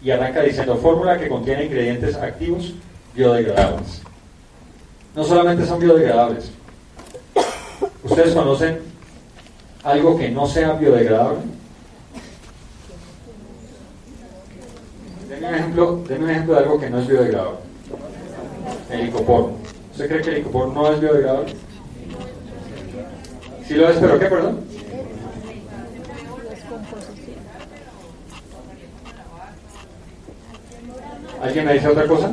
y 0.01 0.09
arranca 0.09 0.41
diciendo 0.41 0.77
fórmula 0.77 1.19
que 1.19 1.27
contiene 1.27 1.65
ingredientes 1.65 2.15
activos 2.15 2.75
biodegradables. 3.13 4.01
No 5.13 5.23
solamente 5.25 5.65
son 5.65 5.81
biodegradables. 5.81 6.49
¿Ustedes 8.03 8.33
conocen 8.33 8.79
algo 9.83 10.17
que 10.17 10.29
no 10.29 10.47
sea 10.47 10.71
biodegradable? 10.73 11.56
Denme 15.39 15.49
un 15.49 15.55
ejemplo, 15.55 16.03
ejemplo 16.09 16.53
de 16.55 16.59
algo 16.59 16.79
que 16.79 16.89
no 16.89 16.99
es 16.99 17.07
biodegradable. 17.07 17.59
El 18.89 19.05
licopor. 19.05 19.51
¿Usted 19.91 20.07
cree 20.07 20.21
que 20.21 20.29
el 20.29 20.35
licopor 20.37 20.73
no 20.73 20.91
es 20.91 20.99
biodegradable? 20.99 21.53
Sí 23.67 23.75
lo 23.75 23.89
es, 23.89 23.97
pero 23.97 24.17
¿qué, 24.17 24.25
perdón? 24.25 24.59
¿Alguien 31.41 31.65
me 31.65 31.73
dice 31.73 31.87
otra 31.87 32.07
cosa? 32.07 32.31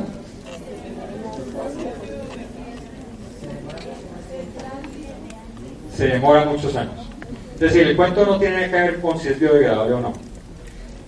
se 5.95 6.07
demora 6.07 6.43
muchos 6.45 6.75
años. 6.75 7.07
Es 7.53 7.59
decir, 7.61 7.87
el 7.87 7.95
cuento 7.95 8.25
no 8.25 8.37
tiene 8.37 8.69
que 8.69 8.75
ver 8.75 8.99
con 8.99 9.17
si 9.17 9.29
es 9.29 9.39
biodegradable 9.39 9.93
o 9.93 10.01
no. 10.01 10.34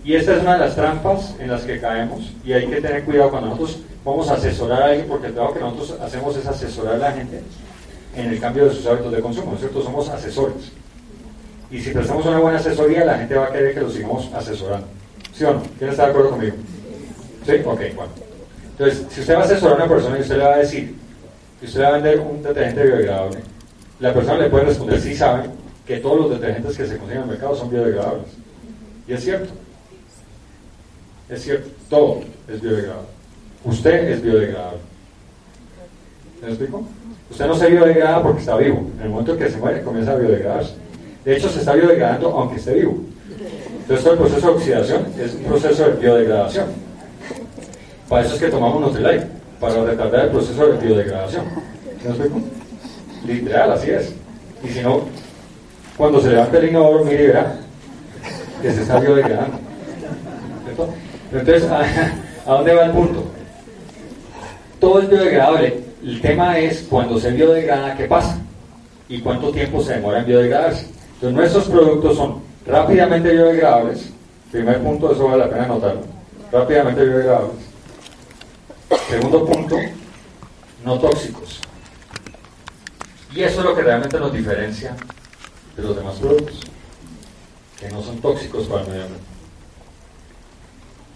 Y 0.07 0.15
esta 0.15 0.37
es 0.37 0.41
una 0.41 0.53
de 0.53 0.59
las 0.59 0.73
trampas 0.73 1.35
en 1.37 1.51
las 1.51 1.63
que 1.63 1.81
caemos 1.81 2.31
y 2.45 2.53
hay 2.53 2.65
que 2.65 2.79
tener 2.79 3.03
cuidado 3.03 3.29
cuando 3.29 3.49
nosotros 3.49 3.79
vamos 4.05 4.29
a 4.29 4.35
asesorar 4.35 4.81
a 4.81 4.85
alguien, 4.85 5.05
porque 5.05 5.27
el 5.27 5.33
trabajo 5.33 5.55
que 5.55 5.59
nosotros 5.59 5.99
hacemos 5.99 6.37
es 6.37 6.47
asesorar 6.47 6.95
a 6.95 6.97
la 6.97 7.11
gente 7.11 7.41
en 8.15 8.29
el 8.29 8.39
cambio 8.39 8.67
de 8.67 8.71
sus 8.73 8.85
hábitos 8.85 9.11
de 9.11 9.19
consumo, 9.19 9.47
¿no 9.47 9.55
es 9.55 9.59
cierto? 9.59 9.83
Somos 9.83 10.07
asesores. 10.07 10.71
Y 11.69 11.81
si 11.81 11.91
prestamos 11.91 12.25
una 12.25 12.39
buena 12.39 12.57
asesoría, 12.57 13.03
la 13.03 13.17
gente 13.17 13.35
va 13.35 13.47
a 13.47 13.51
querer 13.51 13.73
que 13.73 13.81
lo 13.81 13.89
sigamos 13.89 14.29
asesorando. 14.33 14.87
¿Sí 15.33 15.43
o 15.43 15.55
no? 15.55 15.63
¿Quién 15.77 15.89
está 15.89 16.05
de 16.05 16.11
acuerdo 16.11 16.29
conmigo? 16.29 16.55
¿Sí? 17.45 17.51
Ok, 17.65 17.81
bueno. 17.93 18.11
Entonces, 18.77 19.05
si 19.09 19.19
usted 19.19 19.35
va 19.35 19.41
a 19.41 19.43
asesorar 19.43 19.73
a 19.73 19.83
una 19.83 19.93
persona 19.93 20.17
y 20.19 20.21
usted 20.21 20.37
le 20.37 20.43
va 20.45 20.53
a 20.53 20.57
decir 20.59 20.95
que 21.59 21.65
usted 21.65 21.79
le 21.79 21.85
va 21.85 21.89
a 21.89 21.93
vender 21.99 22.19
un 22.21 22.41
detergente 22.41 22.81
biodegradable, 22.81 23.39
la 23.99 24.13
persona 24.13 24.37
le 24.37 24.49
puede 24.49 24.63
responder, 24.63 25.01
sí 25.01 25.13
sabe 25.13 25.49
que 25.85 25.97
todos 25.97 26.17
los 26.17 26.29
detergentes 26.39 26.77
que 26.77 26.85
se 26.85 26.97
consiguen 26.97 27.23
en 27.23 27.23
el 27.23 27.29
mercado 27.31 27.57
son 27.57 27.69
biodegradables. 27.69 28.29
Y 29.05 29.11
es 29.11 29.21
cierto. 29.21 29.66
Es 31.29 31.43
cierto, 31.43 31.69
todo 31.89 32.21
es 32.47 32.61
biodegradable. 32.61 33.07
Usted 33.65 34.11
es 34.11 34.21
biodegradable. 34.21 34.79
¿Me 36.41 36.47
explico? 36.49 36.83
Usted 37.29 37.47
no 37.47 37.55
se 37.55 37.69
biodegrada 37.69 38.23
porque 38.23 38.39
está 38.39 38.55
vivo. 38.55 38.87
En 38.97 39.03
el 39.03 39.09
momento 39.09 39.33
en 39.33 39.39
que 39.39 39.49
se 39.49 39.57
muere, 39.57 39.81
comienza 39.81 40.13
a 40.13 40.15
biodegradarse. 40.15 40.75
De 41.25 41.35
hecho, 41.35 41.49
se 41.49 41.59
está 41.59 41.73
biodegradando 41.73 42.29
aunque 42.29 42.55
esté 42.55 42.75
vivo. 42.75 42.97
Entonces, 43.81 44.03
todo 44.03 44.13
el 44.13 44.19
proceso 44.19 44.47
de 44.47 44.53
oxidación 44.53 45.05
es 45.19 45.33
un 45.33 45.43
proceso 45.43 45.89
de 45.89 45.93
biodegradación. 45.95 46.67
Para 48.07 48.25
eso 48.25 48.35
es 48.35 48.39
que 48.39 48.47
tomamos 48.47 48.81
Nutrilite, 48.81 49.27
para 49.59 49.83
retardar 49.83 50.25
el 50.25 50.31
proceso 50.31 50.67
de 50.67 50.77
biodegradación. 50.77 51.45
¿Me 52.03 52.09
explico? 52.09 52.41
Literal, 53.25 53.71
así 53.73 53.89
es. 53.89 54.13
Y 54.63 54.69
si 54.69 54.81
no, 54.81 55.01
cuando 55.97 56.21
se 56.21 56.29
levanta 56.29 56.57
el 56.57 56.69
inodoro, 56.69 57.03
mire 57.03 57.23
y 57.23 57.27
verá 57.27 57.55
que 58.61 58.71
se 58.71 58.81
está 58.81 58.99
biodegradando. 58.99 59.59
¿Cierto? 60.63 60.93
Entonces, 61.31 61.63
¿a, 61.69 62.51
dónde 62.51 62.73
va 62.73 62.85
el 62.85 62.91
punto? 62.91 63.23
Todo 64.79 65.01
es 65.01 65.09
biodegradable. 65.09 65.83
El 66.03 66.21
tema 66.21 66.57
es 66.57 66.85
cuando 66.89 67.19
se 67.19 67.31
biodegrada, 67.31 67.95
¿qué 67.95 68.05
pasa? 68.05 68.39
Y 69.09 69.19
cuánto 69.19 69.51
tiempo 69.51 69.81
se 69.81 69.93
demora 69.93 70.19
en 70.19 70.25
biodegradarse. 70.25 70.87
Entonces, 71.15 71.33
nuestros 71.33 71.65
productos 71.65 72.17
son 72.17 72.41
rápidamente 72.65 73.31
biodegradables. 73.31 74.09
Primer 74.51 74.81
punto, 74.81 75.11
eso 75.11 75.25
vale 75.25 75.39
la 75.39 75.49
pena 75.49 75.67
notarlo. 75.67 76.01
Rápidamente 76.51 77.03
biodegradables. 77.03 77.67
Segundo 79.09 79.45
punto, 79.45 79.77
no 80.85 80.99
tóxicos. 80.99 81.59
Y 83.33 83.43
eso 83.43 83.59
es 83.59 83.65
lo 83.65 83.75
que 83.75 83.81
realmente 83.81 84.19
nos 84.19 84.33
diferencia 84.33 84.95
de 85.75 85.83
los 85.83 85.95
demás 85.95 86.15
productos, 86.15 86.61
que 87.79 87.89
no 87.89 88.01
son 88.01 88.19
tóxicos 88.19 88.65
para 88.67 88.81
el 88.81 88.87
medio 88.87 89.03
ambiente. 89.03 89.36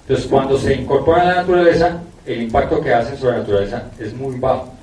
Entonces, 0.01 0.27
cuando 0.27 0.57
se 0.57 0.75
incorpora 0.75 1.21
a 1.21 1.25
la 1.25 1.35
naturaleza, 1.35 2.01
el 2.25 2.43
impacto 2.43 2.81
que 2.81 2.93
hacen 2.93 3.17
sobre 3.17 3.33
la 3.33 3.39
naturaleza 3.39 3.83
es 3.99 4.13
muy 4.13 4.37
bajo. 4.39 4.73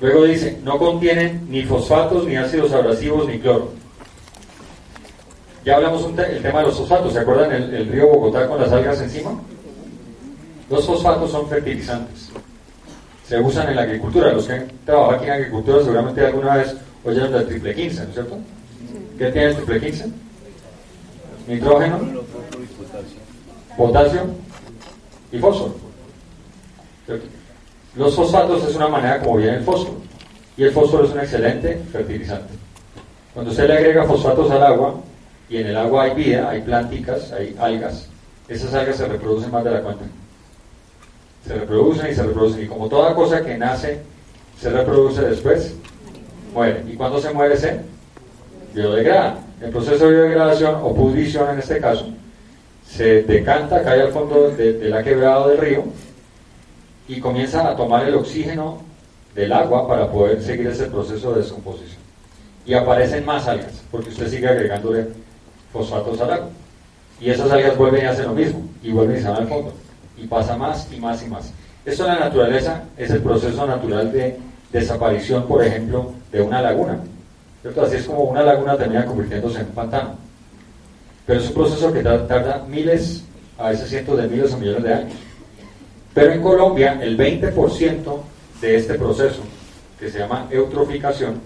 Luego 0.00 0.24
dice, 0.24 0.58
no 0.62 0.78
contienen 0.78 1.46
ni 1.50 1.62
fosfatos, 1.62 2.24
ni 2.24 2.36
ácidos 2.36 2.72
abrasivos, 2.72 3.26
ni 3.26 3.38
cloro. 3.38 3.72
Ya 5.64 5.76
hablamos 5.76 6.04
un 6.04 6.18
el 6.18 6.40
tema 6.40 6.60
de 6.60 6.66
los 6.66 6.78
fosfatos, 6.78 7.12
¿se 7.12 7.18
acuerdan 7.18 7.52
el, 7.52 7.74
el 7.74 7.88
río 7.88 8.06
Bogotá 8.06 8.46
con 8.46 8.60
las 8.60 8.72
algas 8.72 9.00
encima? 9.00 9.32
Los 10.70 10.86
fosfatos 10.86 11.30
son 11.30 11.48
fertilizantes. 11.48 12.30
Se 13.26 13.40
usan 13.40 13.68
en 13.68 13.76
la 13.76 13.82
agricultura. 13.82 14.32
Los 14.32 14.46
que 14.46 14.54
han 14.54 14.68
trabajado 14.84 15.16
aquí 15.16 15.24
en 15.26 15.32
agricultura 15.32 15.82
seguramente 15.82 16.26
alguna 16.26 16.56
vez 16.56 16.76
oyeron 17.04 17.32
del 17.32 17.46
triple 17.46 17.74
15, 17.74 18.02
¿no 18.02 18.08
es 18.08 18.14
cierto? 18.14 18.38
¿Qué 19.18 19.30
tiene 19.30 19.48
el 19.48 19.56
triple 19.56 19.80
15? 19.80 20.06
Nitrógeno, 21.48 21.98
potasio 23.78 24.22
y 25.30 25.38
fósforo. 25.38 25.74
Los 27.94 28.14
fosfatos 28.14 28.68
es 28.68 28.74
una 28.74 28.88
manera 28.88 29.20
como 29.20 29.36
viene 29.36 29.58
el 29.58 29.64
fósforo. 29.64 29.98
Y 30.56 30.64
el 30.64 30.72
fósforo 30.72 31.04
es 31.04 31.12
un 31.12 31.20
excelente 31.20 31.80
fertilizante. 31.92 32.52
Cuando 33.32 33.52
usted 33.52 33.68
le 33.68 33.74
agrega 33.74 34.04
fosfatos 34.04 34.50
al 34.50 34.64
agua, 34.64 34.96
y 35.48 35.58
en 35.58 35.68
el 35.68 35.76
agua 35.76 36.02
hay 36.02 36.14
vida, 36.14 36.50
hay 36.50 36.60
plánticas, 36.60 37.32
hay 37.32 37.56
algas, 37.58 38.08
esas 38.48 38.74
algas 38.74 38.96
se 38.96 39.06
reproducen 39.06 39.50
más 39.50 39.64
de 39.64 39.70
la 39.70 39.80
cuenta. 39.80 40.04
Se 41.46 41.54
reproducen 41.54 42.10
y 42.10 42.14
se 42.14 42.22
reproducen. 42.24 42.64
Y 42.64 42.66
como 42.66 42.88
toda 42.88 43.14
cosa 43.14 43.42
que 43.44 43.56
nace, 43.56 44.00
se 44.60 44.70
reproduce 44.70 45.22
después, 45.22 45.74
muere. 46.52 46.82
¿Y 46.88 46.94
cuando 46.96 47.20
se 47.20 47.32
muere 47.32 47.56
se 47.56 47.80
biodegrada? 48.74 49.38
El 49.60 49.70
proceso 49.70 50.06
de 50.06 50.12
biodegradación 50.12 50.74
o 50.82 50.94
pudrición 50.94 51.50
en 51.50 51.60
este 51.60 51.78
caso 51.78 52.12
se 52.88 53.22
decanta, 53.22 53.82
cae 53.82 54.02
al 54.02 54.12
fondo 54.12 54.50
de, 54.50 54.88
la 54.88 55.02
quebrada 55.02 55.48
del 55.48 55.58
río 55.58 55.84
y 57.06 57.20
comienza 57.20 57.68
a 57.68 57.76
tomar 57.76 58.08
el 58.08 58.14
oxígeno 58.14 58.78
del 59.34 59.52
agua 59.52 59.86
para 59.86 60.10
poder 60.10 60.42
seguir 60.42 60.68
ese 60.68 60.86
proceso 60.86 61.32
de 61.32 61.42
descomposición. 61.42 62.00
Y 62.64 62.74
aparecen 62.74 63.24
más 63.24 63.46
algas, 63.46 63.82
porque 63.90 64.10
usted 64.10 64.28
sigue 64.28 64.48
agregándole 64.48 65.06
fosfatos 65.72 66.20
al 66.20 66.32
agua. 66.32 66.48
Y 67.20 67.30
esas 67.30 67.50
algas 67.50 67.76
vuelven 67.76 68.04
y 68.04 68.06
hacen 68.06 68.26
lo 68.26 68.34
mismo, 68.34 68.62
y 68.82 68.90
vuelven 68.90 69.18
y 69.18 69.20
se 69.20 69.28
van 69.28 69.42
al 69.42 69.48
fondo. 69.48 69.72
Y 70.16 70.26
pasa 70.26 70.56
más 70.56 70.88
y 70.92 70.98
más 70.98 71.22
y 71.22 71.28
más. 71.28 71.52
Esto 71.84 72.04
en 72.04 72.14
la 72.14 72.20
naturaleza 72.20 72.82
es 72.96 73.10
el 73.10 73.22
proceso 73.22 73.66
natural 73.66 74.12
de 74.12 74.38
desaparición, 74.72 75.46
por 75.46 75.64
ejemplo, 75.64 76.12
de 76.32 76.42
una 76.42 76.60
laguna. 76.60 76.98
¿Cierto? 77.62 77.82
Así 77.82 77.96
es 77.96 78.06
como 78.06 78.24
una 78.24 78.42
laguna 78.42 78.76
termina 78.76 79.04
convirtiéndose 79.04 79.60
en 79.60 79.66
un 79.66 79.72
pantano. 79.72 80.27
Pero 81.28 81.40
es 81.40 81.48
un 81.48 81.54
proceso 81.54 81.92
que 81.92 82.02
tarda 82.02 82.64
miles, 82.66 83.22
a 83.58 83.68
veces 83.68 83.90
cientos 83.90 84.16
de 84.16 84.28
miles 84.28 84.50
o 84.54 84.56
millones 84.56 84.82
de 84.82 84.94
años. 84.94 85.12
Pero 86.14 86.32
en 86.32 86.40
Colombia, 86.40 86.98
el 87.02 87.18
20% 87.18 88.18
de 88.62 88.76
este 88.76 88.94
proceso, 88.94 89.42
que 90.00 90.10
se 90.10 90.20
llama 90.20 90.48
eutroficación, 90.50 91.38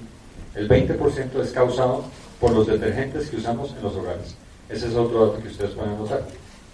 el 0.54 0.68
20% 0.68 1.42
es 1.42 1.50
causado 1.50 2.04
por 2.38 2.52
los 2.52 2.68
detergentes 2.68 3.28
que 3.28 3.38
usamos 3.38 3.74
en 3.76 3.82
los 3.82 3.96
hogares. 3.96 4.36
Ese 4.68 4.86
es 4.86 4.94
otro 4.94 5.26
dato 5.26 5.42
que 5.42 5.48
ustedes 5.48 5.72
pueden 5.72 5.98
notar. 5.98 6.22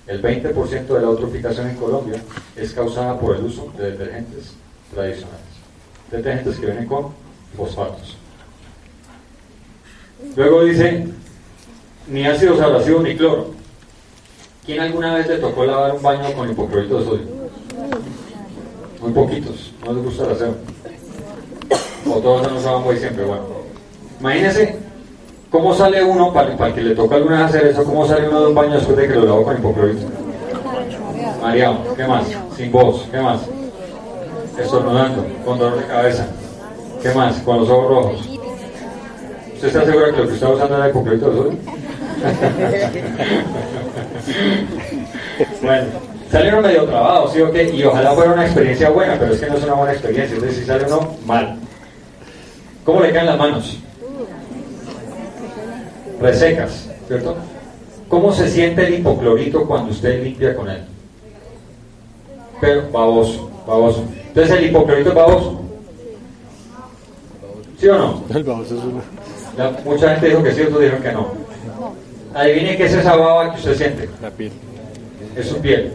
El 0.07 0.21
20% 0.21 0.87
de 0.87 1.01
la 1.01 1.07
eutroficación 1.07 1.71
en 1.71 1.77
Colombia 1.77 2.23
es 2.57 2.75
causada 2.75 3.19
por 3.19 3.37
el 3.37 3.43
uso 3.43 3.73
de 3.79 3.93
detergentes 3.93 4.53
tradicionales. 4.93 5.41
Detergentes 6.11 6.57
que 6.57 6.67
vienen 6.67 6.87
con 6.87 7.15
fosfatos. 7.57 8.19
Luego 10.37 10.65
dice, 10.65 11.09
ni 12.11 12.27
ácidos 12.27 12.61
abrasivos 12.61 13.03
ni 13.03 13.17
cloro. 13.17 13.47
¿Quién 14.65 14.81
alguna 14.81 15.15
vez 15.15 15.29
le 15.29 15.39
tocó 15.39 15.65
lavar 15.65 15.95
un 15.95 16.03
baño 16.03 16.33
con 16.35 16.51
hipoclorito 16.51 16.99
de 16.99 17.05
sodio? 17.05 17.27
Muy 19.01 19.13
poquitos, 19.13 19.73
no 19.85 19.93
les 19.93 20.05
gusta 20.05 20.25
el 20.25 20.33
aseo. 20.33 20.55
O 22.11 22.19
todos 22.21 22.53
no 22.53 22.73
lo 22.73 22.81
muy 22.81 22.97
siempre, 22.97 23.25
bueno. 23.25 23.45
Imagínense 24.21 24.77
cómo 25.51 25.75
sale 25.75 26.03
uno, 26.03 26.33
para, 26.33 26.57
para 26.57 26.75
que 26.75 26.83
le 26.83 26.95
toca 26.95 27.17
alguna 27.17 27.39
vez 27.39 27.47
hacer 27.47 27.67
eso, 27.69 27.85
cómo 27.85 28.07
sale 28.07 28.29
uno 28.29 28.41
de 28.41 28.47
un 28.49 28.55
baño 28.55 28.75
después 28.75 28.97
de 28.97 29.09
que 29.09 29.15
lo 29.15 29.25
lavó 29.25 29.45
con 29.45 29.57
hipoclorito. 29.57 30.07
Mareado, 31.41 31.95
¿qué 31.95 32.07
más? 32.07 32.25
Sin 32.57 32.73
voz, 32.73 33.07
¿qué 33.11 33.21
más? 33.21 33.41
Estornudando, 34.59 35.25
con 35.45 35.59
dolor 35.59 35.79
de 35.79 35.87
cabeza. 35.87 36.27
¿Qué 37.03 37.15
más? 37.15 37.37
Con 37.39 37.61
los 37.61 37.69
ojos 37.69 37.89
rojos. 37.89 38.29
¿Usted 39.55 39.69
está 39.69 39.85
seguro 39.85 40.07
que 40.13 40.21
lo 40.21 40.29
que 40.29 40.35
está 40.35 40.49
usando 40.49 40.77
era 40.77 40.89
hipoclorito 40.89 41.31
de 41.31 41.37
sodio? 41.37 41.59
bueno, 45.63 45.87
salieron 46.31 46.63
medio 46.63 46.85
trabados, 46.85 47.33
¿sí 47.33 47.41
o 47.41 47.51
qué? 47.53 47.71
Y 47.71 47.83
ojalá 47.85 48.13
fuera 48.13 48.33
una 48.33 48.45
experiencia 48.45 48.91
buena, 48.91 49.17
pero 49.19 49.33
es 49.33 49.41
que 49.41 49.47
no 49.47 49.57
es 49.57 49.65
una 49.65 49.75
buena 49.75 49.93
experiencia, 49.93 50.37
es 50.37 50.43
decir, 50.43 50.67
sale 50.67 50.85
uno 50.87 51.17
mal. 51.27 51.57
¿Cómo 52.85 53.01
le 53.01 53.13
caen 53.13 53.27
las 53.27 53.39
manos? 53.39 53.79
Resecas, 56.21 56.89
¿cierto? 57.07 57.37
¿Cómo 58.09 58.33
se 58.33 58.49
siente 58.49 58.87
el 58.87 58.95
hipoclorito 58.95 59.67
cuando 59.67 59.91
usted 59.91 60.23
limpia 60.25 60.57
con 60.57 60.69
él? 60.69 60.83
Pero 62.61 62.91
baboso, 62.91 63.51
baboso. 63.67 64.05
Entonces 64.29 64.57
el 64.59 64.67
hipoclorito 64.67 65.11
es 65.11 65.15
baboso. 65.15 65.61
¿Sí 67.79 67.87
o 67.89 67.97
no? 67.99 68.23
El 68.35 68.43
baboso 68.43 68.77
es 68.77 68.83
uno. 68.83 69.01
La- 69.57 69.71
mucha 69.85 70.11
gente 70.11 70.29
dijo 70.29 70.43
que 70.43 70.53
sí, 70.53 70.63
otros 70.63 70.81
dijeron 70.81 71.03
que 71.03 71.13
no. 71.13 71.48
Adivine 72.35 72.77
qué 72.77 72.85
es 72.85 72.95
esa 72.95 73.17
baba 73.17 73.53
que 73.53 73.59
usted 73.59 73.77
siente. 73.77 74.09
La 74.21 74.31
piel. 74.31 74.53
Es 75.37 75.47
su 75.47 75.59
piel. 75.61 75.93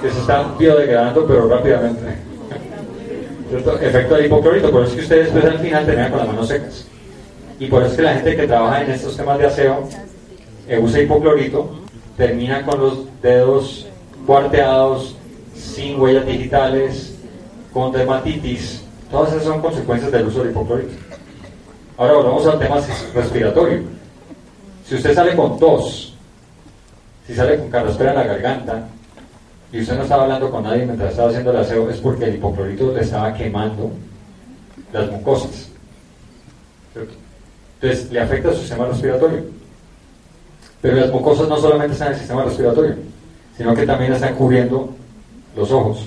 Que 0.00 0.10
se 0.10 0.18
está 0.20 0.54
biodegradando, 0.58 1.26
pero 1.26 1.48
rápidamente. 1.48 2.00
¿Cierto? 3.48 3.78
Efecto 3.78 4.14
del 4.14 4.26
hipoclorito. 4.26 4.70
Por 4.70 4.82
eso 4.82 4.90
es 4.90 4.96
que 4.96 5.02
ustedes 5.02 5.32
después 5.32 5.52
al 5.52 5.60
final 5.60 5.86
terminan 5.86 6.10
con 6.10 6.18
las 6.18 6.28
manos 6.28 6.48
secas. 6.48 6.86
Y 7.58 7.66
por 7.66 7.82
eso 7.82 7.92
es 7.92 7.96
que 7.96 8.02
la 8.02 8.14
gente 8.14 8.36
que 8.36 8.46
trabaja 8.46 8.82
en 8.82 8.90
estos 8.90 9.16
temas 9.16 9.38
de 9.38 9.46
aseo 9.46 9.88
eh, 10.68 10.78
usa 10.78 11.00
hipoclorito, 11.00 11.70
termina 12.16 12.64
con 12.64 12.80
los 12.80 13.22
dedos 13.22 13.86
cuarteados, 14.26 15.16
sin 15.54 16.00
huellas 16.00 16.26
digitales, 16.26 17.14
con 17.72 17.92
dermatitis, 17.92 18.82
Todas 19.12 19.30
esas 19.32 19.44
son 19.44 19.60
consecuencias 19.60 20.10
del 20.10 20.26
uso 20.26 20.38
del 20.38 20.52
hipoclorito. 20.52 20.94
Ahora 21.98 22.14
volvamos 22.14 22.46
al 22.46 22.58
tema 22.58 22.80
respiratorio. 23.14 23.82
Si 24.92 24.96
usted 24.96 25.14
sale 25.14 25.34
con 25.34 25.58
tos, 25.58 26.12
si 27.26 27.34
sale 27.34 27.56
con 27.56 27.70
carraspera 27.70 28.10
en 28.10 28.16
la 28.18 28.24
garganta, 28.24 28.88
y 29.72 29.80
usted 29.80 29.96
no 29.96 30.02
estaba 30.02 30.24
hablando 30.24 30.50
con 30.50 30.64
nadie 30.64 30.84
mientras 30.84 31.12
estaba 31.12 31.30
haciendo 31.30 31.50
el 31.50 31.56
aseo, 31.56 31.88
es 31.88 31.96
porque 31.96 32.26
el 32.26 32.34
hipoclorito 32.34 32.92
le 32.92 33.00
estaba 33.00 33.32
quemando 33.32 33.90
las 34.92 35.10
mucosas. 35.10 35.70
Entonces, 37.80 38.12
le 38.12 38.20
afecta 38.20 38.50
al 38.50 38.54
sistema 38.54 38.84
respiratorio. 38.84 39.42
Pero 40.82 40.96
las 40.96 41.10
mucosas 41.10 41.48
no 41.48 41.56
solamente 41.56 41.94
están 41.94 42.08
en 42.08 42.12
el 42.12 42.18
sistema 42.18 42.44
respiratorio, 42.44 42.96
sino 43.56 43.74
que 43.74 43.86
también 43.86 44.12
están 44.12 44.34
cubriendo 44.34 44.90
los 45.56 45.70
ojos. 45.70 46.06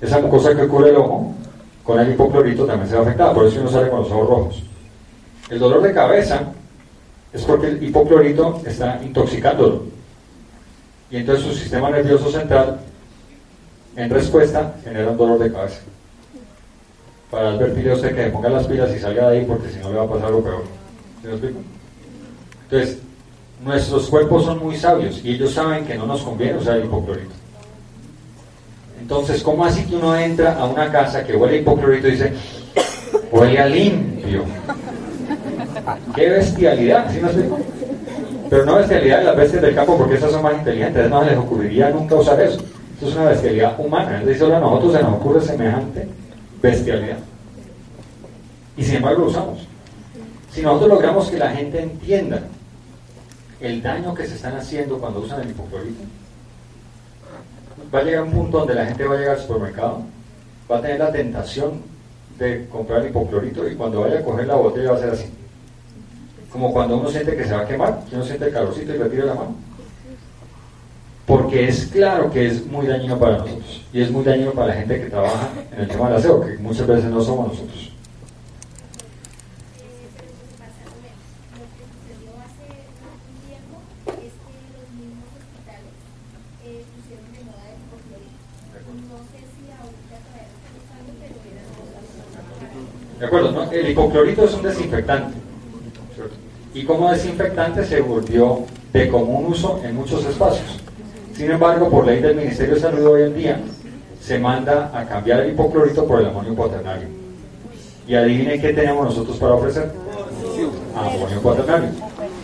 Esa 0.00 0.20
mucosa 0.20 0.54
que 0.54 0.68
cubre 0.68 0.90
el 0.90 0.96
ojo, 0.96 1.34
con 1.82 1.98
el 1.98 2.08
hipoclorito 2.12 2.64
también 2.66 2.88
se 2.88 2.94
va 2.94 3.02
afectada, 3.02 3.34
por 3.34 3.46
eso 3.46 3.60
uno 3.60 3.68
sale 3.68 3.90
con 3.90 4.02
los 4.02 4.12
ojos 4.12 4.28
rojos. 4.28 4.62
El 5.50 5.58
dolor 5.58 5.82
de 5.82 5.92
cabeza 5.92 6.52
es 7.36 7.42
porque 7.44 7.68
el 7.68 7.82
hipoclorito 7.82 8.62
está 8.66 8.98
intoxicándolo. 9.04 9.84
Y 11.10 11.18
entonces 11.18 11.44
su 11.44 11.54
sistema 11.54 11.90
nervioso 11.90 12.30
central, 12.30 12.80
en 13.94 14.10
respuesta, 14.10 14.74
genera 14.82 15.10
un 15.10 15.16
dolor 15.16 15.38
de 15.38 15.52
cabeza. 15.52 15.80
Para 17.30 17.50
advertirle 17.50 17.92
a 17.92 17.94
usted 17.94 18.14
que 18.14 18.30
ponga 18.30 18.48
las 18.48 18.66
pilas 18.66 18.90
y 18.94 18.98
salga 18.98 19.28
de 19.28 19.38
ahí, 19.38 19.44
porque 19.44 19.68
si 19.68 19.78
no 19.78 19.90
le 19.90 19.98
va 19.98 20.04
a 20.04 20.08
pasar 20.08 20.26
algo 20.26 20.42
peor. 20.42 20.64
¿Sí 21.20 21.26
me 21.28 21.32
explico? 21.32 21.58
Entonces, 22.64 22.98
nuestros 23.62 24.08
cuerpos 24.08 24.44
son 24.44 24.58
muy 24.58 24.76
sabios 24.76 25.20
y 25.22 25.34
ellos 25.34 25.52
saben 25.52 25.84
que 25.84 25.94
no 25.94 26.06
nos 26.06 26.22
conviene 26.22 26.58
usar 26.58 26.78
el 26.78 26.86
hipoclorito. 26.86 27.34
Entonces, 29.00 29.42
¿cómo 29.42 29.64
así 29.64 29.84
que 29.84 29.96
uno 29.96 30.16
entra 30.16 30.54
a 30.58 30.64
una 30.64 30.90
casa 30.90 31.22
que 31.22 31.36
huele 31.36 31.58
hipoclorito 31.58 32.08
y 32.08 32.12
dice, 32.12 32.32
huele 33.30 33.58
a 33.58 33.66
limpio? 33.66 34.44
¡Qué 36.14 36.30
bestialidad! 36.30 37.10
¿Sí 37.12 37.20
me 37.20 37.28
explico? 37.28 37.58
Pero 38.48 38.64
no 38.64 38.76
bestialidad 38.76 39.18
de 39.18 39.24
las 39.24 39.36
bestias 39.36 39.62
del 39.62 39.74
campo 39.74 39.96
porque 39.98 40.14
esas 40.14 40.30
son 40.30 40.42
más 40.42 40.54
inteligentes, 40.54 41.10
no 41.10 41.24
les 41.24 41.36
ocurriría 41.36 41.90
nunca 41.90 42.14
usar 42.14 42.40
eso. 42.40 42.60
Esto 42.94 43.08
es 43.08 43.14
una 43.14 43.30
bestialidad 43.30 43.78
humana. 43.78 44.20
Es 44.20 44.26
decir, 44.26 44.52
a 44.52 44.60
nosotros 44.60 44.92
se 44.92 45.02
nos 45.02 45.14
ocurre 45.14 45.40
semejante 45.40 46.08
bestialidad. 46.62 47.18
Y 48.76 48.84
sin 48.84 48.96
embargo 48.96 49.22
lo 49.22 49.28
usamos. 49.28 49.66
Si 50.50 50.62
nosotros 50.62 50.90
logramos 50.90 51.30
que 51.30 51.38
la 51.38 51.50
gente 51.50 51.82
entienda 51.82 52.40
el 53.60 53.82
daño 53.82 54.14
que 54.14 54.26
se 54.26 54.36
están 54.36 54.56
haciendo 54.56 54.98
cuando 54.98 55.20
usan 55.20 55.42
el 55.42 55.50
hipoclorito, 55.50 56.02
va 57.94 57.98
a 57.98 58.02
llegar 58.02 58.22
un 58.22 58.32
punto 58.32 58.58
donde 58.58 58.74
la 58.74 58.86
gente 58.86 59.04
va 59.04 59.14
a 59.14 59.18
llegar 59.18 59.36
al 59.36 59.42
supermercado, 59.42 60.02
va 60.70 60.78
a 60.78 60.80
tener 60.80 60.98
la 60.98 61.12
tentación 61.12 61.82
de 62.38 62.66
comprar 62.70 63.04
hipoclorito 63.04 63.68
y 63.68 63.74
cuando 63.74 64.02
vaya 64.02 64.20
a 64.20 64.22
coger 64.22 64.46
la 64.46 64.56
botella 64.56 64.92
va 64.92 64.96
a 64.96 65.00
ser 65.00 65.10
así. 65.10 65.26
Como 66.56 66.72
cuando 66.72 66.96
uno 66.96 67.10
siente 67.10 67.36
que 67.36 67.44
se 67.44 67.52
va 67.52 67.60
a 67.60 67.68
quemar, 67.68 68.00
que 68.08 68.16
uno 68.16 68.24
siente 68.24 68.46
el 68.46 68.52
calorcito 68.54 68.94
y 68.94 68.98
le 68.98 69.10
tira 69.10 69.26
la 69.26 69.34
mano. 69.34 69.56
Porque 71.26 71.68
es 71.68 71.84
claro 71.84 72.30
que 72.30 72.46
es 72.46 72.64
muy 72.64 72.86
dañino 72.86 73.18
para 73.18 73.36
nosotros. 73.36 73.84
Y 73.92 74.00
es 74.00 74.10
muy 74.10 74.24
dañino 74.24 74.52
para 74.52 74.68
la 74.68 74.74
gente 74.76 74.98
que 74.98 75.10
trabaja 75.10 75.50
en 75.70 75.80
el 75.82 75.86
tema 75.86 76.08
del 76.08 76.16
aseo, 76.16 76.40
que 76.40 76.56
muchas 76.56 76.86
veces 76.86 77.10
no 77.10 77.20
somos 77.20 77.48
nosotros. 77.48 77.92
¿De 93.20 93.26
acuerdo? 93.26 93.52
¿no? 93.52 93.70
El 93.70 93.90
hipoclorito 93.90 94.44
es 94.46 94.54
un 94.54 94.62
desinfectante. 94.62 95.45
Y 96.76 96.84
como 96.84 97.10
desinfectante 97.10 97.86
se 97.86 98.02
volvió 98.02 98.58
de 98.92 99.08
común 99.08 99.46
uso 99.46 99.80
en 99.82 99.96
muchos 99.96 100.26
espacios. 100.26 100.78
Sin 101.32 101.50
embargo, 101.50 101.88
por 101.88 102.04
ley 102.04 102.20
del 102.20 102.36
Ministerio 102.36 102.74
de 102.74 102.80
Salud 102.82 103.06
hoy 103.06 103.22
en 103.22 103.34
día, 103.34 103.60
se 104.20 104.38
manda 104.38 104.90
a 104.92 105.06
cambiar 105.06 105.40
el 105.40 105.52
hipoclorito 105.52 106.06
por 106.06 106.20
el 106.20 106.26
amonio 106.26 106.54
cuaternario. 106.54 107.08
Y 108.06 108.14
adivinen 108.14 108.60
qué 108.60 108.74
tenemos 108.74 109.06
nosotros 109.06 109.38
para 109.38 109.54
ofrecer. 109.54 109.90
Amonio 110.94 111.40
cuaternario. 111.40 111.88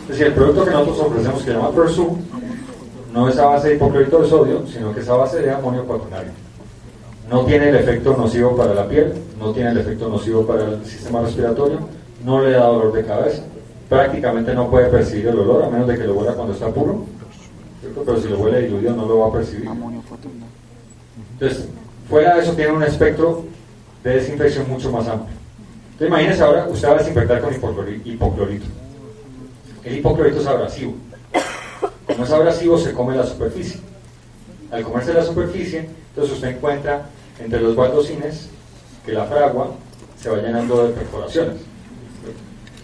Es 0.04 0.08
decir, 0.08 0.28
el 0.28 0.32
producto 0.32 0.64
que 0.64 0.70
nosotros 0.70 0.98
ofrecemos, 1.00 1.40
que 1.40 1.50
se 1.50 1.52
llama 1.52 1.70
Persu, 1.72 2.16
no 3.12 3.28
es 3.28 3.36
a 3.36 3.44
base 3.44 3.68
de 3.68 3.74
hipoclorito 3.74 4.22
de 4.22 4.28
sodio, 4.30 4.66
sino 4.66 4.94
que 4.94 5.00
es 5.00 5.08
a 5.10 5.14
base 5.14 5.42
de 5.42 5.50
amonio 5.50 5.84
cuaternario. 5.84 6.32
No 7.28 7.44
tiene 7.44 7.68
el 7.68 7.76
efecto 7.76 8.16
nocivo 8.16 8.56
para 8.56 8.72
la 8.72 8.88
piel, 8.88 9.12
no 9.38 9.52
tiene 9.52 9.72
el 9.72 9.78
efecto 9.78 10.08
nocivo 10.08 10.46
para 10.46 10.64
el 10.64 10.86
sistema 10.86 11.20
respiratorio, 11.20 11.80
no 12.24 12.40
le 12.40 12.52
da 12.52 12.64
dolor 12.64 12.94
de 12.94 13.04
cabeza, 13.04 13.42
prácticamente 13.93 14.55
no 14.55 14.70
puede 14.70 14.88
percibir 14.88 15.26
el 15.26 15.38
olor 15.38 15.64
a 15.64 15.68
menos 15.68 15.86
de 15.86 15.99
que 15.99 16.05
lo 16.05 16.14
huela 16.14 16.32
cuando 16.32 16.55
está 16.55 16.68
puro, 16.68 17.05
pero 18.07 18.18
si 18.18 18.28
lo 18.28 18.38
huele 18.38 18.62
diluido 18.62 18.97
no 18.97 19.05
lo 19.05 19.18
va 19.18 19.28
a 19.28 19.32
percibir. 19.32 19.68
Entonces, 21.34 21.68
fuera 22.09 22.34
de 22.34 22.43
eso 22.43 22.53
tiene 22.53 22.72
un 22.72 22.82
espectro 22.82 23.45
de 24.03 24.14
desinfección 24.14 24.66
mucho 24.66 24.90
más 24.90 25.07
amplio. 25.09 25.36
Entonces, 25.93 26.09
imagínese 26.09 26.43
ahora, 26.43 26.68
usted 26.68 26.88
va 26.88 26.93
a 26.93 26.99
desinfectar 26.99 27.43
con 27.43 27.53
hipoclorito. 27.53 28.66
El 29.84 29.99
hipoclorito 29.99 30.40
es 30.40 30.47
abrasivo. 30.47 30.95
Como 32.07 32.24
es 32.24 32.30
abrasivo, 32.30 32.78
se 32.78 32.95
come 32.95 33.14
la 33.14 33.26
superficie. 33.26 33.78
Al 34.70 34.84
comerse 34.84 35.12
la 35.12 35.22
superficie, 35.22 35.86
entonces 36.09 36.34
usted 36.34 36.57
encuentra 36.57 37.11
entre 37.38 37.61
los 37.61 37.76
baldocines 37.76 38.49
que 39.05 39.12
la 39.12 39.26
fragua 39.26 39.72
se 40.18 40.30
va 40.30 40.38
llenando 40.38 40.86
de 40.86 40.95
perforaciones. 40.95 41.71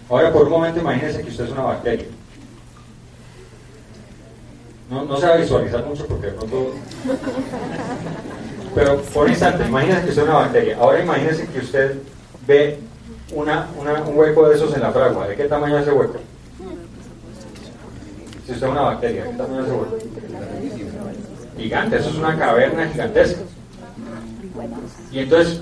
Ahora, 0.08 0.32
por 0.32 0.44
un 0.44 0.50
momento, 0.50 0.80
imagínese 0.80 1.22
que 1.22 1.28
usted 1.28 1.44
es 1.44 1.50
una 1.50 1.62
bacteria. 1.62 2.06
No, 4.90 5.16
se 5.18 5.26
va 5.26 5.34
a 5.34 5.36
visualizar 5.36 5.84
mucho 5.84 6.06
porque 6.06 6.28
de 6.28 6.32
pronto... 6.32 6.72
Pero 8.74 9.02
por 9.02 9.26
un 9.26 9.30
instante, 9.30 9.66
imagínese 9.66 10.02
que 10.02 10.08
usted 10.08 10.22
es 10.22 10.28
una 10.28 10.38
bacteria. 10.38 10.78
Ahora 10.78 11.02
imagínese 11.02 11.46
que 11.46 11.58
usted 11.58 11.98
ve 12.46 12.78
una, 13.32 13.68
un 14.06 14.16
hueco 14.16 14.48
de 14.48 14.54
esos 14.54 14.74
en 14.74 14.80
la 14.80 14.92
fragua. 14.92 15.28
¿De 15.28 15.36
qué 15.36 15.44
tamaño 15.44 15.76
es 15.76 15.82
ese 15.82 15.92
hueco? 15.92 16.18
Si 18.46 18.52
usted 18.52 18.66
es 18.66 18.72
una 18.72 18.80
bacteria, 18.80 19.24
¿de 19.24 19.30
qué 19.30 19.36
tamaño 19.36 19.60
es 19.60 19.66
ese 19.66 19.76
hueco? 19.76 19.98
Gigante, 21.58 21.96
eso 21.96 22.08
es 22.08 22.16
una 22.16 22.38
caverna 22.38 22.88
gigantesca. 22.88 23.42
Y 25.12 25.18
entonces 25.18 25.60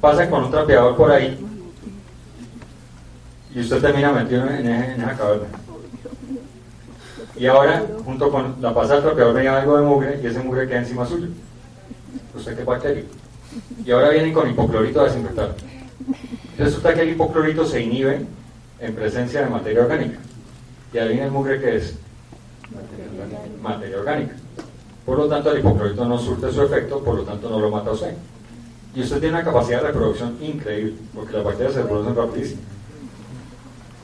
pasa 0.00 0.28
con 0.28 0.44
un 0.44 0.50
trapeador 0.50 0.96
por 0.96 1.12
ahí 1.12 1.38
y 3.54 3.60
usted 3.60 3.80
termina 3.80 4.12
metido 4.12 4.48
en, 4.50 4.66
esa 4.66 5.16
caverna. 5.16 5.46
Y 7.36 7.46
ahora, 7.46 7.84
junto 8.04 8.30
con 8.30 8.56
la 8.60 8.74
pasada 8.74 8.96
del 8.96 9.04
trapeador, 9.04 9.34
venía 9.34 9.60
algo 9.60 9.76
de 9.76 9.82
mugre 9.82 10.20
y 10.22 10.26
ese 10.26 10.40
mugre 10.40 10.66
queda 10.66 10.78
encima 10.78 11.06
suyo. 11.06 11.28
¿Usted 12.34 12.56
qué 12.56 12.64
bacteria? 12.64 13.04
Y 13.84 13.90
ahora 13.92 14.10
vienen 14.10 14.32
con 14.32 14.50
hipoclorito 14.50 15.00
a 15.00 15.04
desinfectar. 15.04 15.54
Resulta 16.58 16.94
que 16.94 17.02
el 17.02 17.10
hipoclorito 17.10 17.64
se 17.64 17.82
inhibe 17.82 18.26
en 18.80 18.94
presencia 18.94 19.42
de 19.42 19.50
materia 19.50 19.82
orgánica. 19.82 20.18
Y 20.92 20.98
ahí 20.98 21.08
viene 21.08 21.24
el 21.24 21.30
mugre 21.30 21.60
que 21.60 21.76
es 21.76 21.94
materia 23.62 23.98
orgánica. 23.98 24.34
Por 25.06 25.18
lo 25.18 25.28
tanto, 25.28 25.52
el 25.52 25.60
hipoclorito 25.60 26.04
no 26.04 26.18
surte 26.18 26.52
su 26.52 26.62
efecto, 26.62 27.00
por 27.00 27.16
lo 27.16 27.22
tanto 27.22 27.48
no 27.50 27.60
lo 27.60 27.70
mata 27.70 27.90
a 27.90 27.92
usted. 27.92 28.14
Y 28.94 29.02
usted 29.02 29.20
tiene 29.20 29.36
una 29.36 29.44
capacidad 29.44 29.80
de 29.80 29.88
reproducción 29.88 30.36
increíble, 30.40 30.94
porque 31.14 31.32
las 31.34 31.44
bacterias 31.44 31.74
se 31.74 31.82
reproducen 31.82 32.16
rapidísimo. 32.16 32.62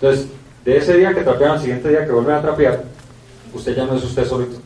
Entonces, 0.00 0.28
de 0.64 0.78
ese 0.78 0.96
día 0.96 1.14
que 1.14 1.22
trapean 1.22 1.52
al 1.52 1.60
siguiente 1.60 1.90
día 1.90 2.06
que 2.06 2.12
vuelven 2.12 2.36
a 2.36 2.40
trapear, 2.40 2.84
usted 3.52 3.76
ya 3.76 3.84
no 3.84 3.96
es 3.96 4.04
usted 4.04 4.26
solito. 4.26 4.58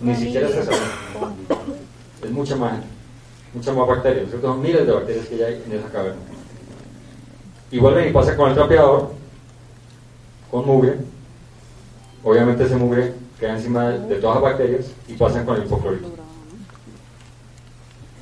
Ni 0.00 0.16
siquiera 0.16 0.48
es 0.48 0.56
esa. 0.56 0.72
Es 2.24 2.30
mucha 2.30 2.56
más, 2.56 2.78
mucha 3.52 3.72
más 3.74 3.86
bacterias. 3.86 4.28
Son 4.40 4.62
miles 4.62 4.86
de 4.86 4.92
bacterias 4.92 5.26
que 5.26 5.36
ya 5.36 5.46
hay 5.46 5.62
en 5.66 5.72
esa 5.72 5.88
caverna. 5.88 6.22
Y 7.70 7.78
vuelven 7.78 8.08
y 8.08 8.12
pasan 8.12 8.36
con 8.36 8.48
el 8.48 8.54
trapeador, 8.54 9.12
con 10.50 10.64
mugre. 10.64 10.96
Obviamente 12.24 12.64
ese 12.64 12.76
mugre 12.76 13.12
queda 13.38 13.56
encima 13.56 13.90
de, 13.90 14.16
todas 14.16 14.36
las 14.36 14.52
bacterias 14.52 14.86
y 15.06 15.14
pasan 15.14 15.44
con 15.44 15.56
el 15.56 15.66
hipoclorito. 15.66 16.08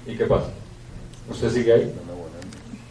¿Y 0.05 0.17
qué 0.17 0.25
pasa? 0.25 0.49
Usted 1.31 1.51
sigue 1.51 1.73
ahí, 1.73 1.95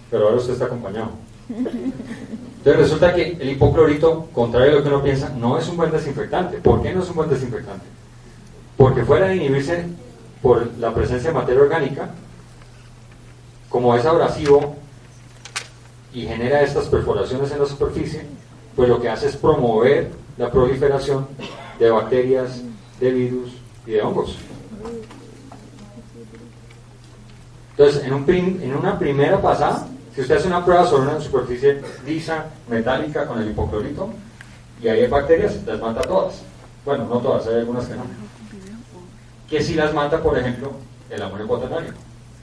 pero 0.10 0.26
ahora 0.26 0.38
usted 0.38 0.54
está 0.54 0.66
acompañado. 0.66 1.12
Entonces 2.60 2.82
resulta 2.82 3.14
que 3.16 3.38
el 3.40 3.50
hipoclorito, 3.52 4.28
contrario 4.34 4.74
a 4.74 4.76
lo 4.76 4.84
que 4.84 4.90
uno 4.90 5.02
piensa, 5.02 5.30
no 5.30 5.58
es 5.58 5.68
un 5.70 5.78
buen 5.78 5.92
desinfectante. 5.92 6.58
¿Por 6.58 6.82
qué 6.82 6.94
no 6.94 7.02
es 7.02 7.10
un 7.10 7.16
buen 7.16 7.30
desinfectante? 7.30 7.86
Porque 8.76 9.04
fuera 9.04 9.28
de 9.28 9.38
inhibirse 9.38 9.86
por 10.42 10.70
la 10.78 10.94
presencia 10.94 11.30
de 11.32 11.36
materia 11.36 11.62
orgánica, 11.62 12.10
como 13.70 13.96
es 13.96 14.06
abrasivo 14.06 14.76
y 16.14 16.24
genera 16.24 16.62
estas 16.62 16.88
perforaciones 16.88 17.52
en 17.52 17.60
la 17.60 17.66
superficie, 17.66 18.26
pues 18.76 18.90
lo 18.90 19.00
que 19.02 19.10
hace 19.10 19.28
es 19.28 19.38
promover 19.38 20.12
la 20.38 20.52
proliferación 20.52 21.28
de 21.80 21.90
bacterias, 21.92 22.62
de 23.00 23.12
virus 23.12 23.52
y 23.86 23.92
de 23.92 24.02
hongos. 24.02 24.36
Entonces, 27.72 28.04
en, 28.04 28.14
un 28.14 28.26
prim- 28.26 28.60
en 28.62 28.76
una 28.76 29.00
primera 29.00 29.42
pasada, 29.42 29.88
si 30.20 30.24
usted 30.24 30.36
hace 30.36 30.48
una 30.48 30.66
prueba 30.66 30.86
sobre 30.86 31.04
una 31.04 31.22
superficie 31.22 31.82
lisa, 32.06 32.48
metálica, 32.68 33.26
con 33.26 33.42
el 33.42 33.52
hipoclorito, 33.52 34.10
y 34.84 34.90
ahí 34.90 35.04
hay 35.04 35.08
bacterias, 35.08 35.64
las 35.66 35.80
mata 35.80 36.02
todas. 36.02 36.42
Bueno, 36.84 37.06
no 37.06 37.20
todas, 37.20 37.48
hay 37.48 37.60
algunas 37.60 37.86
que 37.86 37.96
no. 37.96 38.04
Que 39.50 39.64
si 39.64 39.76
las 39.76 39.94
mata, 39.94 40.22
por 40.22 40.38
ejemplo, 40.38 40.74
el 41.10 41.22
amonio 41.22 41.48
cuaternario. 41.48 41.94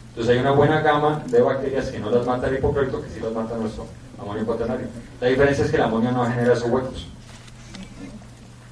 Entonces 0.09 0.33
hay 0.33 0.41
una 0.41 0.53
buena 0.53 0.81
gama 0.81 1.22
de 1.27 1.43
bacterias 1.43 1.91
que 1.91 1.99
no 1.99 2.11
las 2.11 2.24
mata 2.24 2.49
el 2.49 2.57
hipoclorito, 2.57 3.03
que 3.03 3.11
sí 3.11 3.20
las 3.20 3.35
mata 3.35 3.59
nuestro 3.59 3.85
amonio 4.18 4.47
cuaternario. 4.47 4.87
La 5.20 5.29
diferencia 5.29 5.66
es 5.66 5.70
que 5.70 5.77
el 5.77 5.83
amonio 5.83 6.12
no 6.12 6.24
genera 6.24 6.55
esos 6.55 6.70
huecos. 6.70 7.07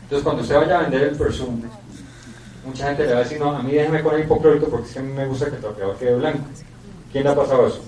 Entonces 0.04 0.24
cuando 0.24 0.40
usted 0.40 0.56
vaya 0.56 0.78
a 0.78 0.82
vender 0.84 1.02
el 1.02 1.16
perfume, 1.18 1.68
mucha 2.64 2.86
gente 2.86 3.04
le 3.04 3.12
va 3.12 3.20
a 3.20 3.22
decir, 3.24 3.38
no, 3.38 3.54
a 3.54 3.62
mí 3.62 3.72
déjeme 3.72 4.02
con 4.02 4.14
el 4.14 4.22
hipoclorito 4.22 4.66
porque 4.68 4.86
es 4.86 4.94
que 4.94 4.98
a 5.00 5.02
mí 5.02 5.12
me 5.12 5.26
gusta 5.26 5.50
que 5.50 5.56
el 5.56 5.60
trapeador 5.60 5.96
quede 5.96 6.16
blanco. 6.16 6.44
¿Quién 7.12 7.24
le 7.24 7.30
ha 7.30 7.36
pasado 7.36 7.66
eso? 7.66 7.82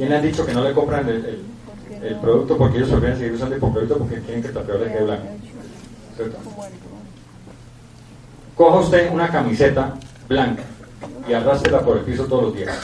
¿Quién 0.00 0.08
le 0.08 0.16
han 0.16 0.22
dicho 0.22 0.46
que 0.46 0.54
no 0.54 0.64
le 0.64 0.72
compran 0.72 1.06
el, 1.06 1.16
el- 1.26 1.44
el 2.06 2.14
producto 2.16 2.56
porque 2.56 2.78
ellos 2.78 2.88
prefieren 2.88 3.18
seguir 3.18 3.32
usando 3.34 3.54
hipoclorito 3.58 3.98
porque 3.98 4.18
quieren 4.22 4.40
que 4.40 4.48
el 4.48 4.54
trapeador 4.54 4.86
le 4.86 4.92
quede 4.94 5.04
blanco? 5.04 5.26
¿Cierto? 6.16 6.38
Coja 8.56 8.78
usted 8.78 9.12
una 9.12 9.28
camiseta 9.28 9.94
blanca 10.26 10.62
y 11.28 11.34
arrástrela 11.34 11.80
por 11.84 11.98
el 11.98 12.04
piso 12.04 12.24
todos 12.24 12.44
los 12.44 12.54
días. 12.54 12.74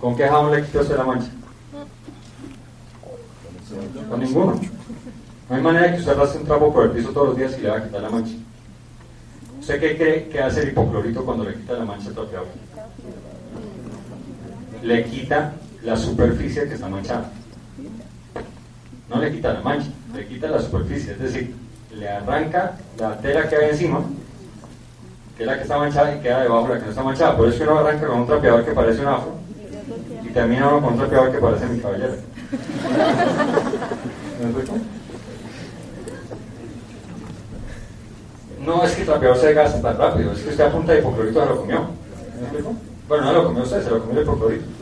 ¿Con 0.00 0.16
qué 0.16 0.26
jabón 0.26 0.50
le 0.50 0.64
quita 0.64 0.80
usted 0.80 0.96
la 0.96 1.04
mancha? 1.04 1.30
Con 4.10 4.18
ninguno. 4.18 4.60
No 5.48 5.54
hay 5.56 5.62
manera 5.62 5.92
que 5.92 6.00
usted 6.00 6.10
arrastre 6.10 6.40
un 6.40 6.46
trapo 6.48 6.72
por 6.72 6.86
el 6.86 6.90
piso 6.90 7.10
todos 7.10 7.28
los 7.28 7.36
días 7.36 7.56
y 7.56 7.60
le 7.62 7.70
va 7.70 7.76
a 7.76 7.84
quitar 7.84 8.02
la 8.02 8.10
mancha. 8.10 8.34
¿Usted 9.60 9.78
qué 9.78 9.96
cree 9.96 10.28
que 10.28 10.40
hace 10.42 10.62
el 10.62 10.70
hipoclorito 10.70 11.24
cuando 11.24 11.44
le 11.44 11.54
quita 11.54 11.74
la 11.74 11.84
mancha 11.84 12.08
al 12.08 12.14
trapeador? 12.14 12.48
Le 14.82 15.04
quita 15.04 15.52
la 15.88 15.96
superficie 15.96 16.68
que 16.68 16.74
está 16.74 16.86
manchada. 16.86 17.30
No 19.08 19.18
le 19.20 19.32
quita 19.32 19.54
la 19.54 19.62
mancha, 19.62 19.88
le 20.14 20.26
quita 20.26 20.48
la 20.48 20.60
superficie, 20.60 21.12
es 21.12 21.18
decir, 21.18 21.54
le 21.94 22.06
arranca 22.06 22.74
la 22.98 23.16
tela 23.16 23.48
que 23.48 23.56
hay 23.56 23.70
encima, 23.70 24.02
que 25.34 25.44
es 25.44 25.46
la 25.46 25.56
que 25.56 25.62
está 25.62 25.78
manchada 25.78 26.14
y 26.14 26.20
queda 26.20 26.42
debajo 26.42 26.68
la 26.68 26.78
que 26.78 26.84
no 26.84 26.90
está 26.90 27.02
manchada. 27.02 27.36
Por 27.38 27.48
eso 27.48 27.62
uno 27.62 27.78
arranca 27.78 28.06
con 28.06 28.20
un 28.20 28.26
trapeador 28.26 28.66
que 28.66 28.72
parece 28.72 29.00
un 29.00 29.08
afro 29.08 29.32
y 30.22 30.28
termina 30.28 30.68
uno 30.68 30.82
con 30.82 30.92
un 30.92 30.98
trapeador 30.98 31.32
que 31.32 31.38
parece 31.38 31.66
mi 31.66 31.80
caballero. 31.80 32.14
¿Me 34.40 34.50
explico? 34.50 34.76
No 38.66 38.84
es 38.84 38.92
que 38.92 39.00
el 39.00 39.06
trapeador 39.06 39.38
se 39.38 39.54
gaste 39.54 39.80
tan 39.80 39.96
rápido, 39.96 40.32
es 40.32 40.40
que 40.40 40.50
usted 40.50 40.64
a 40.64 40.70
punta 40.70 40.92
de 40.92 40.98
hipoclorito 40.98 41.42
se 41.42 41.48
lo 41.48 41.60
comió. 41.60 41.78
¿Me 41.78 42.42
explico? 42.42 42.74
Bueno, 43.08 43.24
no 43.24 43.32
lo 43.32 43.44
comió 43.44 43.62
usted, 43.62 43.82
se 43.82 43.88
lo 43.88 44.00
comió 44.00 44.20
el 44.20 44.26
hipoclorito. 44.26 44.77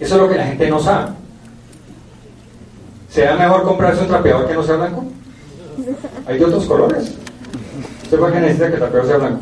Eso 0.00 0.14
es 0.16 0.20
lo 0.20 0.28
que 0.28 0.36
la 0.36 0.46
gente 0.46 0.68
no 0.70 0.80
sabe. 0.80 1.12
¿Será 3.08 3.36
mejor 3.36 3.62
comprarse 3.62 4.02
un 4.02 4.08
trapeador 4.08 4.46
que 4.48 4.54
no 4.54 4.62
sea 4.62 4.76
blanco? 4.76 5.04
Hay 6.26 6.38
de 6.38 6.44
otros 6.44 6.64
colores. 6.66 7.14
¿Usted 8.02 8.18
por 8.18 8.32
qué 8.32 8.40
necesita 8.40 8.66
que 8.68 8.72
el 8.74 8.78
trapeador 8.80 9.06
sea 9.06 9.16
blanco? 9.18 9.40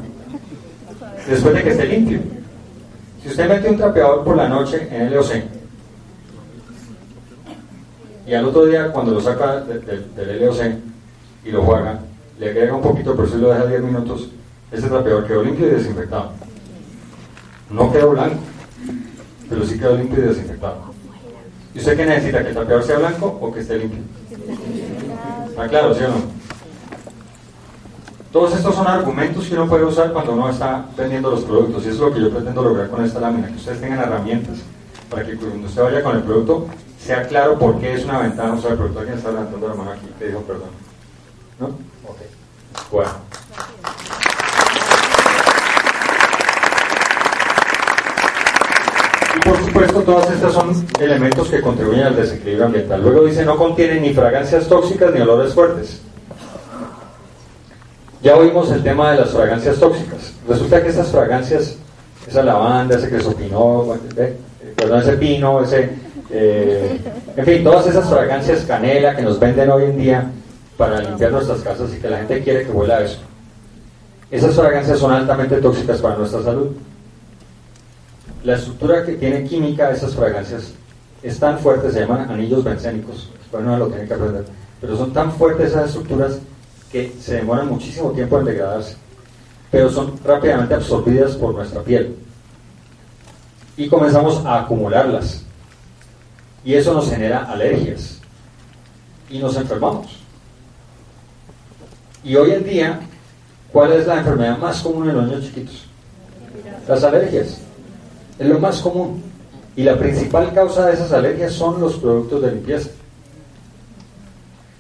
Después 1.29 1.55
de 1.55 1.63
que 1.63 1.71
esté 1.71 1.85
limpio. 1.87 2.21
Si 3.23 3.29
usted 3.29 3.49
mete 3.49 3.71
un 3.71 3.77
trapeador 3.79 4.25
por 4.25 4.37
la 4.37 4.49
noche 4.49 4.89
en 4.91 5.03
el 5.03 5.15
LOC 5.15 5.31
y 8.27 8.35
al 8.35 8.45
otro 8.45 8.67
día 8.67 8.89
cuando 8.93 9.13
lo 9.13 9.21
saca 9.21 9.61
de- 9.61 9.79
de- 9.81 10.25
del 10.27 10.45
LOC 10.47 10.79
y 11.45 11.51
lo 11.51 11.63
juega, 11.63 11.99
le 12.39 12.51
agrega 12.51 12.75
un 12.75 12.83
poquito, 12.83 13.15
pero 13.17 13.29
si 13.29 13.37
lo 13.39 13.51
deja 13.51 13.67
10 13.67 13.83
minutos, 13.83 14.29
ese 14.71 14.89
trapeador 14.89 15.27
quedó 15.27 15.43
limpio 15.43 15.67
y 15.69 15.71
desinfectado. 15.71 16.33
No 17.71 17.93
quedó 17.93 18.11
blanco, 18.11 18.37
pero 19.53 19.67
sí 19.67 19.79
quedó 19.79 19.97
limpio 19.97 20.25
y 20.25 20.29
desinfectado. 20.29 20.77
¿Y 21.75 21.79
usted 21.79 21.97
qué 21.97 22.07
necesita? 22.07 22.43
¿Que 22.43 22.49
el 22.49 22.55
trapeador 22.55 22.85
sea 22.85 22.99
blanco 22.99 23.39
o 23.41 23.53
que 23.53 23.61
esté 23.61 23.79
limpio? 23.79 24.01
¿Está 25.49 25.69
claro, 25.69 25.95
sí 25.95 26.05
o 26.05 26.09
no? 26.09 26.43
Todos 28.33 28.57
estos 28.57 28.75
son 28.75 28.87
argumentos 28.87 29.45
que 29.45 29.55
uno 29.55 29.69
puede 29.69 29.85
usar 29.85 30.11
cuando 30.13 30.33
uno 30.33 30.49
está 30.49 30.87
vendiendo 30.97 31.31
los 31.31 31.45
productos 31.45 31.85
y 31.85 31.89
eso 31.89 31.97
es 31.97 32.01
lo 32.01 32.15
que 32.15 32.21
yo 32.23 32.31
pretendo 32.31 32.63
lograr 32.63 32.89
con 32.89 33.05
esta 33.05 33.21
lámina, 33.21 33.49
que 33.49 33.57
ustedes 33.57 33.81
tengan 33.83 33.99
herramientas 33.99 34.59
para 35.11 35.27
que 35.27 35.37
cuando 35.37 35.67
usted 35.67 35.83
vaya 35.83 36.03
con 36.03 36.17
el 36.17 36.23
producto 36.23 36.67
sea 36.99 37.27
claro 37.29 37.59
por 37.59 37.79
qué 37.79 37.93
es 37.93 38.05
una 38.05 38.21
ventana 38.21 38.55
usar 38.55 38.73
el 38.73 38.79
producto. 38.79 39.01
Alguien 39.01 39.19
está 39.19 39.31
levantando 39.31 39.69
la 39.69 39.75
mano 39.75 39.91
aquí 39.91 40.07
que 40.19 40.29
dijo 40.29 40.41
perdón. 40.41 40.71
¿No? 41.61 41.67
Ok. 42.09 42.21
Bueno. 42.91 43.11
Y 49.35 49.72
por 49.91 50.05
todas 50.05 50.31
estas 50.31 50.53
son 50.53 50.87
elementos 51.01 51.49
que 51.49 51.61
contribuyen 51.61 52.05
al 52.05 52.17
desequilibrio 52.17 52.67
ambiental. 52.67 53.03
Luego 53.03 53.25
dice, 53.25 53.45
no 53.45 53.57
contiene 53.57 54.01
ni 54.01 54.13
fragancias 54.13 54.69
tóxicas 54.69 55.13
ni 55.13 55.21
olores 55.21 55.55
fuertes. 55.55 56.01
Ya 58.23 58.37
oímos 58.37 58.71
el 58.71 58.83
tema 58.83 59.13
de 59.13 59.21
las 59.21 59.31
fragancias 59.31 59.79
tóxicas. 59.79 60.35
Resulta 60.49 60.83
que 60.83 60.91
estas 60.91 61.09
fragancias, 61.09 61.77
esa 62.27 62.43
lavanda, 62.43 62.97
ese 62.97 63.09
cresopino, 63.09 63.97
eh, 64.17 64.37
perdón, 64.77 65.01
ese 65.01 65.13
pino, 65.15 65.65
ese, 65.65 65.91
eh, 66.31 67.01
en 67.37 67.45
fin, 67.45 67.65
todas 67.65 67.87
esas 67.89 68.09
fragancias 68.09 68.65
canela 68.65 69.17
que 69.17 69.23
nos 69.23 69.41
venden 69.41 69.71
hoy 69.71 69.85
en 69.85 69.99
día 69.99 70.31
para 70.77 71.01
limpiar 71.01 71.33
nuestras 71.33 71.61
casas 71.61 71.93
y 71.97 72.01
que 72.01 72.09
la 72.09 72.19
gente 72.19 72.43
quiere 72.43 72.65
que 72.65 72.71
huela 72.71 73.01
eso. 73.01 73.19
Esas 74.31 74.55
fragancias 74.55 74.99
son 74.99 75.13
altamente 75.13 75.57
tóxicas 75.57 76.01
para 76.01 76.17
nuestra 76.17 76.43
salud. 76.43 76.69
La 78.45 78.57
estructura 78.57 79.05
que 79.05 79.13
tiene 79.13 79.45
química 79.45 79.91
esas 79.91 80.15
fragancias 80.15 80.73
es 81.23 81.39
tan 81.39 81.59
fuerte, 81.59 81.93
se 81.93 82.01
llaman 82.01 82.29
anillos 82.29 82.65
bencénicos, 82.65 83.31
después 83.39 83.65
no 83.65 83.77
lo 83.77 83.87
tiene 83.87 84.07
que 84.07 84.15
aprender, 84.15 84.45
pero 84.81 84.97
son 84.97 85.13
tan 85.13 85.31
fuertes 85.33 85.71
esas 85.71 85.89
estructuras 85.89 86.39
que 86.91 87.13
se 87.21 87.37
demoran 87.37 87.69
muchísimo 87.69 88.11
tiempo 88.11 88.39
en 88.39 88.45
degradarse, 88.45 88.97
pero 89.71 89.89
son 89.91 90.19
rápidamente 90.25 90.75
absorbidas 90.75 91.37
por 91.37 91.55
nuestra 91.55 91.83
piel. 91.83 92.17
Y 93.77 93.89
comenzamos 93.89 94.45
a 94.45 94.61
acumularlas. 94.61 95.43
Y 96.63 96.75
eso 96.75 96.93
nos 96.93 97.09
genera 97.09 97.51
alergias. 97.51 98.21
Y 99.31 99.39
nos 99.39 99.57
enfermamos. 99.57 100.19
Y 102.23 102.37
hoy 102.37 102.53
en 102.53 102.65
día, 102.65 103.01
¿cuál 103.73 103.93
es 103.93 104.07
la 104.07 104.19
enfermedad 104.19 104.59
más 104.59 104.83
común 104.83 105.09
en 105.09 105.17
los 105.17 105.27
niños 105.27 105.45
chiquitos? 105.45 105.87
Las 106.87 107.03
alergias. 107.03 107.62
Es 108.43 108.49
lo 108.49 108.59
más 108.59 108.81
común. 108.81 109.23
Y 109.77 109.85
la 109.85 109.97
principal 109.97 110.53
causa 110.53 110.87
de 110.87 110.95
esas 110.95 111.13
alergias 111.13 111.53
son 111.53 111.81
los 111.81 111.95
productos 111.95 112.43
de 112.43 112.51
limpieza. 112.51 112.91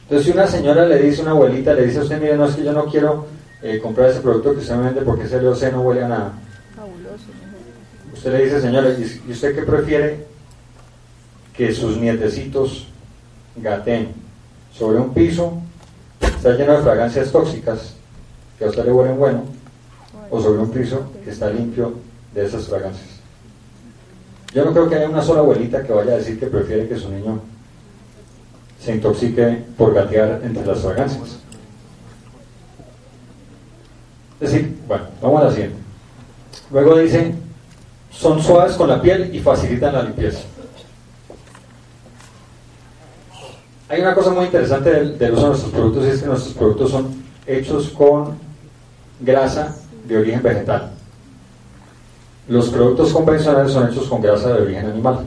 Entonces, 0.02 0.26
si 0.26 0.32
una 0.32 0.48
señora 0.48 0.84
le 0.84 1.00
dice, 1.00 1.22
una 1.22 1.30
abuelita 1.30 1.72
le 1.72 1.86
dice 1.86 2.00
a 2.00 2.02
usted, 2.02 2.20
mire, 2.20 2.36
no 2.36 2.46
es 2.46 2.56
que 2.56 2.64
yo 2.64 2.72
no 2.72 2.86
quiero 2.86 3.26
eh, 3.62 3.78
comprar 3.80 4.10
ese 4.10 4.18
producto 4.18 4.52
que 4.52 4.58
usted 4.58 4.74
me 4.74 4.86
vende 4.86 5.02
porque 5.02 5.24
ese 5.24 5.40
LOC 5.40 5.62
no 5.70 5.82
huele 5.82 6.02
a 6.02 6.08
nada. 6.08 6.32
Usted 8.12 8.32
le 8.32 8.44
dice, 8.46 8.60
señora, 8.60 8.90
¿y 8.90 9.22
y 9.28 9.32
usted 9.32 9.54
qué 9.54 9.62
prefiere 9.62 10.26
que 11.56 11.72
sus 11.72 11.96
nietecitos 11.98 12.88
gaten 13.56 14.08
sobre 14.72 14.98
un 14.98 15.14
piso 15.14 15.52
está 16.20 16.54
lleno 16.54 16.78
de 16.78 16.82
fragancias 16.82 17.30
tóxicas 17.30 17.94
que 18.58 18.64
a 18.64 18.70
usted 18.70 18.84
le 18.84 18.92
huelen 18.92 19.18
bueno 19.18 19.44
o 20.30 20.42
sobre 20.42 20.58
un 20.58 20.70
piso 20.70 21.12
que 21.22 21.30
está 21.30 21.48
limpio 21.48 21.94
de 22.34 22.44
esas 22.44 22.66
fragancias? 22.66 23.11
Yo 24.54 24.64
no 24.64 24.72
creo 24.72 24.88
que 24.88 24.96
haya 24.96 25.08
una 25.08 25.22
sola 25.22 25.40
abuelita 25.40 25.82
que 25.82 25.92
vaya 25.92 26.12
a 26.12 26.16
decir 26.16 26.38
que 26.38 26.46
prefiere 26.46 26.86
que 26.86 26.98
su 26.98 27.08
niño 27.10 27.40
se 28.80 28.94
intoxique 28.94 29.64
por 29.76 29.94
gatear 29.94 30.40
entre 30.44 30.66
las 30.66 30.80
fragancias. 30.80 31.38
Es 34.40 34.52
decir, 34.52 34.76
bueno, 34.86 35.04
vamos 35.22 35.40
a 35.40 35.44
la 35.44 35.50
siguiente. 35.52 35.76
Luego 36.70 36.98
dice, 36.98 37.34
son 38.10 38.42
suaves 38.42 38.74
con 38.74 38.88
la 38.88 39.00
piel 39.00 39.34
y 39.34 39.40
facilitan 39.40 39.94
la 39.94 40.02
limpieza. 40.02 40.40
Hay 43.88 44.00
una 44.00 44.14
cosa 44.14 44.30
muy 44.30 44.46
interesante 44.46 44.90
del, 44.90 45.18
del 45.18 45.32
uso 45.32 45.42
de 45.42 45.48
nuestros 45.48 45.72
productos 45.72 46.04
y 46.04 46.08
es 46.08 46.20
que 46.20 46.26
nuestros 46.26 46.54
productos 46.54 46.90
son 46.90 47.22
hechos 47.46 47.88
con 47.90 48.36
grasa 49.20 49.76
de 50.06 50.18
origen 50.18 50.42
vegetal. 50.42 50.92
Los 52.48 52.68
productos 52.70 53.12
convencionales 53.12 53.72
son 53.72 53.88
hechos 53.88 54.08
con 54.08 54.20
grasa 54.20 54.52
de 54.52 54.62
origen 54.62 54.86
animal. 54.86 55.20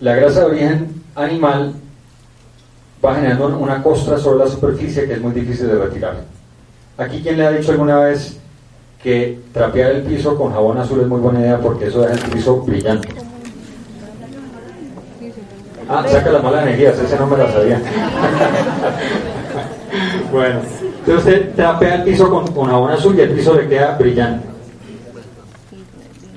La 0.00 0.14
grasa 0.14 0.40
de 0.40 0.46
origen 0.46 1.02
animal 1.16 1.74
va 3.04 3.14
generando 3.16 3.58
una 3.58 3.82
costra 3.82 4.18
sobre 4.18 4.44
la 4.44 4.50
superficie 4.50 5.06
que 5.06 5.14
es 5.14 5.20
muy 5.20 5.32
difícil 5.32 5.66
de 5.66 5.78
retirar. 5.78 6.16
Aquí, 6.96 7.20
¿quién 7.20 7.36
le 7.36 7.46
ha 7.46 7.50
dicho 7.50 7.72
alguna 7.72 7.98
vez 7.98 8.38
que 9.02 9.40
trapear 9.52 9.90
el 9.92 10.02
piso 10.02 10.36
con 10.36 10.52
jabón 10.52 10.78
azul 10.78 11.00
es 11.00 11.08
muy 11.08 11.20
buena 11.20 11.40
idea 11.40 11.58
porque 11.58 11.86
eso 11.86 12.02
deja 12.02 12.14
el 12.14 12.30
piso 12.30 12.60
brillante? 12.60 13.08
Ah, 15.88 16.04
saca 16.08 16.30
las 16.30 16.42
malas 16.42 16.62
energías, 16.62 16.98
ese 16.98 17.18
no 17.18 17.26
me 17.26 17.36
la 17.36 17.52
sabía. 17.52 17.78
bueno, 20.32 20.60
entonces 21.00 21.18
usted 21.18 21.54
trapea 21.54 21.96
el 21.96 22.04
piso 22.04 22.30
con, 22.30 22.46
con 22.52 22.68
jabón 22.68 22.92
azul 22.92 23.14
y 23.16 23.20
el 23.20 23.30
piso 23.30 23.54
le 23.54 23.68
queda 23.68 23.96
brillante. 23.98 24.53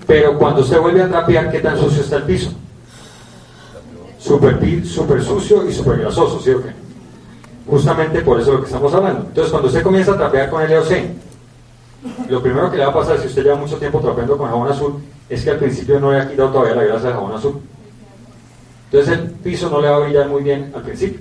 Pero 0.08 0.38
cuando 0.38 0.62
usted 0.62 0.80
vuelve 0.80 1.04
a 1.04 1.10
trapear, 1.10 1.52
¿qué 1.52 1.60
tan 1.60 1.78
sucio 1.78 2.02
está 2.02 2.16
el 2.18 2.24
piso? 2.24 2.52
Super, 4.18 4.58
pi- 4.60 4.86
super 4.86 5.22
sucio 5.24 5.68
y 5.68 5.74
super 5.74 6.00
grasoso, 6.00 6.40
¿sí 6.40 6.52
o 6.52 6.62
qué? 6.64 6.70
Justamente 7.68 8.22
por 8.22 8.40
eso 8.40 8.52
es 8.52 8.56
lo 8.56 8.62
que 8.62 8.68
estamos 8.68 8.94
hablando. 8.94 9.26
Entonces, 9.28 9.52
cuando 9.52 9.68
usted 9.68 9.84
comienza 9.84 10.14
a 10.14 10.18
trapear 10.18 10.50
con 10.50 10.62
LOC, 10.64 10.92
lo 12.30 12.42
primero 12.42 12.72
que 12.72 12.78
le 12.78 12.86
va 12.86 12.92
a 12.92 12.94
pasar 12.94 13.20
si 13.20 13.28
usted 13.28 13.44
lleva 13.44 13.56
mucho 13.58 13.78
tiempo 13.78 14.00
trapeando 14.00 14.38
con 14.38 14.48
jabón 14.50 14.72
azul 14.72 14.94
es 15.30 15.44
que 15.44 15.50
al 15.50 15.58
principio 15.58 16.00
no 16.00 16.12
le 16.12 16.22
ha 16.22 16.30
quitado 16.30 16.50
todavía 16.52 16.76
la 16.76 16.84
grasa 16.84 17.08
del 17.08 17.14
jabón 17.14 17.34
azul. 17.34 17.60
Entonces 18.90 19.18
el 19.18 19.30
piso 19.32 19.70
no 19.70 19.82
le 19.82 19.90
va 19.90 19.98
a 19.98 20.00
brillar 20.00 20.30
muy 20.30 20.44
bien 20.44 20.72
al 20.74 20.84
principio. 20.84 21.20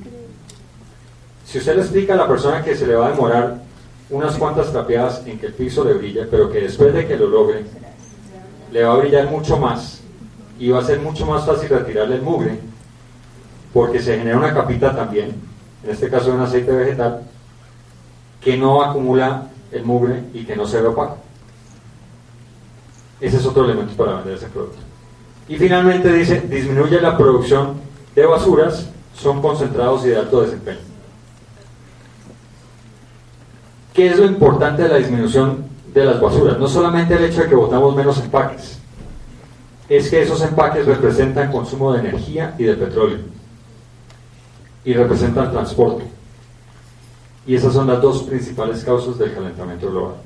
Si 1.45 1.59
usted 1.59 1.75
le 1.75 1.83
explica 1.83 2.15
a 2.15 2.17
la 2.17 2.29
persona 2.29 2.63
que 2.63 2.77
se 2.77 2.87
le 2.87 2.95
va 2.95 3.07
a 3.09 3.11
demorar 3.11 3.57
unas 4.11 4.37
cuantas 4.37 4.71
trapeadas 4.71 5.23
en 5.27 5.39
que 5.39 5.47
el 5.47 5.55
piso 5.55 5.83
le 5.85 5.95
brille, 5.95 6.27
pero 6.31 6.51
que 6.51 6.61
después 6.61 6.95
de 6.95 7.07
que 7.07 7.17
lo 7.17 7.27
logre, 7.27 7.65
le 8.77 8.85
va 8.85 8.93
a 8.93 8.97
brillar 8.97 9.31
mucho 9.31 9.57
más 9.57 10.03
y 10.59 10.69
va 10.69 10.81
a 10.81 10.85
ser 10.85 11.01
mucho 11.01 11.25
más 11.25 11.47
fácil 11.47 11.71
retirarle 11.71 12.17
el 12.17 12.21
mugre, 12.21 12.59
porque 13.73 14.01
se 14.01 14.19
genera 14.19 14.37
una 14.37 14.53
capita 14.53 14.95
también, 14.95 15.35
en 15.83 15.91
este 15.91 16.11
caso 16.11 16.27
de 16.27 16.33
un 16.33 16.43
aceite 16.43 16.73
vegetal, 16.73 17.23
que 18.39 18.59
no 18.59 18.83
acumula 18.83 19.49
el 19.73 19.83
mugre 19.83 20.25
y 20.35 20.45
que 20.45 20.55
no 20.55 20.67
se 20.67 20.83
ve 20.83 20.89
opaco. 20.89 21.17
Ese 23.19 23.39
es 23.39 23.47
otro 23.47 23.65
elemento 23.65 23.95
para 23.97 24.17
vender 24.17 24.35
ese 24.35 24.49
producto. 24.49 24.77
Y 25.49 25.57
finalmente 25.57 26.13
dice, 26.13 26.43
disminuye 26.43 27.01
la 27.01 27.17
producción 27.17 27.77
de 28.15 28.27
basuras, 28.27 28.91
son 29.15 29.41
concentrados 29.41 30.05
y 30.05 30.09
de 30.09 30.19
alto 30.19 30.43
desempeño. 30.43 30.81
¿Qué 33.95 34.09
es 34.09 34.19
lo 34.19 34.27
importante 34.27 34.83
de 34.83 34.89
la 34.91 34.97
disminución 34.99 35.65
de 36.01 36.07
las 36.07 36.21
basuras? 36.21 36.59
No 36.59 36.69
solamente 36.69 37.15
el 37.15 37.25
hecho 37.25 37.43
de 37.43 37.49
que 37.49 37.55
botamos 37.55 37.95
menos 37.95 38.19
empaques, 38.19 38.79
es 39.89 40.11
que 40.11 40.23
esos 40.23 40.43
empaques 40.43 40.85
representan 40.85 41.51
consumo 41.51 41.93
de 41.93 42.01
energía 42.01 42.55
y 42.59 42.65
de 42.65 42.75
petróleo, 42.75 43.19
y 44.85 44.93
representan 44.93 45.51
transporte. 45.51 46.05
Y 47.47 47.55
esas 47.55 47.73
son 47.73 47.87
las 47.87 48.03
dos 48.03 48.25
principales 48.25 48.83
causas 48.85 49.19
del 49.19 49.33
calentamiento 49.33 49.91
global. 49.91 50.17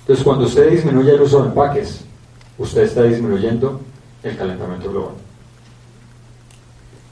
Entonces, 0.00 0.24
cuando 0.24 0.46
usted 0.46 0.70
disminuye 0.70 1.12
el 1.12 1.20
uso 1.20 1.42
de 1.42 1.48
empaques, 1.48 2.04
usted 2.58 2.82
está 2.82 3.02
disminuyendo 3.02 3.80
el 4.22 4.36
calentamiento 4.36 4.90
global. 4.90 5.14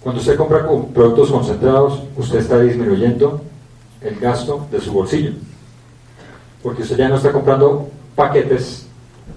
Cuando 0.00 0.20
usted 0.20 0.36
compra 0.36 0.66
productos 0.94 1.30
concentrados, 1.30 2.02
usted 2.16 2.38
está 2.38 2.60
disminuyendo 2.60 3.42
el 4.00 4.18
gasto 4.20 4.66
de 4.70 4.80
su 4.80 4.92
bolsillo. 4.92 5.32
Porque 6.64 6.82
usted 6.82 6.96
ya 6.96 7.08
no 7.08 7.16
está 7.16 7.30
comprando 7.30 7.88
paquetes 8.16 8.86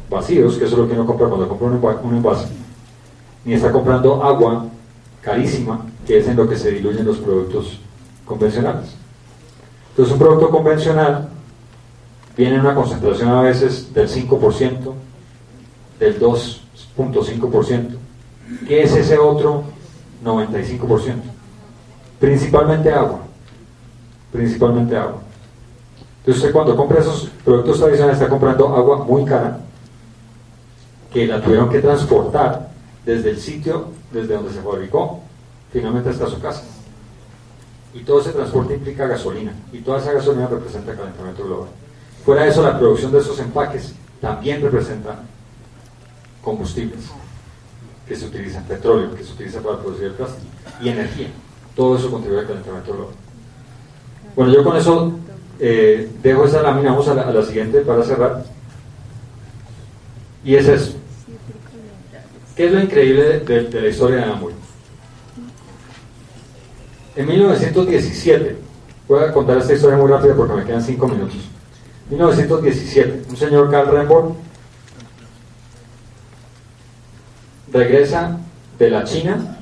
vacíos, 0.09 0.55
que 0.57 0.63
eso 0.65 0.73
es 0.75 0.79
lo 0.81 0.87
que 0.87 0.93
uno 0.93 1.05
compra 1.05 1.27
cuando 1.27 1.47
compra 1.49 1.67
un 1.67 1.79
enva- 1.81 1.99
un 2.01 2.15
envase, 2.15 2.47
ni 3.45 3.53
está 3.53 3.71
comprando 3.71 4.23
agua 4.23 4.65
carísima, 5.21 5.81
que 6.07 6.19
es 6.19 6.27
en 6.27 6.37
lo 6.37 6.47
que 6.47 6.55
se 6.57 6.71
diluyen 6.71 7.05
los 7.05 7.17
productos 7.17 7.79
convencionales. 8.25 8.95
Entonces, 9.89 10.13
un 10.13 10.19
producto 10.19 10.49
convencional 10.49 11.27
viene 12.37 12.55
en 12.55 12.61
una 12.61 12.73
concentración 12.75 13.29
a 13.29 13.41
veces 13.41 13.93
del 13.93 14.07
5%, 14.07 14.93
del 15.99 16.19
2.5%. 16.19 17.97
¿Qué 18.67 18.83
es 18.83 18.95
ese 18.95 19.17
otro 19.17 19.63
95%? 20.23 21.15
Principalmente 22.19 22.91
agua. 22.93 23.19
Principalmente 24.31 24.95
agua. 24.95 25.21
Entonces 26.27 26.51
cuando 26.51 26.75
compra 26.75 26.99
esos 26.99 27.29
productos 27.45 27.79
tradicionales 27.79 28.17
está 28.17 28.29
comprando 28.29 28.75
agua 28.75 28.97
muy 29.05 29.23
cara 29.23 29.61
que 31.13 31.25
la 31.25 31.41
tuvieron 31.41 31.69
que 31.69 31.79
transportar 31.79 32.69
desde 33.05 33.29
el 33.29 33.39
sitio 33.39 33.87
desde 34.11 34.33
donde 34.33 34.51
se 34.51 34.61
fabricó 34.61 35.21
finalmente 35.71 36.09
hasta 36.09 36.27
su 36.27 36.37
casa. 36.41 36.63
Y 37.93 38.01
todo 38.01 38.19
ese 38.19 38.31
transporte 38.31 38.73
implica 38.73 39.07
gasolina 39.07 39.53
y 39.71 39.79
toda 39.79 39.99
esa 39.99 40.11
gasolina 40.11 40.47
representa 40.47 40.93
calentamiento 40.93 41.45
global. 41.45 41.69
Fuera 42.25 42.43
de 42.43 42.49
eso, 42.49 42.61
la 42.61 42.77
producción 42.77 43.13
de 43.13 43.19
esos 43.19 43.39
empaques 43.39 43.93
también 44.19 44.61
representa 44.61 45.19
combustibles 46.43 47.05
que 48.05 48.17
se 48.17 48.25
utilizan, 48.25 48.65
petróleo 48.65 49.15
que 49.15 49.23
se 49.23 49.31
utiliza 49.31 49.61
para 49.61 49.79
producir 49.79 50.07
el 50.07 50.13
plástico 50.13 50.45
y 50.81 50.89
energía. 50.89 51.29
Todo 51.73 51.95
eso 51.95 52.11
contribuye 52.11 52.41
al 52.41 52.47
calentamiento 52.47 52.91
global. 52.91 53.15
Bueno, 54.35 54.51
yo 54.51 54.63
con 54.65 54.75
eso 54.75 55.13
eh, 55.59 56.09
dejo 56.21 56.45
esa 56.45 56.61
lámina, 56.61 56.91
vamos 56.91 57.07
a 57.07 57.15
la, 57.15 57.43
siguiente 57.43 57.81
para 57.81 58.03
cerrar. 58.03 58.43
Y 60.43 60.55
es 60.55 60.67
eso. 60.67 60.93
¿Qué 62.55 62.67
es 62.67 62.71
lo 62.71 62.79
increíble 62.79 63.39
de, 63.39 63.81
la 63.81 63.87
historia 63.87 64.17
de 64.17 64.23
Amway? 64.23 64.55
En 67.15 67.27
1917, 67.27 68.55
voy 69.07 69.23
a 69.23 69.31
contar 69.31 69.57
esta 69.57 69.73
historia 69.73 69.97
muy 69.97 70.09
rápida 70.09 70.35
porque 70.35 70.53
me 70.53 70.65
quedan 70.65 70.83
cinco 70.83 71.07
minutos. 71.07 71.37
1917, 72.09 73.23
un 73.29 73.37
señor 73.37 73.69
Carl 73.69 73.91
Renborn 73.91 74.35
regresa 77.71 78.37
de 78.79 78.89
la 78.89 79.03
China 79.03 79.57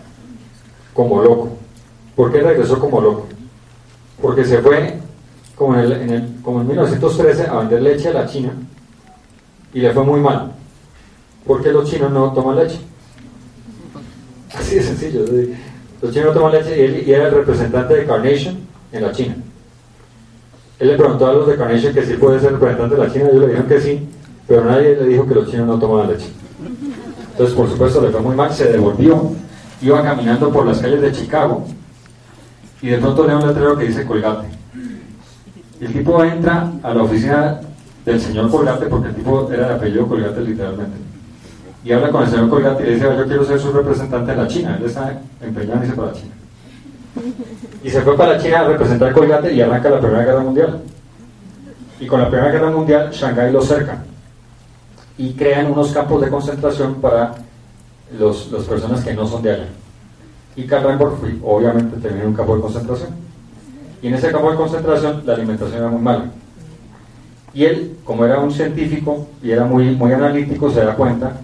como 0.94 1.22
loco. 1.22 1.58
¿Por 2.16 2.32
qué 2.32 2.42
regresó 2.42 2.80
como 2.80 3.02
loco? 3.02 3.28
Porque 4.22 4.46
se 4.46 4.62
fue 4.62 5.05
como 5.56 5.76
en, 5.76 5.80
el- 5.82 5.92
en 5.94 6.10
el- 6.10 6.36
como 6.42 6.62
en 6.62 6.68
1913 6.68 7.48
a 7.48 7.60
vender 7.60 7.82
leche 7.82 8.10
a 8.10 8.14
la 8.14 8.26
China 8.28 8.52
y 9.74 9.80
le 9.80 9.92
fue 9.94 10.04
muy 10.04 10.20
mal. 10.20 10.52
Porque 11.46 11.72
los 11.72 11.90
chinos 11.90 12.12
no 12.12 12.32
toman 12.34 12.56
leche. 12.58 12.80
Así 14.54 14.76
de 14.76 14.82
sencillo. 14.84 15.22
Los 16.02 16.12
chinos 16.12 16.28
no 16.28 16.34
toman 16.34 16.52
leche 16.54 16.78
y 16.78 16.82
él 16.82 17.04
era 17.10 17.28
el 17.28 17.34
representante 17.36 17.94
de 17.96 18.06
Carnation 18.06 18.58
en 18.92 19.02
la 19.02 19.12
China. 19.12 19.36
Él 20.80 20.88
le 20.90 20.98
preguntó 20.98 21.28
a 21.28 21.34
los 21.34 21.48
de 21.48 21.56
Carnation 21.56 21.94
que 21.94 22.06
sí 22.06 22.14
puede 22.16 22.40
ser 22.40 22.52
representante 22.54 22.96
de 22.96 23.02
la 23.08 23.12
China, 23.14 23.26
ellos 23.30 23.42
le 23.42 23.48
dijeron 23.48 23.68
que 23.68 23.80
sí, 23.82 24.10
pero 24.48 24.66
nadie 24.66 24.96
le 24.96 25.06
dijo 25.06 25.26
que 25.26 25.36
los 25.36 25.50
chinos 25.50 25.68
no 25.68 25.80
tomaban 25.80 26.10
leche. 26.12 26.28
Entonces, 27.32 27.56
por 27.56 27.70
supuesto, 27.70 28.02
le 28.02 28.10
fue 28.10 28.20
muy 28.22 28.36
mal, 28.36 28.52
se 28.54 28.66
devolvió, 28.72 29.32
iba 29.82 30.02
caminando 30.04 30.52
por 30.52 30.66
las 30.66 30.80
calles 30.80 31.02
de 31.02 31.12
Chicago 31.12 31.66
y 32.82 32.88
de 32.90 32.98
pronto 32.98 33.26
lee 33.28 33.34
un 33.36 33.48
letrero 33.48 33.78
que 33.78 33.86
dice 33.88 34.06
Colgate. 34.06 34.48
El 35.80 35.92
tipo 35.94 36.24
entra 36.24 36.72
a 36.84 36.94
la 36.94 37.04
oficina 37.04 37.60
del 38.06 38.20
señor 38.22 38.50
Colgate, 38.50 38.86
porque 38.86 39.10
el 39.10 39.16
tipo 39.16 39.52
era 39.52 39.70
de 39.70 39.74
apellido 39.76 40.08
Colgate 40.08 40.42
literalmente, 40.42 40.98
y 41.84 41.92
habla 41.92 42.10
con 42.10 42.24
el 42.24 42.30
señor 42.30 42.50
Colgate 42.50 42.84
y 42.84 42.86
le 42.88 42.94
dice, 42.96 43.08
"Ah, 43.10 43.16
yo 43.18 43.26
quiero 43.26 43.46
ser 43.46 43.60
su 43.60 43.72
representante 43.72 44.32
en 44.32 44.38
la 44.38 44.48
China. 44.48 44.78
Él 44.80 44.86
está 44.86 45.22
empeñado 45.42 45.82
en 45.82 45.84
irse 45.84 45.96
para 45.96 46.14
China. 46.14 46.34
Y 47.84 47.90
se 47.90 48.02
fue 48.02 48.18
para 48.18 48.40
China 48.42 48.62
a 48.62 48.68
representar 48.68 49.14
Colgate 49.14 49.54
y 49.54 49.62
arranca 49.62 49.90
la 49.90 50.00
Primera 50.00 50.26
Guerra 50.26 50.40
Mundial. 50.42 50.82
Y 52.00 52.08
con 52.08 52.20
la 52.20 52.30
Primera 52.30 52.52
Guerra 52.52 52.72
Mundial, 52.72 53.10
Shanghái 53.12 53.52
lo 53.52 53.62
cerca 53.62 54.04
y 55.18 55.34
crean 55.34 55.72
unos 55.72 55.92
campos 55.94 56.22
de 56.22 56.30
concentración 56.30 56.96
para 56.96 57.36
los, 58.18 58.52
las 58.52 58.64
personas 58.64 59.04
que 59.04 59.14
no 59.14 59.26
son 59.28 59.42
de 59.42 59.52
allá. 59.54 59.68
Y 60.56 60.64
Karl 60.66 60.98
fue, 61.20 61.36
obviamente 61.44 61.98
terminó 61.98 62.24
en 62.24 62.30
un 62.30 62.36
campo 62.36 62.56
de 62.56 62.62
concentración. 62.62 63.10
Y 64.06 64.08
en 64.08 64.14
ese 64.14 64.32
campo 64.32 64.52
de 64.52 64.58
concentración 64.58 65.24
la 65.26 65.34
alimentación 65.34 65.80
era 65.80 65.88
muy 65.88 66.00
mala. 66.00 66.26
Y 67.56 67.66
él, 67.66 67.98
como 68.04 68.24
era 68.24 68.40
un 68.40 68.52
científico 68.52 69.30
y 69.42 69.50
era 69.50 69.66
muy, 69.66 69.96
muy 69.96 70.14
analítico, 70.14 70.70
se 70.70 70.86
da 70.86 70.94
cuenta 70.94 71.38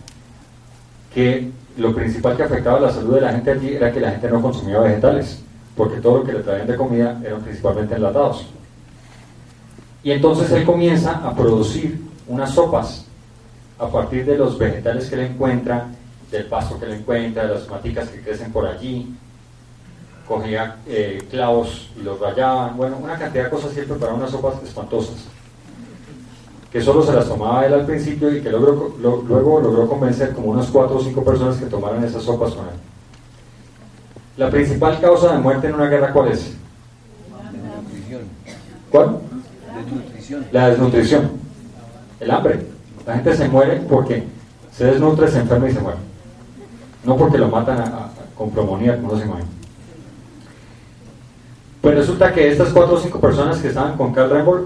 que 1.11 1.49
lo 1.77 1.95
principal 1.95 2.37
que 2.37 2.43
afectaba 2.43 2.79
la 2.79 2.91
salud 2.91 3.15
de 3.15 3.21
la 3.21 3.31
gente 3.31 3.49
allí 3.49 3.73
era 3.73 3.91
que 3.91 3.99
la 3.99 4.11
gente 4.11 4.29
no 4.29 4.43
consumía 4.43 4.79
vegetales, 4.79 5.41
porque 5.75 5.99
todo 6.01 6.19
lo 6.19 6.23
que 6.23 6.33
le 6.33 6.41
traían 6.41 6.67
de 6.67 6.75
comida 6.75 7.19
eran 7.25 7.41
principalmente 7.41 7.95
enlatados. 7.95 8.45
Y 10.03 10.11
entonces 10.11 10.51
él 10.51 10.63
comienza 10.63 11.13
a 11.13 11.35
producir 11.35 11.99
unas 12.27 12.51
sopas 12.53 13.07
a 13.79 13.87
partir 13.87 14.23
de 14.23 14.37
los 14.37 14.59
vegetales 14.59 15.09
que 15.09 15.15
le 15.15 15.25
encuentra, 15.25 15.87
del 16.29 16.45
pasto 16.45 16.79
que 16.79 16.85
le 16.85 16.97
encuentra, 16.97 17.47
de 17.47 17.55
las 17.55 17.67
maticas 17.67 18.07
que 18.09 18.21
crecen 18.21 18.51
por 18.51 18.67
allí. 18.67 19.15
Cogía 20.35 20.77
eh, 20.87 21.21
clavos 21.29 21.89
y 21.99 22.03
los 22.03 22.17
rayaban, 22.17 22.77
bueno, 22.77 22.95
una 23.03 23.17
cantidad 23.19 23.43
de 23.43 23.49
cosas 23.49 23.71
siempre 23.73 23.97
para 23.97 24.13
unas 24.13 24.29
sopas 24.31 24.53
espantosas, 24.63 25.15
que 26.71 26.81
solo 26.81 27.03
se 27.03 27.11
las 27.11 27.27
tomaba 27.27 27.65
él 27.65 27.73
al 27.73 27.85
principio 27.85 28.33
y 28.33 28.41
que 28.41 28.49
logró- 28.49 28.95
lo- 29.01 29.23
luego 29.23 29.59
logró 29.59 29.89
convencer 29.89 30.31
como 30.31 30.51
unas 30.51 30.67
cuatro 30.67 30.95
o 30.95 31.01
cinco 31.03 31.21
personas 31.25 31.57
que 31.57 31.65
tomaran 31.65 32.01
esas 32.05 32.23
sopas 32.23 32.51
con 32.53 32.63
él. 32.65 32.75
La 34.37 34.49
principal 34.49 35.01
causa 35.01 35.33
de 35.33 35.39
muerte 35.39 35.67
en 35.67 35.75
una 35.75 35.87
guerra, 35.89 36.13
¿cuál 36.13 36.29
es? 36.31 36.53
Desnutrición. 37.51 38.21
¿Cuál? 38.89 39.17
Desnutrición. 39.83 40.45
La 40.53 40.69
desnutrición, 40.69 41.31
el 42.21 42.31
hambre. 42.31 42.65
La 43.05 43.15
gente 43.15 43.35
se 43.35 43.49
muere 43.49 43.81
porque 43.89 44.23
se 44.71 44.85
desnutre, 44.85 45.27
se 45.29 45.39
enferma 45.39 45.67
y 45.69 45.73
se 45.73 45.81
muere. 45.81 45.97
No 47.03 47.17
porque 47.17 47.37
lo 47.37 47.49
matan 47.49 47.79
a- 47.81 47.83
a- 47.83 48.11
con 48.37 48.49
pulmonía, 48.51 48.95
como 48.95 49.11
no 49.11 49.19
se 49.19 49.25
imagina. 49.25 49.49
Pues 51.81 51.95
resulta 51.95 52.31
que 52.31 52.51
estas 52.51 52.69
cuatro 52.69 52.95
o 52.95 52.99
cinco 52.99 53.19
personas 53.19 53.57
que 53.57 53.69
estaban 53.69 53.97
con 53.97 54.13
Karl 54.13 54.29
Renborg 54.29 54.65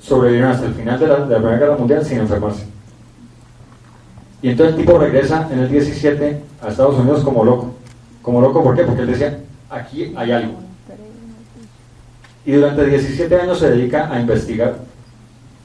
sobrevivieron 0.00 0.50
hasta 0.50 0.66
el 0.66 0.74
final 0.74 0.98
de 0.98 1.06
la, 1.06 1.16
de 1.16 1.34
la 1.34 1.38
Primera 1.38 1.58
Guerra 1.58 1.76
Mundial 1.76 2.04
sin 2.04 2.18
enfermarse. 2.18 2.64
Y 4.40 4.48
entonces 4.48 4.76
el 4.76 4.80
tipo 4.80 4.98
regresa 4.98 5.48
en 5.50 5.58
el 5.58 5.68
17 5.68 6.42
a 6.62 6.68
Estados 6.68 6.98
Unidos 6.98 7.22
como 7.22 7.44
loco. 7.44 7.74
Como 8.22 8.40
loco, 8.40 8.62
¿por 8.62 8.74
qué? 8.74 8.84
Porque 8.84 9.02
él 9.02 9.08
decía, 9.08 9.40
aquí 9.68 10.14
hay 10.16 10.32
algo. 10.32 10.54
Y 12.44 12.52
durante 12.52 12.86
17 12.86 13.34
años 13.36 13.58
se 13.58 13.70
dedica 13.70 14.10
a 14.10 14.20
investigar 14.20 14.76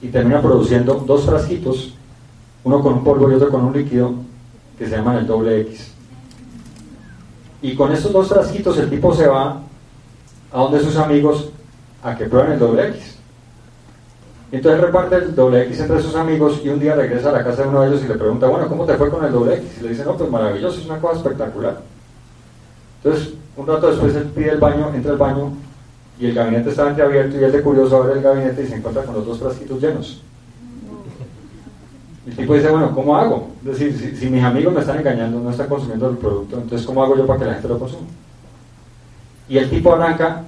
y 0.02 0.08
termina 0.08 0.42
produciendo 0.42 0.96
dos 0.96 1.26
frasquitos, 1.26 1.94
uno 2.64 2.82
con 2.82 2.94
un 2.94 3.04
polvo 3.04 3.32
y 3.32 3.36
otro 3.36 3.52
con 3.52 3.62
un 3.62 3.74
líquido, 3.74 4.16
que 4.78 4.86
se 4.86 4.96
llaman 4.96 5.18
el 5.18 5.28
doble 5.28 5.62
X. 5.62 5.92
Y 7.62 7.76
con 7.76 7.92
estos 7.92 8.12
dos 8.12 8.28
frasquitos 8.28 8.78
el 8.80 8.90
tipo 8.90 9.14
se 9.14 9.28
va 9.28 9.62
a 10.52 10.60
donde 10.60 10.80
sus 10.80 10.98
amigos 10.98 11.50
a 12.04 12.16
que 12.16 12.26
prueben 12.26 12.54
el 12.54 12.60
doble 12.60 12.88
X. 12.90 13.18
Entonces 14.52 14.82
reparte 14.82 15.16
el 15.16 15.34
doble 15.34 15.64
X 15.64 15.80
entre 15.80 16.02
sus 16.02 16.16
amigos 16.16 16.60
y 16.64 16.70
un 16.70 16.80
día 16.80 16.94
regresa 16.94 17.30
a 17.30 17.34
la 17.34 17.44
casa 17.44 17.64
de 17.64 17.70
uno 17.70 17.82
de 17.82 17.90
ellos 17.90 18.04
y 18.04 18.08
le 18.08 18.16
pregunta, 18.16 18.48
bueno, 18.48 18.68
¿cómo 18.68 18.86
te 18.86 18.96
fue 18.96 19.10
con 19.10 19.24
el 19.24 19.32
doble 19.32 19.56
X? 19.56 19.78
Y 19.80 19.84
le 19.84 19.90
dice, 19.90 20.04
no, 20.04 20.18
pues 20.18 20.30
maravilloso, 20.30 20.80
es 20.80 20.86
una 20.86 21.00
cosa 21.00 21.18
espectacular. 21.18 21.82
Entonces, 23.04 23.34
un 23.56 23.68
rato 23.68 23.88
después 23.88 24.16
él 24.16 24.26
pide 24.36 24.52
el 24.52 24.60
baño, 24.60 24.92
entra 24.94 25.12
al 25.12 25.18
baño 25.18 25.54
y 26.20 26.28
el 26.28 26.34
gabinete 26.34 26.70
está 26.70 26.90
entreabierto 26.90 27.40
y 27.40 27.44
él 27.44 27.52
de 27.52 27.62
curioso 27.62 27.98
abre 27.98 28.14
el 28.14 28.22
gabinete 28.22 28.64
y 28.64 28.68
se 28.68 28.76
encuentra 28.76 29.04
con 29.04 29.16
los 29.16 29.26
dos 29.26 29.40
frasquitos 29.40 29.82
llenos. 29.82 30.22
El 32.28 32.36
tipo 32.36 32.54
dice, 32.54 32.70
bueno, 32.70 32.94
¿cómo 32.94 33.18
hago? 33.18 33.50
Es 33.66 33.80
decir, 33.80 34.16
si, 34.16 34.30
mis 34.30 34.44
amigos 34.44 34.74
me 34.74 34.82
están 34.82 35.00
engañando, 35.00 35.40
no 35.40 35.50
están 35.50 35.68
consumiendo 35.68 36.10
el 36.10 36.18
producto, 36.18 36.58
entonces 36.58 36.86
¿cómo 36.86 37.04
hago 37.04 37.18
yo 37.18 37.26
para 37.26 37.40
que 37.40 37.46
la 37.46 37.54
gente 37.54 37.68
lo 37.68 37.80
consuma? 37.80 38.06
Y 39.52 39.58
el 39.58 39.70
tipo 39.70 39.94
arranca 39.94 40.44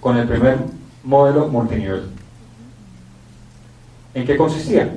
con 0.00 0.16
el 0.16 0.26
primer 0.26 0.58
modelo 1.04 1.46
multinivel. 1.46 2.08
¿En 4.14 4.26
qué 4.26 4.36
consistía? 4.36 4.96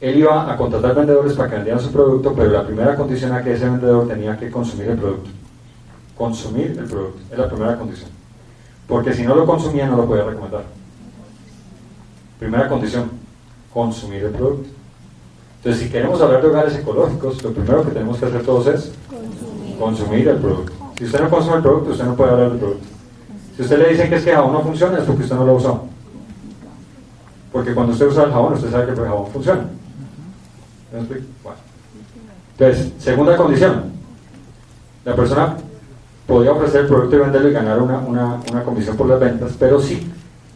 Él 0.00 0.16
iba 0.16 0.50
a 0.50 0.56
contratar 0.56 0.94
vendedores 0.94 1.34
para 1.34 1.50
que 1.50 1.56
vendieran 1.56 1.82
su 1.82 1.92
producto, 1.92 2.32
pero 2.34 2.50
la 2.50 2.64
primera 2.64 2.96
condición 2.96 3.32
era 3.32 3.44
que 3.44 3.52
ese 3.52 3.68
vendedor 3.68 4.08
tenía 4.08 4.38
que 4.38 4.50
consumir 4.50 4.88
el 4.88 4.96
producto. 4.96 5.28
Consumir 6.16 6.78
el 6.78 6.86
producto, 6.86 7.18
es 7.30 7.38
la 7.38 7.46
primera 7.46 7.76
condición. 7.76 8.08
Porque 8.86 9.12
si 9.12 9.24
no 9.24 9.34
lo 9.34 9.44
consumía, 9.44 9.86
no 9.86 9.98
lo 9.98 10.06
podía 10.06 10.24
recomendar. 10.24 10.64
Primera 12.38 12.70
condición, 12.70 13.10
consumir 13.70 14.24
el 14.24 14.30
producto. 14.30 14.70
Entonces, 15.58 15.82
si 15.82 15.90
queremos 15.90 16.18
hablar 16.22 16.40
de 16.40 16.48
hogares 16.48 16.74
ecológicos, 16.74 17.42
lo 17.42 17.52
primero 17.52 17.84
que 17.84 17.90
tenemos 17.90 18.16
que 18.16 18.24
hacer 18.24 18.42
todos 18.44 18.66
es 18.68 18.92
consumir, 19.10 19.78
consumir 19.78 20.28
el 20.28 20.38
producto. 20.38 20.77
Si 20.98 21.04
usted 21.04 21.20
no 21.20 21.30
consume 21.30 21.56
el 21.58 21.62
producto, 21.62 21.92
usted 21.92 22.04
no 22.04 22.16
puede 22.16 22.32
hablar 22.32 22.50
del 22.50 22.58
producto. 22.58 22.86
Si 23.54 23.62
usted 23.62 23.78
le 23.78 23.90
dice 23.90 24.08
que 24.08 24.16
es 24.16 24.24
que 24.24 24.30
el 24.30 24.36
jabón 24.36 24.52
no 24.52 24.62
funciona, 24.62 24.98
es 24.98 25.04
porque 25.04 25.22
usted 25.22 25.36
no 25.36 25.44
lo 25.44 25.52
ha 25.52 25.54
usado. 25.54 25.84
Porque 27.52 27.72
cuando 27.72 27.92
usted 27.92 28.08
usa 28.08 28.24
el 28.24 28.32
jabón, 28.32 28.54
usted 28.54 28.70
sabe 28.70 28.86
que 28.86 29.00
el 29.00 29.06
jabón 29.06 29.30
funciona. 29.30 29.60
Entonces, 32.58 32.92
segunda 32.98 33.36
condición. 33.36 33.92
La 35.04 35.14
persona 35.14 35.56
podía 36.26 36.50
ofrecer 36.50 36.80
el 36.80 36.86
producto 36.88 37.14
y 37.14 37.20
venderlo 37.20 37.48
y 37.48 37.52
ganar 37.52 37.80
una, 37.80 37.98
una, 37.98 38.40
una 38.50 38.64
comisión 38.64 38.96
por 38.96 39.06
las 39.06 39.20
ventas, 39.20 39.52
pero 39.56 39.80
si 39.80 40.12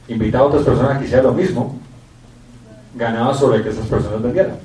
invitaba 0.09 0.45
a 0.45 0.49
otras 0.49 0.65
personas 0.65 0.97
a 0.97 0.99
que 0.99 1.05
hicieran 1.05 1.27
lo 1.27 1.35
mismo, 1.35 1.79
ganaba 2.97 3.33
sobre 3.33 3.63
que 3.63 3.69
esas 3.69 3.87
personas 3.87 4.21
vendieran. 4.21 4.57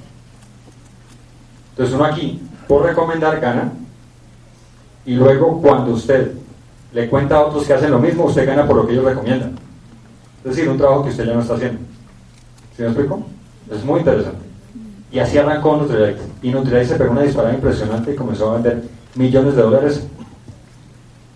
Entonces 1.69 1.93
uno 1.93 2.03
aquí, 2.03 2.41
por 2.67 2.83
recomendar, 2.83 3.39
gana, 3.39 3.71
y 5.07 5.15
luego 5.15 5.61
cuando 5.61 5.93
usted 5.93 6.33
le 6.93 7.09
cuenta 7.09 7.37
a 7.37 7.45
otros 7.45 7.65
que 7.65 7.73
hacen 7.73 7.91
lo 7.91 7.99
mismo, 7.99 8.25
usted 8.25 8.45
gana 8.45 8.67
por 8.67 8.75
lo 8.75 8.85
que 8.85 8.91
ellos 8.91 9.05
recomiendan. 9.05 9.55
Es 10.43 10.55
decir, 10.55 10.69
un 10.69 10.77
trabajo 10.77 11.05
que 11.05 11.11
usted 11.11 11.25
ya 11.25 11.33
no 11.33 11.41
está 11.41 11.53
haciendo. 11.55 11.79
¿Sí 12.75 12.81
me 12.81 12.89
explico? 12.89 13.25
Es 13.71 13.85
muy 13.85 13.99
interesante. 13.99 14.45
Y 15.09 15.19
así 15.19 15.37
arrancó 15.37 15.77
Nutrilite. 15.77 16.21
Y 16.41 16.51
Nutrilite 16.51 16.85
se 16.85 16.95
pegó 16.95 17.11
una 17.11 17.21
disparada 17.21 17.55
impresionante 17.55 18.11
y 18.11 18.15
comenzó 18.15 18.51
a 18.51 18.53
vender 18.55 18.83
millones 19.15 19.55
de 19.55 19.61
dólares 19.61 20.05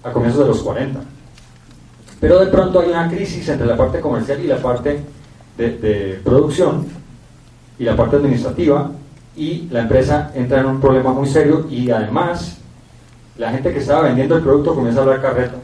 a 0.04 0.12
comienzos 0.12 0.42
de 0.42 0.48
los 0.48 0.62
40. 0.62 1.00
Pero 2.20 2.40
de 2.40 2.48
pronto 2.48 2.82
hay 2.82 2.90
una 2.90 3.10
crisis 3.10 3.48
entre 3.48 3.68
la 3.68 3.78
parte 3.78 4.02
comercial 4.02 4.42
y 4.42 4.48
la 4.48 4.58
parte 4.58 5.00
de, 5.58 5.78
de, 5.78 6.22
producción 6.24 6.88
y 7.80 7.86
la 7.86 7.96
parte 7.96 8.18
administrativa 8.18 8.92
y 9.38 9.70
la 9.72 9.82
empresa 9.82 10.32
entra 10.36 10.60
en 10.60 10.66
un 10.66 10.82
problema 10.82 11.14
muy 11.14 11.28
serio 11.28 11.68
y 11.70 11.90
además 11.90 12.61
la 13.38 13.52
gente 13.52 13.72
que 13.74 13.80
estaba 13.80 14.04
vendiendo 14.04 14.36
el 14.36 14.44
producto 14.44 14.76
comienza 14.76 15.00
a 15.00 15.04
hablar 15.04 15.22
carreta. 15.22 15.56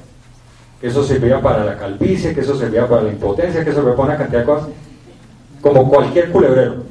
Que 0.81 0.87
eso 0.87 1.03
servía 1.03 1.41
para 1.41 1.63
la 1.63 1.77
calvicie, 1.77 2.33
que 2.33 2.41
eso 2.41 2.55
servía 2.55 2.87
para 2.87 3.03
la 3.03 3.09
impotencia, 3.09 3.63
que 3.63 3.71
eso 3.71 3.79
servía 3.79 3.95
para 3.95 4.09
una 4.09 4.17
cantidad 4.17 4.39
de 4.41 4.45
cosas, 4.45 4.69
como 5.61 5.89
cualquier 5.89 6.31
culebrero. 6.31 6.83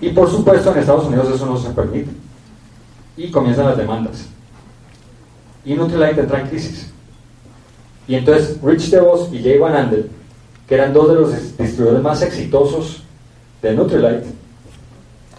Y 0.00 0.10
por 0.10 0.30
supuesto 0.30 0.72
en 0.72 0.78
Estados 0.78 1.06
Unidos 1.06 1.30
eso 1.34 1.46
no 1.46 1.56
se 1.56 1.70
permite. 1.70 2.10
Y 3.16 3.30
comienzan 3.30 3.66
las 3.66 3.76
demandas 3.76 4.28
y 5.68 5.74
Nutrilite 5.74 6.22
entra 6.22 6.40
en 6.40 6.48
crisis. 6.48 6.90
Y 8.06 8.14
entonces 8.14 8.58
Rich 8.62 8.88
DeVos 8.88 9.28
y 9.32 9.42
Jay 9.42 9.58
Van 9.58 9.76
Andel, 9.76 10.08
que 10.66 10.74
eran 10.74 10.94
dos 10.94 11.08
de 11.08 11.14
los 11.14 11.58
distribuidores 11.58 12.02
más 12.02 12.22
exitosos 12.22 13.02
de 13.60 13.74
Nutrilite, 13.74 14.24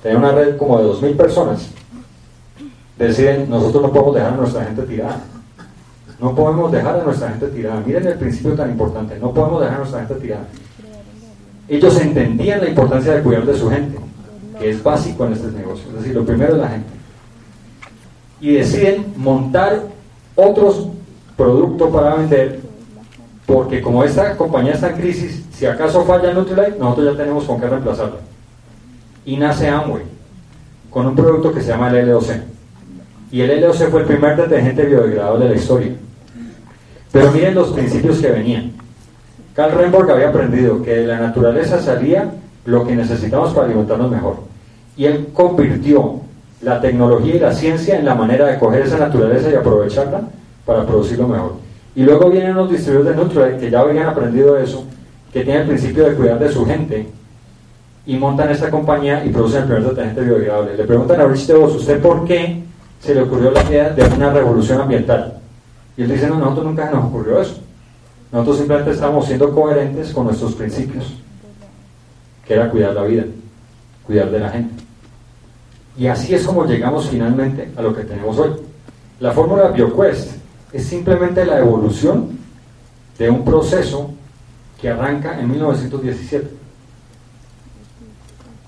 tenían 0.04 0.24
una 0.24 0.32
red 0.32 0.56
como 0.56 0.80
de 0.80 0.86
2.000 0.86 1.18
personas, 1.18 1.68
deciden, 3.08 3.50
nosotros 3.50 3.84
no 3.84 3.92
podemos 3.92 4.16
dejar 4.16 4.34
a 4.34 4.38
nuestra 4.38 4.66
gente 4.66 4.82
tirada. 4.84 5.22
No 6.20 6.36
podemos 6.36 6.72
dejar 6.72 7.00
a 7.00 7.04
nuestra 7.04 7.30
gente 7.30 7.48
tirada. 7.48 7.82
Miren 7.86 8.08
el 8.08 8.18
principio 8.18 8.54
tan 8.54 8.70
importante, 8.72 9.18
no 9.20 9.34
podemos 9.34 9.62
dejar 9.62 9.76
a 9.76 9.80
nuestra 9.80 10.00
gente 10.00 10.16
tirada. 10.16 10.46
Ellos 11.68 12.02
entendían 12.02 12.62
la 12.62 12.70
importancia 12.70 13.14
de 13.14 13.22
cuidar 13.22 13.46
de 13.46 13.56
su 13.56 13.70
gente, 13.70 13.98
que 14.60 14.72
es 14.72 14.84
básico 14.84 15.26
en 15.26 15.34
este 15.34 15.52
negocio. 15.52 15.88
Es 15.90 15.96
decir, 15.96 16.16
lo 16.16 16.26
primero 16.26 16.56
es 16.56 16.60
la 16.60 16.70
gente. 16.70 16.90
Y 18.42 18.54
deciden 18.54 19.14
montar 19.16 19.84
otros 20.36 20.88
productos 21.38 21.90
para 21.92 22.16
vender, 22.16 22.60
porque 23.46 23.82
como 23.82 24.04
esta 24.04 24.36
compañía 24.36 24.74
está 24.74 24.90
en 24.90 24.98
crisis, 24.98 25.46
si 25.54 25.66
acaso 25.66 26.04
falla 26.04 26.34
Nutrilite, 26.34 26.78
nosotros 26.80 27.14
ya 27.14 27.18
tenemos 27.18 27.46
con 27.46 27.60
qué 27.62 27.68
reemplazarla. 27.68 28.20
Y 29.26 29.38
nace 29.38 29.68
Amway, 29.68 30.04
con 30.90 31.06
un 31.06 31.16
producto 31.16 31.54
que 31.54 31.62
se 31.62 31.70
llama 31.70 31.90
el 31.90 32.10
LOC. 32.10 32.59
Y 33.32 33.42
el 33.42 33.62
LOC 33.62 33.90
fue 33.90 34.02
el 34.02 34.08
primer 34.08 34.36
detergente 34.36 34.86
biodegradable 34.86 35.46
de 35.46 35.52
la 35.52 35.58
historia. 35.58 35.92
Pero 37.12 37.32
miren 37.32 37.56
los 37.56 37.70
principios 37.70 38.20
que 38.20 38.32
venían. 38.32 38.72
Carl 39.56 39.78
Renborg 39.78 40.10
había 40.12 40.30
aprendido 40.30 40.82
que 40.84 40.96
de 40.96 41.08
la 41.08 41.20
naturaleza 41.20 41.80
salía 41.80 42.32
lo 42.66 42.86
que 42.86 42.96
necesitamos 42.96 43.54
para 43.54 43.68
alimentarnos 43.68 44.12
mejor. 44.12 44.38
Y 44.96 45.06
él 45.06 45.28
convirtió 45.34 46.22
la 46.62 46.82
tecnología 46.82 47.36
y 47.36 47.40
la 47.40 47.54
ciencia 47.54 47.98
en 47.98 48.06
la 48.06 48.16
manera 48.16 48.48
de 48.48 48.60
coger 48.60 48.84
esa 48.84 48.98
naturaleza 48.98 49.50
y 49.50 49.56
aprovecharla 49.56 50.22
para 50.66 50.86
producirlo 50.86 51.28
mejor. 51.28 51.54
Y 51.96 52.04
luego 52.04 52.30
vienen 52.30 52.56
los 52.56 52.70
distribuidores 52.70 53.18
de 53.18 53.24
Nutrilite 53.24 53.58
que 53.58 53.72
ya 53.72 53.80
habían 53.80 54.08
aprendido 54.08 54.58
eso, 54.58 54.86
que 55.34 55.44
tienen 55.44 55.64
el 55.64 55.68
principio 55.68 56.06
de 56.06 56.16
cuidar 56.16 56.40
de 56.40 56.52
su 56.52 56.66
gente 56.66 57.08
y 58.06 58.18
montan 58.18 58.50
esta 58.50 58.70
compañía 58.70 59.24
y 59.26 59.30
producen 59.30 59.64
el 59.64 59.68
primer 59.68 59.84
detergente 59.84 60.22
biodegradable. 60.22 60.78
Le 60.78 60.84
preguntan 60.84 61.22
a 61.22 61.26
Rich 61.26 61.48
DeVos, 61.48 61.76
¿usted 61.76 62.00
por 62.02 62.26
qué 62.26 62.64
se 63.00 63.16
le 63.16 63.22
ocurrió 63.22 63.52
la 63.52 63.64
idea 63.64 63.90
de 63.90 64.04
una 64.04 64.32
revolución 64.32 64.82
ambiental? 64.82 65.40
Y 65.98 66.04
él 66.04 66.12
dice, 66.12 66.28
no, 66.28 66.36
nosotros 66.36 66.66
nunca 66.66 66.90
nos 66.90 67.06
ocurrió 67.06 67.42
eso. 67.42 67.60
Nosotros 68.32 68.58
simplemente 68.58 68.92
estamos 68.92 69.26
siendo 69.26 69.54
coherentes 69.54 70.14
con 70.14 70.26
nuestros 70.26 70.54
principios, 70.54 71.06
que 72.46 72.54
era 72.54 72.70
cuidar 72.70 72.94
la 72.94 73.04
vida, 73.04 73.24
cuidar 74.06 74.30
de 74.30 74.40
la 74.40 74.50
gente. 74.50 74.84
Y 75.98 76.08
así 76.08 76.34
es 76.34 76.46
como 76.46 76.66
llegamos 76.66 77.10
finalmente 77.10 77.72
a 77.76 77.82
lo 77.82 77.94
que 77.94 78.04
tenemos 78.04 78.38
hoy. 78.38 78.52
La 79.20 79.32
fórmula 79.32 79.68
BioQuest 79.70 80.32
es 80.72 80.86
simplemente 80.86 81.44
la 81.46 81.60
evolución 81.60 82.38
de 83.18 83.30
un 83.30 83.44
proceso 83.44 84.12
que 84.80 84.90
arranca 84.90 85.40
en 85.40 85.52
1917. 85.52 86.50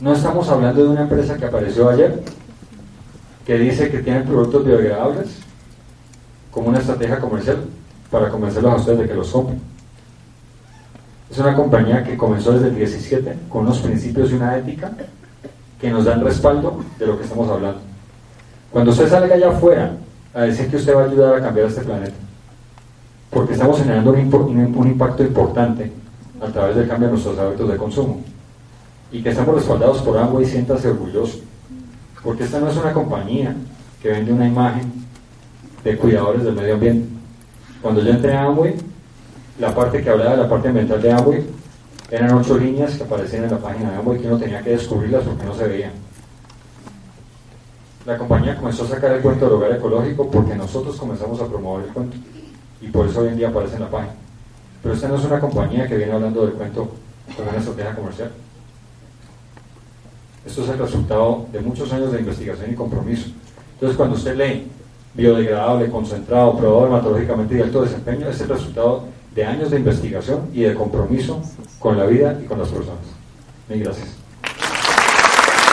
No 0.02 0.14
estamos 0.14 0.50
hablando 0.50 0.84
de 0.84 0.90
una 0.90 1.02
empresa 1.04 1.38
que 1.38 1.46
apareció 1.46 1.90
ayer, 1.90 2.22
que 3.52 3.60
dice 3.60 3.92
que 3.92 4.00
tiene 4.00 4.22
productos 4.22 4.64
biodegradables 4.64 5.28
como 6.52 6.70
una 6.70 6.80
estrategia 6.80 7.20
comercial 7.20 7.58
para 8.10 8.30
convencerlos 8.30 8.72
a 8.72 8.76
ustedes 8.78 9.00
de 9.00 9.08
que 9.10 9.14
los 9.14 9.30
compren. 9.30 9.60
Es 11.30 11.38
una 11.38 11.54
compañía 11.54 12.02
que 12.02 12.16
comenzó 12.16 12.54
desde 12.54 12.70
el 12.70 12.76
17 12.76 13.36
con 13.50 13.64
unos 13.64 13.80
principios 13.80 14.32
y 14.32 14.36
una 14.36 14.58
ética 14.58 14.94
que 15.82 15.90
nos 15.90 16.06
dan 16.06 16.24
respaldo 16.24 16.82
de 16.98 17.06
lo 17.06 17.18
que 17.18 17.26
estamos 17.26 17.50
hablando. 17.50 17.82
Cuando 18.72 18.92
usted 18.92 19.10
salga 19.10 19.36
allá 19.36 19.50
afuera 19.50 19.98
a 20.34 20.44
decir 20.44 20.70
que 20.70 20.78
usted 20.78 20.96
va 20.96 21.02
a 21.02 21.06
ayudar 21.08 21.36
a 21.36 21.42
cambiar 21.42 21.68
este 21.68 21.82
planeta, 21.82 22.16
porque 23.30 23.52
estamos 23.52 23.80
generando 23.80 24.14
un, 24.14 24.76
un 24.78 24.88
impacto 24.88 25.24
importante 25.24 25.92
a 26.42 26.48
través 26.48 26.78
del 26.78 26.88
cambio 26.88 27.10
de 27.10 27.16
nuestros 27.16 27.38
hábitos 27.38 27.70
de 27.70 27.76
consumo 27.76 28.22
y 29.12 29.22
que 29.22 29.32
estamos 29.32 29.56
respaldados 29.56 30.02
por 30.04 30.18
Amway, 30.18 30.46
siéntase 30.46 30.88
orgulloso, 30.88 31.40
porque 32.24 32.44
esta 32.44 32.60
no 32.60 32.70
es 32.70 32.78
una 32.78 32.94
compañía 32.94 33.56
que 34.02 34.10
vende 34.10 34.32
una 34.34 34.48
imagen 34.48 34.92
de 35.84 35.98
cuidadores 35.98 36.44
del 36.44 36.56
medio 36.56 36.76
ambiente. 36.76 37.08
Cuando 37.82 38.02
yo 38.02 38.12
entré 38.12 38.34
a 38.34 38.46
Amway, 38.46 38.76
la 39.60 39.74
parte 39.74 40.02
que 40.02 40.10
hablaba 40.10 40.32
de 40.32 40.38
la 40.38 40.50
parte 40.50 40.68
ambiental 40.68 41.02
de 41.02 41.12
Amway 41.12 41.46
eran 42.12 42.34
ocho 42.34 42.58
líneas 42.58 42.96
que 42.96 43.04
aparecían 43.04 43.46
en 43.46 43.52
la 43.52 43.58
página 43.58 43.92
de 43.92 43.98
Amway 43.98 44.20
que 44.20 44.28
uno 44.28 44.38
tenía 44.38 44.62
que 44.62 44.72
descubrirlas 44.72 45.24
porque 45.24 45.46
no 45.46 45.56
se 45.56 45.68
veían. 45.68 45.92
La 48.06 48.18
compañía 48.18 48.58
comenzó 48.58 48.84
a 48.84 48.88
sacar 48.88 49.12
el 49.12 49.22
cuento 49.22 49.46
del 49.46 49.54
hogar 49.56 49.72
ecológico 49.74 50.30
porque 50.30 50.56
nosotros 50.56 50.96
comenzamos 50.98 51.40
a 51.40 51.48
promover 51.48 51.86
el 51.86 51.94
cuento 51.94 52.18
y 52.82 52.88
por 52.88 53.08
eso 53.08 53.22
hoy 53.22 53.30
en 53.30 53.38
día 53.38 53.50
aparece 53.50 53.76
en 53.76 53.82
la 53.82 53.90
página. 53.90 54.14
Pero 54.82 54.96
esta 54.96 55.08
no 55.08 55.16
es 55.16 55.24
una 55.24 55.40
compañía 55.40 55.88
que 55.88 55.98
viene 55.98 56.12
hablando 56.12 56.46
del 56.46 56.54
cuento 56.54 56.90
con 57.36 57.48
una 57.48 57.58
estrategia 57.58 57.96
comercial. 57.96 58.32
Esto 60.46 60.64
es 60.64 60.70
el 60.70 60.80
resultado 60.80 61.46
de 61.52 61.60
muchos 61.60 61.92
años 61.94 62.12
de 62.12 62.20
investigación 62.20 62.72
y 62.72 62.76
compromiso. 62.76 63.30
Entonces, 63.74 63.98
cuando 63.98 64.16
usted 64.16 64.36
lee 64.36 64.68
biodegradable, 65.14 65.90
concentrado, 65.90 66.58
probado 66.58 66.82
dermatológicamente 66.84 67.58
y 67.58 67.62
alto 67.62 67.82
desempeño, 67.82 68.28
es 68.30 68.42
el 68.42 68.50
resultado 68.50 69.04
de 69.36 69.46
años 69.46 69.72
de 69.72 69.78
investigación 69.78 70.50
y 70.54 70.62
de 70.62 70.74
compromiso 70.74 71.42
con 71.80 71.98
la 71.98 72.06
vida 72.06 72.40
y 72.42 72.46
con 72.46 72.60
las 72.60 72.70
personas. 72.70 73.06
Mil 73.70 73.84
gracias. 73.84 74.21